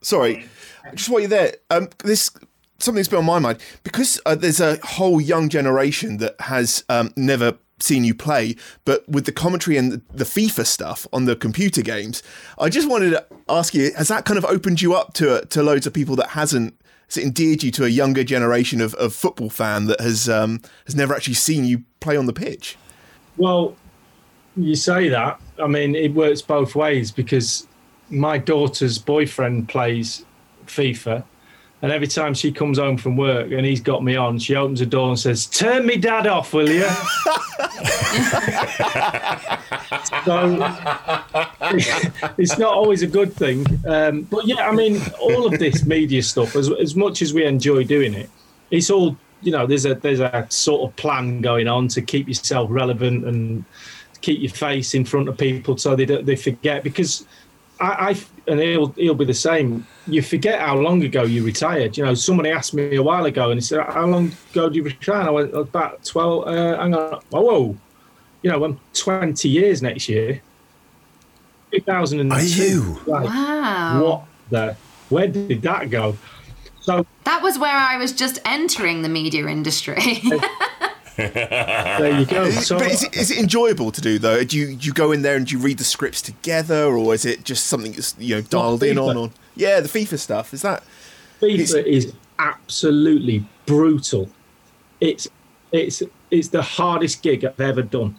Sorry, 0.08 0.48
just 0.96 1.10
while 1.10 1.20
you're 1.20 1.28
there, 1.28 1.56
um, 1.70 1.90
this 2.06 2.32
something's 2.80 3.10
been 3.10 3.20
on 3.20 3.26
my 3.26 3.40
mind 3.40 3.60
because 3.84 4.22
uh, 4.26 4.36
there's 4.36 4.62
a 4.62 4.78
whole 4.78 5.20
young 5.20 5.50
generation 5.50 6.16
that 6.20 6.40
has 6.40 6.86
um, 6.88 7.12
never 7.18 7.58
seen 7.82 8.06
you 8.06 8.16
play, 8.16 8.56
but 8.86 9.08
with 9.10 9.26
the 9.26 9.34
commentary 9.34 9.76
and 9.76 10.02
the 10.10 10.24
FIFA 10.24 10.66
stuff 10.66 11.08
on 11.12 11.26
the 11.26 11.36
computer 11.36 11.82
games, 11.82 12.24
I 12.58 12.70
just 12.70 12.90
wanted 12.90 13.10
to 13.10 13.26
ask 13.50 13.74
you: 13.74 13.92
Has 13.98 14.08
that 14.08 14.24
kind 14.24 14.38
of 14.38 14.46
opened 14.46 14.82
you 14.82 14.96
up 14.96 15.14
to 15.16 15.46
to 15.46 15.62
loads 15.62 15.86
of 15.86 15.94
people 15.94 16.16
that 16.16 16.30
hasn't? 16.30 16.80
Has 17.10 17.18
it 17.18 17.26
endeared 17.26 17.62
you 17.62 17.72
to 17.72 17.84
a 17.84 17.90
younger 17.90 18.24
generation 18.24 18.80
of, 18.80 18.94
of 18.94 19.14
football 19.14 19.50
fan 19.50 19.88
that 19.88 20.00
has 20.00 20.30
um, 20.30 20.62
has 20.86 20.96
never 20.96 21.14
actually 21.14 21.34
seen 21.34 21.66
you 21.66 21.84
play 22.00 22.16
on 22.16 22.28
the 22.28 22.34
pitch? 22.34 22.78
Well, 23.36 23.76
you 24.56 24.76
say 24.76 25.10
that. 25.10 25.42
I 25.62 25.68
mean, 25.68 25.96
it 25.96 26.14
works 26.14 26.42
both 26.42 26.76
ways 26.76 27.12
because 27.12 27.68
my 28.10 28.38
daughter's 28.38 28.98
boyfriend 28.98 29.70
plays 29.70 30.26
FIFA, 30.66 31.24
and 31.82 31.92
every 31.92 32.08
time 32.08 32.34
she 32.34 32.52
comes 32.52 32.80
home 32.80 32.98
from 32.98 33.18
work 33.18 33.52
and 33.52 33.66
he's 33.66 33.82
got 33.82 34.04
me 34.04 34.16
on, 34.16 34.40
she 34.40 34.56
opens 34.56 34.80
the 34.80 34.86
door 34.86 35.10
and 35.10 35.20
says, 35.20 35.46
"Turn 35.46 35.86
me 35.86 35.98
dad 35.98 36.26
off, 36.26 36.54
will 36.54 36.70
you?" 36.70 36.82
so 40.26 40.58
it's 42.38 42.58
not 42.58 42.74
always 42.74 43.04
a 43.04 43.08
good 43.08 43.34
thing, 43.34 43.66
um, 43.88 44.22
but 44.24 44.48
yeah, 44.48 44.68
I 44.68 44.72
mean, 44.72 45.00
all 45.20 45.46
of 45.46 45.60
this 45.60 45.86
media 45.86 46.24
stuff, 46.24 46.56
as 46.56 46.72
as 46.72 46.96
much 46.96 47.22
as 47.22 47.34
we 47.34 47.46
enjoy 47.46 47.84
doing 47.84 48.14
it, 48.14 48.30
it's 48.72 48.90
all 48.90 49.16
you 49.42 49.52
know. 49.52 49.68
There's 49.68 49.86
a 49.86 49.96
there's 49.96 50.20
a 50.20 50.48
sort 50.50 50.90
of 50.90 50.96
plan 50.96 51.42
going 51.42 51.68
on 51.68 51.90
to 51.90 52.02
keep 52.02 52.28
yourself 52.28 52.70
relevant 52.72 53.26
and 53.26 53.66
keep 54.22 54.42
your 54.42 54.52
face 54.52 54.96
in 54.96 55.06
front 55.06 55.30
of 55.30 55.38
people 55.38 55.78
so 55.78 55.96
they 55.96 56.06
they 56.06 56.36
forget 56.36 56.84
because 56.84 57.26
I, 57.80 58.10
I, 58.10 58.18
and 58.48 58.60
he'll 58.60 58.88
he'll 58.90 59.16
be 59.16 59.26
the 59.26 59.34
same. 59.34 59.86
You 60.08 60.22
forget 60.22 60.60
how 60.60 60.78
long 60.78 61.04
ago 61.04 61.24
you 61.24 61.44
retired. 61.44 61.98
You 61.98 62.06
know, 62.06 62.14
somebody 62.14 62.50
asked 62.50 62.74
me 62.74 62.96
a 62.96 63.04
while 63.04 63.26
ago, 63.26 63.52
and 63.52 63.58
he 63.58 63.62
said, 63.62 63.86
"How 63.86 64.06
long 64.06 64.32
ago 64.52 64.70
did 64.70 64.76
you 64.76 64.84
retire?" 64.84 65.22
And 65.22 65.30
I 65.30 65.32
went, 65.32 65.54
"About 65.54 66.04
twelve. 66.04 66.48
Uh, 66.48 66.78
hang 66.78 66.94
on, 66.96 67.22
oh, 67.34 67.42
whoa, 67.42 67.78
you 68.42 68.50
know, 68.50 68.64
I'm 68.64 68.80
twenty 68.94 69.50
years 69.50 69.82
next 69.82 70.10
year. 70.10 70.42
2002. 71.72 72.34
Are 72.34 72.42
you? 72.42 73.02
Like, 73.06 73.26
wow. 73.26 74.04
What 74.04 74.24
the? 74.50 74.76
Where 75.10 75.28
did 75.28 75.62
that 75.62 75.90
go? 75.90 76.18
So 76.82 77.06
that 77.26 77.44
was 77.44 77.60
where 77.60 77.76
I 77.76 77.98
was 77.98 78.14
just 78.14 78.40
entering 78.46 79.02
the 79.02 79.10
media 79.10 79.48
industry. 79.48 80.22
there 81.34 82.20
you 82.20 82.28
go. 82.28 82.52
So, 82.52 82.78
but 82.78 82.92
is 82.92 83.04
it, 83.04 83.16
is 83.16 83.32
it 83.32 83.40
enjoyable 83.40 83.92
to 83.92 84.02
do 84.02 84.20
though? 84.20 84.44
Do 84.44 84.56
you 84.56 84.76
do 84.76 84.86
you 84.86 84.94
go 84.94 85.12
in 85.12 85.24
there 85.24 85.36
and 85.36 85.48
do 85.48 85.58
you 85.58 85.62
read 85.62 85.80
the 85.80 85.84
scripts 85.84 86.22
together, 86.22 86.86
or 86.86 87.14
is 87.16 87.26
it 87.26 87.44
just 87.44 87.66
something 87.66 87.94
that's 87.94 88.16
you 88.20 88.36
know 88.36 88.42
dialed 88.42 88.84
in 88.84 89.00
on? 89.00 89.18
on 89.18 89.34
yeah, 89.56 89.80
the 89.80 89.90
FIFA 89.90 90.20
stuff 90.20 90.54
is 90.54 90.62
that. 90.62 90.84
FIFA 91.42 91.86
is 91.86 92.14
absolutely 92.38 93.44
brutal. 93.66 94.30
It's 95.02 95.28
it's 95.72 96.04
it's 96.30 96.50
the 96.50 96.62
hardest 96.62 97.24
gig 97.24 97.44
I've 97.44 97.60
ever 97.60 97.82
done 97.82 98.18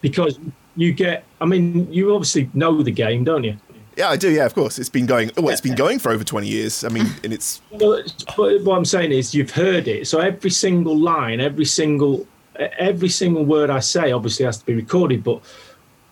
because 0.00 0.38
you 0.76 0.92
get. 0.94 1.24
I 1.42 1.44
mean, 1.44 1.92
you 1.92 2.14
obviously 2.14 2.48
know 2.54 2.82
the 2.82 2.90
game, 2.90 3.24
don't 3.24 3.44
you? 3.44 3.58
Yeah, 3.96 4.08
I 4.08 4.16
do. 4.16 4.30
Yeah, 4.30 4.46
of 4.46 4.54
course. 4.54 4.78
It's 4.78 4.88
been 4.88 5.06
going. 5.06 5.30
Well, 5.36 5.50
it's 5.50 5.60
been 5.60 5.74
going 5.74 5.98
for 5.98 6.10
over 6.10 6.24
twenty 6.24 6.48
years. 6.48 6.84
I 6.84 6.88
mean, 6.88 7.06
and 7.22 7.32
it's. 7.32 7.60
But 8.36 8.62
what 8.62 8.76
I'm 8.76 8.84
saying 8.84 9.12
is, 9.12 9.34
you've 9.34 9.50
heard 9.50 9.86
it. 9.88 10.08
So 10.08 10.18
every 10.20 10.50
single 10.50 10.96
line, 10.96 11.40
every 11.40 11.64
single, 11.64 12.26
every 12.56 13.08
single 13.08 13.44
word 13.44 13.70
I 13.70 13.80
say, 13.80 14.12
obviously 14.12 14.46
has 14.46 14.58
to 14.58 14.66
be 14.66 14.74
recorded. 14.74 15.22
But 15.22 15.42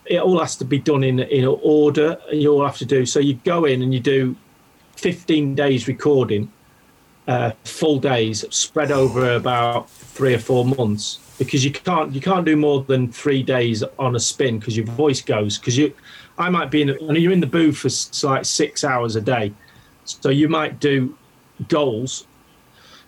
it 0.07 0.20
all 0.20 0.39
has 0.39 0.57
to 0.57 0.64
be 0.64 0.78
done 0.78 1.03
in 1.03 1.20
in 1.20 1.45
order. 1.45 2.18
And 2.30 2.41
you 2.41 2.53
all 2.53 2.64
have 2.64 2.78
to 2.78 2.85
do. 2.85 3.07
So 3.07 3.18
you 3.18 3.35
go 3.45 3.64
in 3.64 3.83
and 3.83 3.93
you 3.93 4.01
do 4.01 4.37
15 4.97 5.55
days 5.55 5.89
recording, 5.89 6.53
uh, 7.26 7.53
full 7.64 7.99
days 7.99 8.45
spread 8.55 8.93
over 8.93 9.35
about 9.35 9.91
three 9.91 10.35
or 10.35 10.39
four 10.39 10.64
months 10.64 11.18
because 11.39 11.64
you 11.64 11.72
can't 11.72 12.12
you 12.14 12.20
can't 12.20 12.45
do 12.45 12.57
more 12.57 12.83
than 12.85 13.11
three 13.11 13.43
days 13.43 13.83
on 13.99 14.14
a 14.14 14.20
spin 14.20 14.59
because 14.59 14.76
your 14.76 14.87
voice 14.87 15.20
goes 15.20 15.59
because 15.59 15.76
you 15.76 15.93
I 16.39 16.49
might 16.51 16.70
be 16.70 16.83
in 16.83 16.91
and 16.91 17.16
you're 17.16 17.33
in 17.33 17.41
the 17.41 17.47
booth 17.47 17.78
for 17.78 18.26
like 18.26 18.45
six 18.45 18.85
hours 18.85 19.16
a 19.16 19.20
day, 19.20 19.53
so 20.05 20.30
you 20.30 20.49
might 20.49 20.80
do 20.80 21.16
goals, 21.68 22.26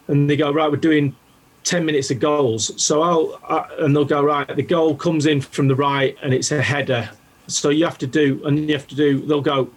and 0.09 0.29
they 0.29 0.37
go 0.37 0.53
right 0.53 0.71
we're 0.71 0.77
doing 0.77 1.17
10 1.65 1.85
minutes 1.85 2.11
of 2.11 2.21
goals. 2.21 2.81
So 2.83 3.03
I'll, 3.03 3.41
uh, 3.49 3.67
and 3.81 3.97
they'll 3.97 4.05
go, 4.05 4.23
right, 4.23 4.47
the 4.55 4.63
goal 4.63 4.95
comes 4.95 5.27
in 5.27 5.41
from 5.41 5.67
the 5.67 5.75
right 5.75 6.17
and 6.23 6.33
it's 6.33 6.53
a 6.53 6.63
header. 6.63 7.11
So 7.47 7.71
you 7.71 7.85
have 7.85 7.99
to 7.99 8.07
do, 8.07 8.41
and 8.45 8.69
you 8.69 8.75
have 8.75 8.87
to 8.89 8.95
do, 8.95 9.21
they'll 9.27 9.41
go, 9.41 9.71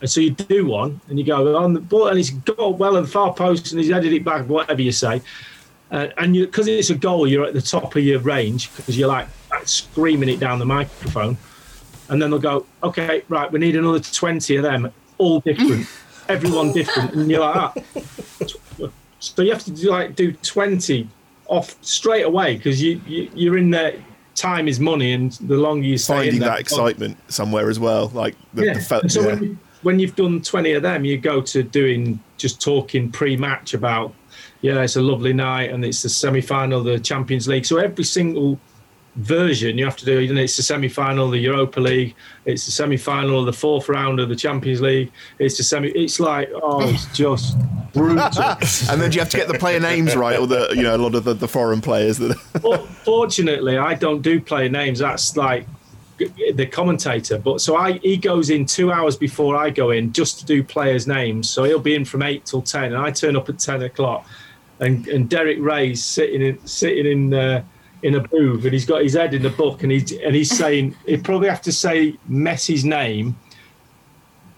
and 0.00 0.10
so 0.10 0.20
you 0.20 0.30
do 0.30 0.66
one 0.66 1.00
and 1.08 1.18
you 1.18 1.24
go 1.24 1.56
on 1.56 1.72
the 1.72 1.80
ball 1.80 2.08
and 2.08 2.18
it's 2.18 2.30
got 2.30 2.78
well 2.78 2.94
the 2.94 3.06
far 3.06 3.32
post 3.32 3.72
and 3.72 3.80
he's 3.80 3.90
headed 3.90 4.12
it 4.12 4.24
back, 4.24 4.46
whatever 4.46 4.82
you 4.82 4.92
say. 4.92 5.22
Uh, 5.90 6.08
and 6.18 6.34
you, 6.34 6.46
because 6.46 6.66
it's 6.66 6.90
a 6.90 6.94
goal, 6.94 7.26
you're 7.26 7.44
at 7.44 7.54
the 7.54 7.62
top 7.62 7.94
of 7.94 8.02
your 8.02 8.18
range 8.20 8.74
because 8.76 8.98
you're 8.98 9.08
like 9.08 9.28
screaming 9.64 10.28
it 10.28 10.40
down 10.40 10.58
the 10.58 10.66
microphone. 10.66 11.38
And 12.08 12.20
then 12.20 12.30
they'll 12.30 12.38
go, 12.38 12.66
okay, 12.82 13.22
right, 13.28 13.50
we 13.50 13.58
need 13.58 13.76
another 13.76 14.00
20 14.00 14.56
of 14.56 14.62
them, 14.62 14.92
all 15.18 15.40
different, 15.40 15.86
everyone 16.28 16.72
different. 16.72 17.14
And 17.14 17.30
you're 17.30 17.40
like, 17.40 17.56
ah. 17.56 17.74
So 19.18 19.42
you 19.42 19.52
have 19.52 19.64
to 19.64 19.70
do 19.70 19.90
like 19.90 20.14
do 20.14 20.32
20 20.32 21.08
off 21.46 21.76
straight 21.82 22.24
away 22.24 22.56
because 22.56 22.82
you, 22.82 23.00
you 23.06 23.30
you're 23.34 23.58
in 23.58 23.70
there. 23.70 23.94
Time 24.34 24.68
is 24.68 24.78
money, 24.78 25.14
and 25.14 25.32
the 25.32 25.56
longer 25.56 25.86
you 25.86 25.96
stay 25.96 26.14
Finding 26.14 26.34
in 26.34 26.40
that 26.40 26.60
excitement 26.60 27.16
somewhere 27.28 27.70
as 27.70 27.80
well, 27.80 28.08
like 28.08 28.34
the, 28.52 28.66
yeah. 28.66 28.74
the 28.74 28.80
fe- 28.80 29.08
so 29.08 29.22
yeah. 29.22 29.26
when, 29.28 29.42
you, 29.42 29.58
when 29.80 29.98
you've 29.98 30.14
done 30.14 30.42
20 30.42 30.72
of 30.72 30.82
them, 30.82 31.06
you 31.06 31.16
go 31.16 31.40
to 31.40 31.62
doing 31.62 32.20
just 32.36 32.60
talking 32.60 33.10
pre-match 33.10 33.72
about, 33.72 34.12
yeah, 34.60 34.82
it's 34.82 34.96
a 34.96 35.00
lovely 35.00 35.32
night 35.32 35.70
and 35.70 35.82
it's 35.86 36.02
the 36.02 36.10
semi-final 36.10 36.82
the 36.82 37.00
Champions 37.00 37.48
League. 37.48 37.64
So 37.64 37.78
every 37.78 38.04
single 38.04 38.60
version 39.16 39.78
you 39.78 39.84
have 39.84 39.96
to 39.96 40.04
do, 40.04 40.20
you 40.20 40.32
know, 40.32 40.42
it's 40.42 40.56
the 40.56 40.62
semi-final 40.62 41.26
of 41.26 41.32
the 41.32 41.38
Europa 41.38 41.80
League, 41.80 42.14
it's 42.44 42.66
the 42.66 42.70
semi-final 42.70 43.40
of 43.40 43.46
the 43.46 43.52
fourth 43.52 43.88
round 43.88 44.20
of 44.20 44.28
the 44.28 44.36
Champions 44.36 44.80
League, 44.80 45.10
it's 45.38 45.56
the 45.56 45.64
semi. 45.64 45.88
It's 45.90 46.20
like, 46.20 46.50
oh, 46.54 46.88
it's 46.88 47.06
just 47.16 47.56
brutal. 47.92 48.18
and 48.90 49.00
then 49.00 49.10
do 49.10 49.14
you 49.14 49.20
have 49.20 49.30
to 49.30 49.36
get 49.36 49.48
the 49.48 49.58
player 49.58 49.80
names 49.80 50.14
right, 50.14 50.38
or 50.38 50.46
the 50.46 50.72
you 50.74 50.82
know 50.82 50.94
a 50.94 50.98
lot 50.98 51.14
of 51.14 51.24
the, 51.24 51.34
the 51.34 51.48
foreign 51.48 51.80
players 51.80 52.18
that. 52.18 52.36
But 52.66 52.86
fortunately, 53.04 53.78
I 53.78 53.94
don't 53.94 54.22
do 54.22 54.40
player 54.40 54.68
names. 54.68 54.98
That's 54.98 55.36
like 55.36 55.66
the 56.18 56.66
commentator. 56.66 57.38
But 57.38 57.60
so 57.60 57.76
I 57.76 57.92
he 57.98 58.16
goes 58.16 58.50
in 58.50 58.66
two 58.66 58.92
hours 58.92 59.16
before 59.16 59.56
I 59.56 59.70
go 59.70 59.90
in 59.90 60.12
just 60.12 60.40
to 60.40 60.46
do 60.46 60.62
players' 60.62 61.06
names. 61.06 61.48
So 61.48 61.64
he'll 61.64 61.78
be 61.78 61.94
in 61.94 62.04
from 62.04 62.22
eight 62.22 62.44
till 62.44 62.62
ten, 62.62 62.84
and 62.92 62.96
I 62.96 63.10
turn 63.10 63.36
up 63.36 63.48
at 63.48 63.58
ten 63.58 63.82
o'clock. 63.82 64.26
And 64.80 65.06
and 65.08 65.28
Derek 65.28 65.58
Ray's 65.60 66.04
sitting 66.04 66.42
in 66.42 66.66
sitting 66.66 67.06
in 67.06 67.34
uh, 67.34 67.62
in 68.02 68.14
a 68.14 68.20
booth, 68.20 68.64
and 68.64 68.72
he's 68.72 68.84
got 68.84 69.02
his 69.02 69.14
head 69.14 69.34
in 69.34 69.42
the 69.42 69.50
book, 69.50 69.82
and 69.82 69.92
he's 69.92 70.12
and 70.12 70.34
he's 70.34 70.56
saying 70.56 70.94
he'd 71.06 71.24
probably 71.24 71.48
have 71.48 71.62
to 71.62 71.72
say 71.72 72.16
Messi's 72.30 72.84
name 72.84 73.36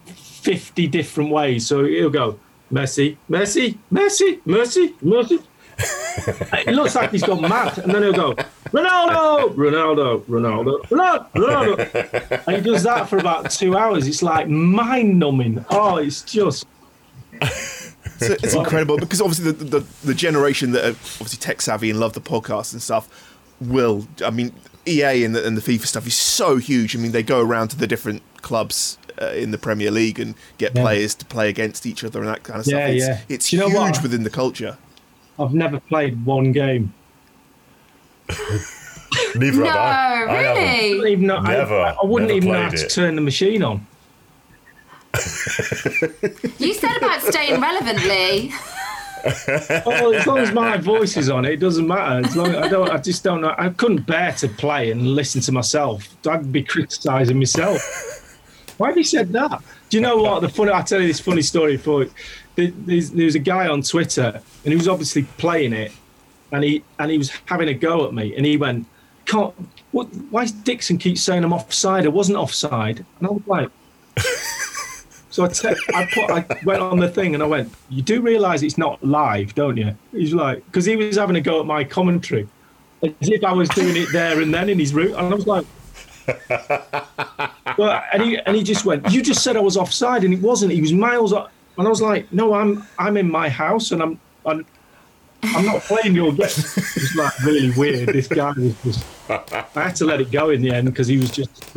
fifty 0.05 0.87
different 0.87 1.29
ways. 1.29 1.67
So 1.67 1.85
he'll 1.85 2.09
go 2.09 2.39
Messi, 2.71 3.17
Messi, 3.29 3.77
Messi, 3.91 4.41
Messi, 4.43 4.93
Messi. 4.99 5.43
it 6.67 6.75
looks 6.75 6.95
like 6.95 7.11
he's 7.11 7.23
gone 7.23 7.41
mad, 7.41 7.77
and 7.79 7.93
then 7.93 8.03
he'll 8.03 8.13
go 8.13 8.33
Ronaldo, 8.71 9.53
Ronaldo, 9.55 10.21
Ronaldo, 10.25 10.81
Ronaldo, 10.87 11.31
Ronaldo. 11.31 12.47
And 12.47 12.57
he 12.57 12.61
does 12.61 12.83
that 12.83 13.09
for 13.09 13.17
about 13.17 13.49
two 13.51 13.77
hours. 13.77 14.07
It's 14.07 14.21
like 14.21 14.47
mind 14.47 15.19
numbing. 15.19 15.65
Oh, 15.69 15.97
it's 15.97 16.21
just. 16.23 16.65
So 18.19 18.33
it's 18.33 18.53
incredible 18.53 18.97
because 18.97 19.21
obviously 19.21 19.53
the, 19.53 19.79
the, 19.79 19.85
the 20.03 20.13
generation 20.13 20.71
that 20.71 20.83
are 20.83 20.89
obviously 20.89 21.37
tech 21.37 21.61
savvy 21.61 21.89
and 21.89 22.01
love 22.01 22.11
the 22.11 22.21
podcast 22.21 22.73
and 22.73 22.81
stuff 22.81 23.28
will. 23.61 24.07
I 24.23 24.29
mean, 24.29 24.53
EA 24.87 25.23
and 25.23 25.35
the, 25.35 25.45
and 25.45 25.55
the 25.57 25.61
FIFA 25.61 25.85
stuff 25.85 26.07
is 26.07 26.15
so 26.15 26.57
huge. 26.57 26.95
I 26.95 26.99
mean, 26.99 27.11
they 27.11 27.23
go 27.23 27.39
around 27.41 27.69
to 27.69 27.77
the 27.77 27.87
different 27.87 28.21
clubs 28.41 28.97
uh, 29.21 29.27
in 29.27 29.51
the 29.51 29.57
Premier 29.57 29.91
League 29.91 30.19
and 30.19 30.35
get 30.57 30.75
Yeah. 30.75 30.81
players 30.81 31.13
to 31.15 31.25
play 31.25 31.49
against 31.49 31.85
each 31.85 32.03
other 32.03 32.19
and 32.19 32.27
that 32.29 32.43
kind 32.43 32.59
of 32.61 32.67
Yeah, 32.67 32.77
stuff. 32.85 32.89
It's, 32.95 33.07
yeah. 33.07 33.21
it's 33.35 33.53
you 33.53 33.61
huge 33.65 33.73
what? 33.75 34.01
within 34.03 34.23
the 34.23 34.29
culture. 34.29 34.77
I've 35.37 35.53
never 35.53 35.79
played 35.79 36.25
one 36.25 36.51
game. 36.51 36.93
Neither 39.35 39.57
No, 39.63 39.65
have 39.65 39.75
I. 39.75 39.79
I 39.79 40.15
haven't. 40.15 40.29
I 40.29 40.43
don't 40.43 40.57
really? 40.97 41.11
even 41.13 41.27
know. 41.27 41.37
I- 41.37 41.53
Never, 41.53 41.79
I, 41.79 41.95
I 42.01 42.05
wouldn't 42.05 42.31
even 42.31 42.51
know 42.51 42.61
how 42.63 42.69
to 42.69 42.85
it. 42.85 42.89
turn 42.89 43.15
the 43.15 43.21
machine 43.21 43.63
on. 43.63 43.85
You 46.59 46.73
said 46.73 46.95
about 46.97 47.21
staying 47.23 47.59
relevant, 47.59 48.03
Lee. 48.05 48.53
Oh, 49.85 50.13
as 50.13 50.25
long 50.27 50.39
as 50.39 50.51
my 50.51 50.77
voice 50.77 51.17
is 51.17 51.29
on 51.29 51.45
it, 51.45 51.53
it 51.53 51.59
doesn't 51.59 51.87
matter. 51.87 52.25
As 52.25 52.35
long 52.35 52.55
I 52.55 52.67
don't, 52.67 52.89
I 52.89 52.97
just 52.97 53.23
don't 53.23 53.41
know. 53.41 53.53
I 53.57 53.69
couldn't 53.69 54.05
bear 54.05 54.31
to 54.33 54.47
play 54.47 54.91
and 54.91 55.07
listen 55.15 55.41
to 55.41 55.51
myself. 55.51 56.07
I'd 56.27 56.51
be 56.51 56.63
criticising 56.63 57.37
myself. 57.37 57.81
Why 58.77 58.87
have 58.87 58.97
you 58.97 59.03
said 59.03 59.31
that? 59.33 59.61
Do 59.89 59.97
you 59.97 60.01
know 60.01 60.17
what? 60.17 60.41
The 60.41 60.49
funny, 60.49 60.71
I'll 60.71 60.83
tell 60.83 61.01
you 61.01 61.07
this 61.07 61.19
funny 61.19 61.41
story 61.41 61.77
for 61.77 62.05
there's, 62.55 63.11
was 63.11 63.35
a 63.35 63.39
guy 63.39 63.67
on 63.67 63.81
Twitter, 63.81 64.41
and 64.63 64.71
he 64.71 64.75
was 64.75 64.87
obviously 64.87 65.23
playing 65.37 65.73
it, 65.73 65.91
and 66.51 66.63
he 66.63 66.83
and 66.99 67.11
he 67.11 67.17
was 67.17 67.31
having 67.45 67.69
a 67.69 67.73
go 67.73 68.05
at 68.05 68.13
me, 68.13 68.35
and 68.35 68.45
he 68.45 68.57
went, 68.57 68.85
"Can't. 69.25 69.53
What? 69.91 70.07
Why 70.29 70.43
does 70.43 70.51
Dixon 70.51 70.97
keep 70.97 71.17
saying 71.17 71.43
I'm 71.43 71.53
offside? 71.53 72.05
I 72.05 72.09
wasn't 72.09 72.37
offside." 72.37 73.05
And 73.19 73.27
I 73.27 73.31
was 73.31 73.41
like. 73.47 73.69
So 75.39 75.45
I, 75.45 75.47
te- 75.47 75.81
I 75.95 76.05
put, 76.13 76.29
I 76.29 76.59
went 76.65 76.81
on 76.81 76.99
the 76.99 77.07
thing 77.07 77.33
and 77.33 77.41
I 77.41 77.45
went, 77.45 77.73
"You 77.89 78.01
do 78.01 78.21
realise 78.21 78.61
it's 78.61 78.77
not 78.77 79.01
live, 79.01 79.55
don't 79.55 79.77
you?" 79.77 79.95
He's 80.11 80.33
like, 80.33 80.65
because 80.65 80.83
he 80.83 80.97
was 80.97 81.15
having 81.15 81.37
a 81.37 81.41
go 81.41 81.61
at 81.61 81.65
my 81.65 81.85
commentary, 81.85 82.45
as 83.01 83.13
if 83.21 83.45
I 83.45 83.53
was 83.53 83.69
doing 83.69 83.95
it 83.95 84.09
there 84.11 84.41
and 84.41 84.53
then 84.53 84.67
in 84.67 84.77
his 84.77 84.93
route, 84.93 85.15
and 85.15 85.31
I 85.31 85.33
was 85.33 85.47
like, 85.47 85.65
well, 87.77 88.03
and 88.11 88.21
he 88.21 88.37
and 88.37 88.53
he 88.53 88.63
just 88.63 88.83
went, 88.83 89.09
"You 89.13 89.21
just 89.21 89.41
said 89.41 89.55
I 89.55 89.61
was 89.61 89.77
offside, 89.77 90.25
and 90.25 90.33
it 90.33 90.41
wasn't. 90.41 90.73
He 90.73 90.81
was 90.81 90.91
miles 90.91 91.31
off." 91.31 91.49
And 91.77 91.87
I 91.87 91.89
was 91.89 92.01
like, 92.01 92.31
"No, 92.33 92.53
I'm 92.53 92.85
I'm 92.97 93.15
in 93.15 93.31
my 93.31 93.47
house, 93.47 93.91
and 93.91 94.03
I'm 94.03 94.19
I'm, 94.45 94.65
I'm 95.41 95.65
not 95.65 95.83
playing 95.83 96.17
your 96.17 96.33
game." 96.33 96.47
It's 96.47 97.15
like 97.15 97.39
really 97.45 97.71
weird. 97.77 98.09
This 98.09 98.27
guy 98.27 98.51
was 98.57 98.75
just. 98.83 99.05
I 99.29 99.83
had 99.83 99.95
to 99.95 100.05
let 100.05 100.19
it 100.19 100.31
go 100.31 100.49
in 100.49 100.61
the 100.61 100.71
end 100.71 100.89
because 100.89 101.07
he 101.07 101.17
was 101.17 101.31
just. 101.31 101.73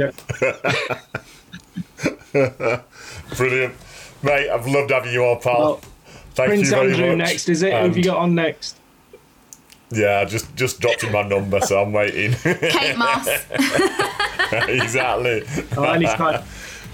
Brilliant. 3.36 3.74
Mate, 4.22 4.48
I've 4.50 4.66
loved 4.66 4.90
having 4.90 5.12
you 5.12 5.24
on, 5.24 5.40
pal. 5.40 5.58
Well, 5.58 5.80
Thank 6.34 6.48
Prince 6.48 6.70
you 6.70 6.76
very 6.76 6.92
Andrew 6.92 7.16
much. 7.16 7.18
next, 7.18 7.48
is 7.48 7.62
it? 7.62 7.72
Who 7.72 7.78
have 7.78 7.96
you 7.96 8.04
got 8.04 8.16
on 8.18 8.34
next? 8.34 8.76
Yeah, 9.90 10.24
just 10.24 10.54
just 10.56 10.80
dropped 10.80 11.04
in 11.04 11.12
my 11.12 11.22
number, 11.22 11.60
so 11.60 11.82
I'm 11.82 11.92
waiting. 11.92 12.32
Kate 12.42 12.96
Moss. 12.96 13.28
exactly. 14.52 15.42
Oh, 15.76 15.82
anytime. 15.82 16.42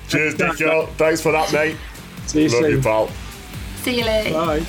Cheers, 0.09 0.39
Nico. 0.39 0.87
Thanks 0.97 1.21
for 1.21 1.31
that, 1.31 1.53
mate. 1.53 1.77
See 2.27 2.43
you 2.45 2.49
Love 2.49 2.63
soon. 2.63 2.71
you, 2.73 2.83
pal. 2.83 3.09
See 3.83 3.99
you, 3.99 4.05
later. 4.05 4.33
Bye. 4.33 4.67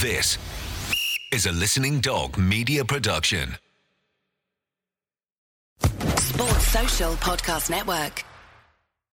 This 0.00 0.38
is 1.32 1.46
a 1.46 1.52
Listening 1.52 1.98
Dog 2.00 2.36
media 2.36 2.84
production. 2.84 3.56
Sports 5.80 6.66
Social 6.68 7.12
Podcast 7.14 7.70
Network. 7.70 8.22